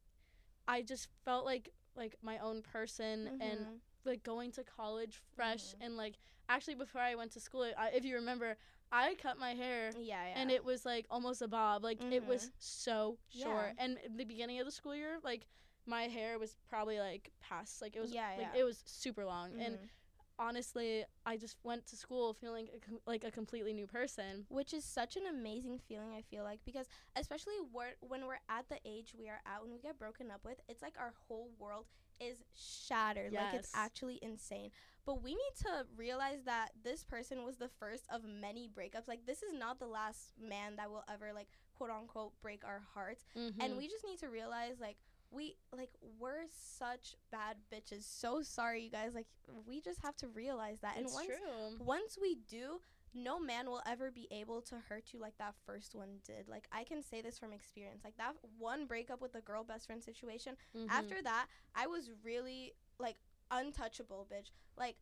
I 0.66 0.82
just 0.82 1.08
felt 1.24 1.44
like 1.44 1.72
like 1.96 2.16
my 2.22 2.38
own 2.38 2.62
person 2.62 3.38
and 3.40 3.60
Mhm. 3.66 3.80
like 4.04 4.22
going 4.22 4.50
to 4.52 4.64
college 4.64 5.20
fresh 5.34 5.74
Mhm. 5.74 5.86
and 5.86 5.96
like 5.96 6.18
actually 6.48 6.74
before 6.74 7.00
I 7.00 7.14
went 7.14 7.32
to 7.32 7.40
school, 7.40 7.62
I, 7.76 7.88
if 7.90 8.04
you 8.04 8.14
remember, 8.16 8.56
I 8.92 9.14
cut 9.14 9.38
my 9.38 9.54
hair 9.54 9.92
yeah, 9.96 10.26
yeah. 10.26 10.32
and 10.36 10.50
it 10.50 10.64
was 10.64 10.84
like 10.84 11.06
almost 11.10 11.40
a 11.42 11.48
bob. 11.48 11.82
Like 11.82 12.00
it 12.02 12.24
was 12.26 12.50
so 12.58 13.18
short. 13.28 13.74
Yeah. 13.76 13.84
And 13.84 13.98
the 14.16 14.24
beginning 14.24 14.60
of 14.60 14.66
the 14.66 14.72
school 14.72 14.94
year, 14.94 15.18
like 15.22 15.46
my 15.86 16.02
hair 16.08 16.38
was 16.38 16.56
probably 16.68 16.98
like 16.98 17.32
past 17.40 17.80
like 17.82 17.96
it 17.96 18.00
was 18.00 18.12
Yeah, 18.12 18.28
like 18.36 18.48
yeah. 18.54 18.60
it 18.60 18.64
was 18.64 18.82
super 18.86 19.24
long 19.24 19.58
and 19.60 19.78
Mhm. 19.78 19.88
Honestly 20.38 21.04
I 21.26 21.36
just 21.36 21.56
went 21.62 21.86
to 21.86 21.96
school 21.96 22.34
feeling 22.34 22.68
a 22.74 22.78
com- 22.78 23.00
like 23.06 23.24
a 23.24 23.30
completely 23.30 23.72
new 23.72 23.86
person. 23.86 24.46
which 24.48 24.72
is 24.72 24.84
such 24.84 25.16
an 25.16 25.22
amazing 25.28 25.78
feeling 25.78 26.12
i 26.16 26.22
feel 26.22 26.44
like 26.44 26.60
because 26.64 26.86
especially 27.16 27.54
we're, 27.72 27.94
when 28.00 28.26
we're 28.26 28.40
at 28.48 28.68
the 28.68 28.78
age 28.84 29.14
we 29.18 29.28
are 29.28 29.40
at 29.46 29.62
when 29.62 29.72
we 29.72 29.78
get 29.78 29.98
broken 29.98 30.30
up 30.30 30.40
with 30.44 30.58
it's 30.68 30.82
like 30.82 30.94
our 30.98 31.14
whole 31.28 31.50
world 31.58 31.86
is 32.20 32.44
shattered. 32.54 33.32
Like 33.32 33.54
it's 33.54 33.70
actually 33.74 34.18
insane. 34.22 34.70
But 35.06 35.22
we 35.22 35.32
need 35.32 35.54
to 35.62 35.86
realize 35.96 36.44
that 36.46 36.70
this 36.82 37.04
person 37.04 37.44
was 37.44 37.56
the 37.56 37.68
first 37.68 38.06
of 38.10 38.22
many 38.24 38.68
breakups. 38.68 39.08
Like 39.08 39.26
this 39.26 39.42
is 39.42 39.52
not 39.52 39.78
the 39.78 39.86
last 39.86 40.32
man 40.40 40.76
that 40.76 40.90
will 40.90 41.04
ever 41.12 41.32
like 41.34 41.48
quote 41.76 41.90
unquote 41.90 42.32
break 42.40 42.64
our 42.64 42.82
hearts. 42.94 43.24
Mm-hmm. 43.36 43.60
and 43.60 43.76
we 43.76 43.88
just 43.88 44.04
need 44.04 44.18
to 44.20 44.28
realize 44.28 44.80
like 44.80 44.96
we 45.34 45.56
like 45.76 45.90
we're 46.18 46.44
such 46.50 47.14
bad 47.30 47.56
bitches 47.72 48.04
so 48.04 48.42
sorry 48.42 48.82
you 48.82 48.90
guys 48.90 49.14
like 49.14 49.26
we 49.66 49.80
just 49.80 50.00
have 50.02 50.16
to 50.16 50.28
realize 50.28 50.80
that 50.80 50.96
and 50.96 51.06
it's 51.06 51.14
once 51.14 51.26
true. 51.26 51.84
once 51.84 52.18
we 52.20 52.36
do, 52.48 52.80
no 53.14 53.38
man 53.38 53.66
will 53.66 53.82
ever 53.86 54.10
be 54.10 54.26
able 54.30 54.60
to 54.62 54.76
hurt 54.88 55.12
you 55.12 55.20
like 55.20 55.36
that 55.38 55.54
first 55.66 55.94
one 55.94 56.18
did. 56.26 56.48
Like 56.48 56.66
I 56.72 56.84
can 56.84 57.02
say 57.02 57.22
this 57.22 57.38
from 57.38 57.52
experience. 57.52 58.02
Like 58.04 58.16
that 58.16 58.34
one 58.58 58.86
breakup 58.86 59.20
with 59.20 59.32
the 59.32 59.40
girl 59.40 59.64
best 59.64 59.86
friend 59.86 60.02
situation. 60.02 60.56
Mhm. 60.76 60.86
After 60.90 61.22
that, 61.22 61.46
I 61.74 61.86
was 61.86 62.10
really 62.24 62.74
like 62.98 63.16
untouchable, 63.50 64.26
bitch. 64.30 64.50
Like 64.76 64.96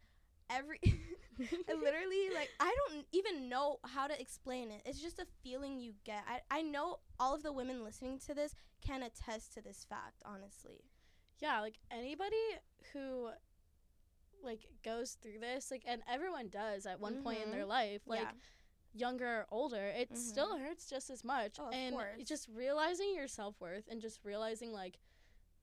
every 0.57 0.81
I 1.41 1.75
literally 1.75 2.31
like 2.35 2.51
I 2.61 2.75
don't 2.89 3.05
even 3.13 3.49
know 3.49 3.79
how 3.85 4.07
to 4.07 4.21
explain 4.21 4.71
it. 4.71 4.83
It's 4.85 5.01
just 5.01 5.19
a 5.19 5.27
feeling 5.43 5.79
you 5.79 5.95
get. 6.05 6.25
I 6.29 6.59
I 6.59 6.63
know 6.63 6.99
all 7.19 7.35
of 7.35 7.43
the 7.43 7.53
women 7.53 7.83
listening 7.85 8.19
to 8.27 8.35
this 8.35 8.55
can 8.87 9.03
attest 9.03 9.55
to 9.55 9.63
this 9.63 9.87
fact, 9.89 10.23
honestly. 10.25 10.85
yeah, 11.41 11.61
like 11.61 11.79
anybody 11.91 12.37
who 12.93 13.31
like 14.43 14.67
goes 14.85 15.17
through 15.23 15.41
this, 15.41 15.71
like 15.71 15.85
and 15.87 16.03
everyone 16.11 16.49
does 16.49 16.87
at 16.87 17.01
one 17.01 17.23
point 17.23 17.39
in 17.45 17.51
their 17.51 17.61
mm-hmm. 17.61 17.71
life, 17.71 18.03
like 18.07 18.21
yeah. 18.21 19.09
younger 19.09 19.27
or 19.27 19.47
older, 19.51 19.87
it 19.87 20.17
still 20.17 20.55
mm-hmm. 20.55 20.65
hurts 20.65 20.89
just 20.89 21.11
as 21.11 21.25
much. 21.25 21.57
Oh, 21.59 21.71
and 21.71 21.97
just 22.27 22.49
realizing 22.55 23.15
your 23.15 23.29
self 23.29 23.61
worth 23.61 23.85
and 23.91 24.01
just 24.01 24.21
realizing 24.25 24.73
like 24.73 24.99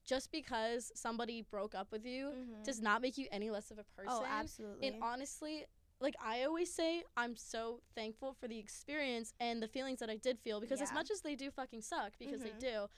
just 0.04 0.30
because 0.32 0.90
somebody 0.94 1.42
broke 1.42 1.74
up 1.74 1.90
with 1.92 2.04
you 2.04 2.30
Mhm. 2.32 2.64
does 2.64 2.80
not 2.80 3.02
make 3.02 3.16
you 3.18 3.26
any 3.30 3.50
less 3.50 3.70
of 3.70 3.78
a 3.78 3.84
person. 3.84 4.12
Oh, 4.22 4.24
absolutely. 4.24 4.86
And 4.88 5.02
honestly, 5.02 5.66
like 6.00 6.14
I 6.22 6.44
always 6.44 6.72
say, 6.72 7.04
I'm 7.16 7.36
so 7.36 7.82
thankful 7.94 8.32
for 8.34 8.48
the 8.48 8.58
experience 8.58 9.34
and 9.38 9.62
the 9.62 9.68
feelings 9.68 9.98
that 10.00 10.08
I 10.10 10.16
did 10.16 10.38
feel 10.40 10.60
because 10.60 10.80
as 10.80 10.92
much 10.92 11.10
as 11.10 11.20
they 11.20 11.36
do 11.36 11.50
fucking 11.50 11.82
suck 11.82 12.18
because 12.18 12.40
Mhm. 12.40 12.44
they 12.44 12.52
do, 12.52 12.88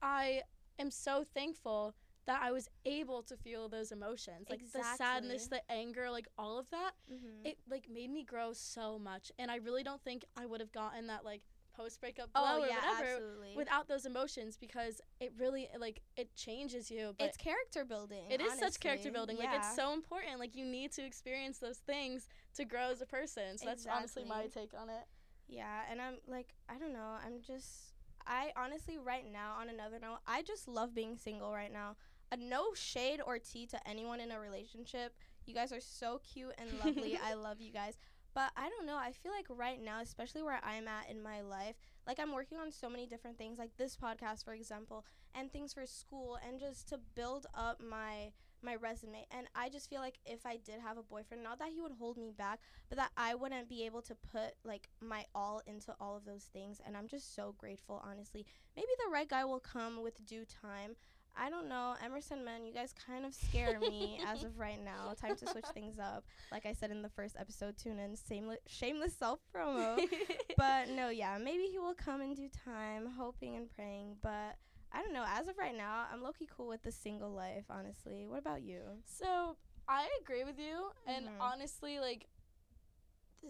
I 0.00 0.42
am 0.78 0.90
so 0.90 1.24
thankful 1.24 1.94
that 2.26 2.40
I 2.42 2.52
was 2.52 2.68
able 2.86 3.22
to 3.24 3.36
feel 3.36 3.68
those 3.68 3.92
emotions. 3.92 4.48
Like 4.48 4.70
the 4.72 4.82
sadness, 4.96 5.48
the 5.48 5.70
anger, 5.70 6.10
like 6.10 6.26
all 6.38 6.58
of 6.58 6.70
that. 6.70 6.92
Mhm. 7.10 7.44
It 7.44 7.58
like 7.68 7.88
made 7.88 8.10
me 8.10 8.24
grow 8.24 8.52
so 8.54 8.98
much. 8.98 9.30
And 9.38 9.50
I 9.50 9.56
really 9.56 9.82
don't 9.82 10.02
think 10.02 10.24
I 10.36 10.46
would 10.46 10.60
have 10.60 10.72
gotten 10.72 11.08
that 11.08 11.24
like 11.24 11.42
post 11.76 12.00
breakup 12.00 12.30
oh 12.34 12.58
or 12.62 12.66
yeah, 12.66 12.74
whatever 12.76 13.14
absolutely. 13.14 13.52
without 13.56 13.88
those 13.88 14.06
emotions 14.06 14.56
because 14.56 15.00
it 15.20 15.32
really 15.38 15.68
like 15.78 16.00
it 16.16 16.34
changes 16.34 16.90
you. 16.90 17.14
But 17.18 17.28
it's 17.28 17.36
character 17.36 17.84
building. 17.84 18.30
it 18.30 18.40
is 18.40 18.58
such 18.58 18.80
character 18.80 19.08
honestly. 19.08 19.10
building. 19.10 19.36
Like 19.38 19.54
it's 19.54 19.74
so 19.76 19.92
important. 19.92 20.38
Like 20.38 20.54
you 20.56 20.64
need 20.64 20.92
to 20.92 21.04
experience 21.04 21.58
those 21.58 21.78
things 21.78 22.28
to 22.56 22.64
grow 22.64 22.90
as 22.90 23.00
a 23.00 23.06
person. 23.06 23.58
So 23.58 23.66
that's 23.66 23.86
honestly 23.86 24.24
my 24.24 24.46
take 24.46 24.72
on 24.78 24.88
it. 24.88 25.04
Yeah, 25.48 25.82
and 25.90 26.00
I'm 26.00 26.14
like, 26.26 26.54
I 26.68 26.78
don't 26.78 26.92
know. 26.92 27.16
I'm 27.24 27.40
just, 27.46 27.94
I 28.26 28.50
honestly, 28.56 28.98
right 28.98 29.24
now, 29.30 29.56
on 29.60 29.68
another 29.68 29.98
note, 30.00 30.18
I 30.26 30.42
just 30.42 30.68
love 30.68 30.94
being 30.94 31.16
single 31.16 31.52
right 31.52 31.72
now. 31.72 31.96
Uh, 32.32 32.36
no 32.40 32.72
shade 32.74 33.20
or 33.24 33.38
tea 33.38 33.66
to 33.66 33.88
anyone 33.88 34.20
in 34.20 34.30
a 34.30 34.40
relationship. 34.40 35.14
You 35.46 35.54
guys 35.54 35.72
are 35.72 35.80
so 35.80 36.20
cute 36.32 36.54
and 36.58 36.70
lovely. 36.84 37.18
I 37.24 37.34
love 37.34 37.60
you 37.60 37.72
guys. 37.72 37.98
But 38.34 38.50
I 38.56 38.68
don't 38.68 38.86
know. 38.86 38.96
I 38.96 39.12
feel 39.12 39.30
like 39.30 39.46
right 39.48 39.80
now, 39.80 40.00
especially 40.00 40.42
where 40.42 40.60
I'm 40.64 40.88
at 40.88 41.08
in 41.08 41.22
my 41.22 41.40
life, 41.40 41.76
like 42.06 42.18
I'm 42.18 42.32
working 42.34 42.58
on 42.58 42.72
so 42.72 42.90
many 42.90 43.06
different 43.06 43.38
things, 43.38 43.58
like 43.58 43.76
this 43.76 43.96
podcast, 43.96 44.44
for 44.44 44.54
example, 44.54 45.04
and 45.34 45.52
things 45.52 45.72
for 45.72 45.86
school, 45.86 46.38
and 46.46 46.58
just 46.58 46.88
to 46.88 46.98
build 47.14 47.46
up 47.54 47.80
my 47.80 48.32
my 48.64 48.74
resume. 48.76 49.26
And 49.30 49.46
I 49.54 49.68
just 49.68 49.90
feel 49.90 50.00
like 50.00 50.18
if 50.24 50.46
I 50.46 50.56
did 50.56 50.80
have 50.80 50.96
a 50.96 51.02
boyfriend, 51.02 51.42
not 51.42 51.58
that 51.58 51.68
he 51.74 51.80
would 51.80 51.92
hold 51.92 52.16
me 52.16 52.32
back, 52.36 52.60
but 52.88 52.96
that 52.96 53.10
I 53.16 53.34
wouldn't 53.34 53.68
be 53.68 53.84
able 53.84 54.02
to 54.02 54.14
put 54.14 54.54
like 54.64 54.88
my 55.00 55.24
all 55.34 55.60
into 55.66 55.94
all 56.00 56.16
of 56.16 56.24
those 56.24 56.48
things. 56.52 56.80
And 56.84 56.96
I'm 56.96 57.06
just 57.06 57.34
so 57.34 57.54
grateful, 57.58 58.02
honestly. 58.04 58.46
Maybe 58.74 58.88
the 59.04 59.12
right 59.12 59.28
guy 59.28 59.44
will 59.44 59.60
come 59.60 60.02
with 60.02 60.24
due 60.26 60.44
time. 60.44 60.96
I 61.36 61.50
don't 61.50 61.68
know. 61.68 61.94
Emerson 62.04 62.44
men, 62.44 62.64
you 62.64 62.72
guys 62.72 62.92
kind 63.06 63.24
of 63.26 63.34
scare 63.34 63.80
me 63.80 64.20
as 64.26 64.44
of 64.44 64.58
right 64.58 64.82
now. 64.82 65.14
Time 65.20 65.36
to 65.36 65.46
switch 65.48 65.64
things 65.74 65.98
up. 65.98 66.24
Like 66.52 66.64
I 66.66 66.72
said 66.72 66.90
in 66.90 67.02
the 67.02 67.08
first 67.08 67.36
episode, 67.38 67.76
tune 67.76 67.98
in. 67.98 68.16
Shameless, 68.28 68.58
shameless 68.66 69.14
self 69.14 69.40
promo. 69.54 69.98
but 70.56 70.88
no, 70.90 71.08
yeah, 71.08 71.36
maybe 71.42 71.64
he 71.64 71.78
will 71.78 71.94
come 71.94 72.20
in 72.22 72.34
due 72.34 72.48
time, 72.64 73.08
hoping 73.18 73.56
and 73.56 73.68
praying. 73.68 74.16
But 74.22 74.56
I 74.92 75.02
don't 75.02 75.12
know. 75.12 75.24
As 75.26 75.48
of 75.48 75.58
right 75.58 75.76
now, 75.76 76.06
I'm 76.12 76.22
low 76.22 76.32
key 76.32 76.48
cool 76.56 76.68
with 76.68 76.82
the 76.84 76.92
single 76.92 77.30
life, 77.32 77.64
honestly. 77.68 78.26
What 78.28 78.38
about 78.38 78.62
you? 78.62 78.82
So 79.04 79.56
I 79.88 80.08
agree 80.22 80.44
with 80.44 80.58
you, 80.58 80.90
and 81.06 81.26
Mhm. 81.26 81.40
honestly, 81.40 81.98
like 81.98 82.28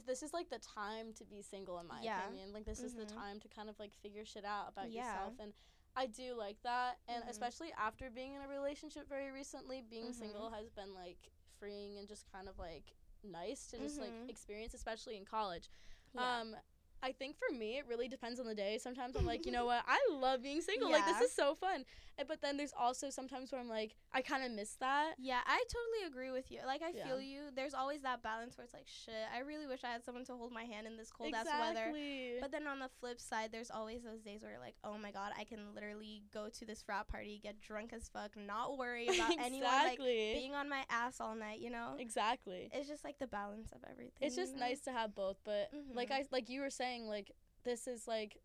this 0.07 0.23
is 0.23 0.33
like 0.33 0.51
the 0.51 0.59
time 0.59 1.12
to 1.14 1.25
be 1.25 1.40
single, 1.42 1.79
in 1.79 1.87
my 1.87 2.01
Yeah. 2.03 2.25
opinion. 2.27 2.53
Like 2.53 2.64
this 2.64 2.81
is 2.81 2.94
the 2.94 3.05
Mhm. 3.05 3.14
time 3.14 3.40
to 3.40 3.49
kind 3.49 3.68
of 3.68 3.79
like 3.79 3.92
figure 3.94 4.25
shit 4.25 4.44
out 4.44 4.68
about 4.70 4.90
Yeah. 4.90 5.12
yourself, 5.14 5.35
and 5.38 5.53
I 5.96 6.07
do 6.07 6.35
like 6.35 6.61
that. 6.62 6.98
And 7.09 7.22
Mhm. 7.24 7.28
especially 7.30 7.72
after 7.78 8.11
being 8.11 8.35
in 8.35 8.42
a 8.42 8.48
relationship 8.48 9.09
very 9.09 9.30
recently, 9.30 9.83
being 9.83 10.07
Mhm. 10.07 10.14
single 10.14 10.50
has 10.50 10.70
been 10.70 10.94
like 10.94 11.30
freeing 11.59 11.98
and 11.98 12.09
just 12.09 12.30
kind 12.33 12.48
of 12.48 12.59
like 12.59 12.96
nice 13.22 13.66
to 13.68 13.78
just 13.78 13.98
Mhm. 13.98 14.02
like 14.02 14.28
experience, 14.28 14.74
especially 14.74 15.16
in 15.16 15.24
college. 15.24 15.70
Yeah. 16.12 16.40
Um, 16.40 16.57
I 17.05 17.12
think 17.12 17.37
for 17.37 17.55
me, 17.55 17.77
it 17.77 17.85
really 17.87 18.09
depends 18.09 18.40
on 18.40 18.47
the 18.47 18.55
day. 18.55 18.79
Sometimes 18.79 19.14
I'm 19.14 19.27
like, 19.27 19.45
you 19.45 19.53
know 19.53 19.67
what, 19.71 19.83
I 19.87 19.99
love 20.11 20.43
being 20.43 20.62
single. 20.62 20.90
Like 20.90 21.05
this 21.05 21.21
is 21.21 21.33
so 21.35 21.55
fun. 21.55 21.85
And, 22.17 22.27
but 22.29 22.40
then 22.40 22.57
there's 22.57 22.73
also 22.79 23.11
sometimes 23.11 23.53
where 23.53 23.61
I'm 23.61 23.69
like, 23.69 23.97
I 24.12 24.23
kind 24.23 24.45
of 24.45 24.53
miss 24.53 24.77
that. 24.77 25.14
Yeah, 25.19 25.40
I 25.45 25.62
totally 25.69 26.07
agree 26.09 26.31
with 26.31 26.51
you. 26.51 26.61
Like, 26.64 26.81
I 26.81 26.93
Yeah. 26.97 27.05
feel 27.05 27.21
you. 27.21 27.40
There's 27.55 27.75
always 27.75 28.03
that 28.03 28.23
balance 28.23 28.57
where 28.57 28.64
it's 28.64 28.73
like, 28.73 28.87
shit, 28.87 29.27
I 29.35 29.40
really 29.40 29.67
wish 29.67 29.83
I 29.85 29.88
had 29.88 30.05
someone 30.05 30.25
to 30.27 30.37
hold 30.37 30.53
my 30.53 30.62
hand 30.62 30.87
in 30.87 30.97
this 30.97 31.11
cold 31.11 31.35
ass 31.35 31.47
weather. 31.59 31.93
But 32.40 32.53
then 32.53 32.67
on 32.69 32.79
the 32.79 32.88
flip 33.01 33.21
side, 33.21 33.51
there's 33.53 33.71
always 33.71 34.03
those 34.05 34.23
days 34.23 34.43
where 34.43 34.53
you're 34.53 34.61
like, 34.61 34.77
oh 34.85 34.97
my 34.97 35.11
god, 35.11 35.33
I 35.37 35.43
can 35.45 35.75
literally 35.75 36.23
go 36.33 36.49
to 36.49 36.64
this 36.64 36.83
frat 36.83 37.09
party, 37.09 37.40
get 37.43 37.61
drunk 37.61 37.93
as 37.93 38.09
fuck, 38.09 38.31
not 38.37 38.79
worry 38.79 39.09
about 39.09 39.33
anyone 39.40 39.75
like 39.83 39.99
being 39.99 40.55
on 40.55 40.69
my 40.69 40.85
ass 40.88 41.21
all 41.21 41.35
night, 41.35 41.59
you 41.61 41.71
know? 41.71 41.97
exactly. 41.99 42.71
It's 42.73 42.88
just 42.88 43.03
like 43.05 43.19
the 43.19 43.27
balance 43.27 43.73
of 43.73 43.81
everything. 43.90 44.12
It's 44.21 44.37
just 44.37 44.55
you 44.55 44.61
know? 44.61 44.67
nice 44.67 44.81
to 44.83 44.93
have 44.93 45.14
both, 45.14 45.38
but 45.45 45.71
like 45.93 46.11
Mhm. 46.11 46.12
I 46.14 46.25
like 46.31 46.49
you 46.49 46.61
were 46.61 46.71
saying, 46.71 46.93
like 47.02 47.33
this 47.64 47.87
is 47.87 48.07
like 48.07 48.38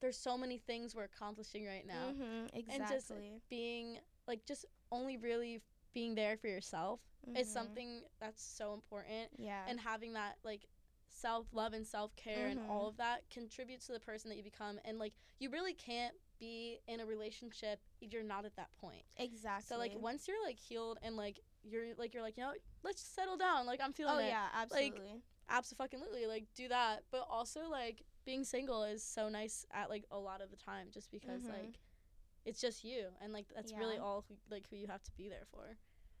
there's 0.00 0.16
so 0.16 0.36
many 0.38 0.56
things 0.58 0.94
we're 0.94 1.04
accomplishing 1.04 1.66
right 1.66 1.86
now. 1.86 2.12
Mhm, 2.12 2.48
And 2.68 2.82
just 2.88 3.10
being 3.50 3.98
like 4.26 4.44
just 4.46 4.64
only 4.90 5.16
really 5.18 5.60
being 5.92 6.14
there 6.14 6.36
for 6.38 6.48
yourself 6.48 7.00
is 7.36 7.48
Mhm. 7.48 7.52
something 7.52 8.02
that's 8.18 8.42
so 8.42 8.72
important. 8.74 9.30
Yeah. 9.38 9.64
and 9.68 9.78
having 9.78 10.14
that 10.14 10.38
like 10.42 10.66
self 11.08 11.46
love 11.52 11.72
and 11.74 11.86
self 11.86 12.14
care 12.16 12.46
and 12.48 12.60
all 12.70 12.84
Mhm. 12.86 12.88
of 12.90 12.96
that 12.96 13.28
contributes 13.30 13.86
to 13.86 13.92
the 13.92 14.00
person 14.00 14.28
that 14.30 14.36
you 14.36 14.42
become 14.44 14.78
and 14.84 14.98
like 14.98 15.12
you 15.38 15.50
really 15.50 15.74
can't 15.74 16.14
be 16.38 16.80
in 16.86 17.00
a 17.00 17.04
relationship 17.06 17.80
if 18.00 18.12
you're 18.12 18.22
not 18.22 18.44
at 18.44 18.54
that 18.56 18.70
point 18.80 19.04
exactly. 19.16 19.66
so 19.66 19.76
like 19.76 19.92
once 19.96 20.26
you're 20.28 20.42
like 20.44 20.58
healed 20.58 20.98
and 21.02 21.16
like 21.16 21.40
you're 21.64 21.94
like 21.96 22.14
you're 22.14 22.22
like 22.22 22.36
you 22.38 22.42
know 22.44 22.52
let's 22.84 23.02
settle 23.02 23.36
down 23.36 23.66
like 23.66 23.80
i'm 23.82 23.92
feeling 23.92 24.14
Oh 24.14 24.18
it 24.18 24.28
yeah, 24.28 24.48
absolutely. 24.54 25.20
Absolutely 25.50 26.26
like 26.26 26.44
do 26.54 26.68
that 26.68 27.02
but 27.10 27.26
also 27.30 27.68
like 27.70 28.02
being 28.24 28.44
single 28.44 28.84
is 28.84 29.02
so 29.02 29.28
nice 29.28 29.66
at 29.72 29.90
like 29.90 30.04
a 30.10 30.18
lot 30.18 30.40
of 30.40 30.50
the 30.50 30.56
time 30.56 30.88
just 30.92 31.10
because 31.10 31.42
Mhm. 31.42 31.48
like 31.50 31.80
it's 32.44 32.60
just 32.60 32.84
you 32.84 33.08
and 33.22 33.32
like 33.32 33.46
that's 33.54 33.72
really 33.74 33.98
all 33.98 34.24
who, 34.28 34.36
like 34.50 34.64
who 34.70 34.76
you 34.76 34.86
have 34.88 35.02
to 35.04 35.10
be 35.16 35.28
there 35.28 35.46
for 35.50 35.76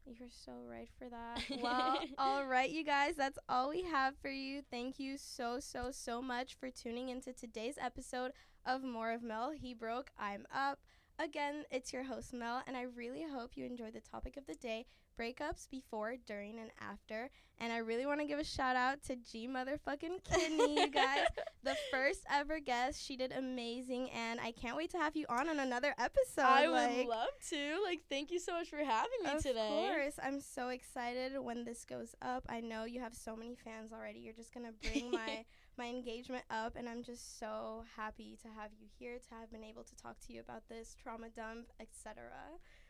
You're 0.06 0.30
so 0.30 0.52
right 0.68 0.88
for 0.98 1.08
that. 1.08 1.42
Well, 1.62 2.00
all 2.18 2.46
right, 2.46 2.70
you 2.70 2.84
guys, 2.84 3.14
that's 3.16 3.38
all 3.48 3.68
we 3.70 3.82
have 3.84 4.16
for 4.16 4.30
you. 4.30 4.62
Thank 4.70 4.98
you 4.98 5.16
so, 5.18 5.60
so, 5.60 5.90
so 5.92 6.20
much 6.22 6.54
for 6.58 6.70
tuning 6.70 7.08
into 7.10 7.32
today's 7.32 7.76
episode 7.78 8.32
of 8.64 8.82
More 8.82 9.12
of 9.12 9.22
Mel. 9.22 9.52
He 9.52 9.74
broke, 9.74 10.10
I'm 10.18 10.46
up. 10.52 10.80
Again, 11.18 11.64
it's 11.70 11.92
your 11.92 12.04
host, 12.04 12.32
Mel, 12.32 12.62
and 12.66 12.76
I 12.76 12.82
really 12.82 13.22
hope 13.30 13.56
you 13.56 13.64
enjoyed 13.66 13.92
the 13.92 14.00
topic 14.00 14.36
of 14.36 14.46
the 14.46 14.54
day 14.54 14.86
breakups 15.20 15.68
before, 15.70 16.14
during, 16.26 16.58
and 16.58 16.70
after. 16.80 17.30
And 17.58 17.72
I 17.72 17.78
really 17.78 18.06
want 18.06 18.20
to 18.20 18.26
give 18.26 18.38
a 18.38 18.44
shout 18.44 18.74
out 18.74 19.02
to 19.04 19.16
G 19.16 19.46
motherfucking 19.46 20.24
Kinney, 20.24 20.80
you 20.80 20.90
guys. 20.90 21.26
the 21.62 21.76
first 21.92 22.20
ever 22.30 22.58
guest. 22.58 23.04
She 23.04 23.16
did 23.16 23.32
amazing, 23.32 24.08
and 24.10 24.40
I 24.40 24.52
can't 24.52 24.76
wait 24.76 24.90
to 24.92 24.98
have 24.98 25.14
you 25.14 25.26
on 25.28 25.48
on 25.48 25.58
another 25.60 25.94
episode. 25.98 26.42
i 26.42 26.66
like, 26.66 26.96
would 26.96 27.06
love 27.06 27.28
to 27.50 27.82
like 27.84 28.00
thank 28.08 28.30
you 28.30 28.38
so 28.38 28.52
much 28.52 28.70
for 28.70 28.78
having 28.78 29.10
me 29.24 29.30
of 29.30 29.42
today 29.42 29.88
Of 29.88 29.94
course. 29.94 30.14
I'm 30.22 30.40
so 30.40 30.68
excited 30.68 31.32
when 31.38 31.64
this 31.64 31.84
goes 31.84 32.14
up. 32.22 32.46
I 32.48 32.60
know 32.60 32.84
you 32.84 33.00
have 33.00 33.14
so 33.14 33.36
many 33.36 33.54
fans 33.54 33.92
already. 33.92 34.20
You're 34.20 34.34
just 34.34 34.54
going 34.54 34.66
to 34.66 34.90
bring 34.90 35.10
my 35.12 35.44
my 35.78 35.86
engagement 35.86 36.44
up 36.50 36.76
and 36.76 36.88
I'm 36.88 37.02
just 37.02 37.38
so 37.38 37.84
happy 37.96 38.36
to 38.42 38.48
have 38.48 38.70
you 38.78 38.86
here 38.98 39.18
to 39.18 39.34
have 39.40 39.50
been 39.50 39.64
able 39.64 39.82
to 39.84 39.96
talk 39.96 40.20
to 40.26 40.32
you 40.32 40.40
about 40.40 40.68
this 40.68 40.94
trauma 41.02 41.28
dump, 41.34 41.68
etc. 41.80 42.24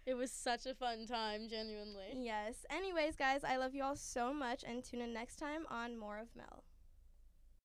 It 0.06 0.14
was 0.14 0.30
such 0.32 0.66
a 0.66 0.74
fun 0.74 1.06
time, 1.06 1.48
genuinely. 1.48 2.12
Yes. 2.14 2.64
Anyways, 2.70 3.16
guys, 3.16 3.44
I 3.44 3.56
love 3.56 3.74
you 3.74 3.82
all 3.82 3.96
so 3.96 4.32
much 4.32 4.64
and 4.66 4.82
tune 4.82 5.02
in 5.02 5.12
next 5.12 5.36
time 5.36 5.66
on 5.70 5.96
More 5.98 6.18
of 6.18 6.28
Mel. 6.34 6.64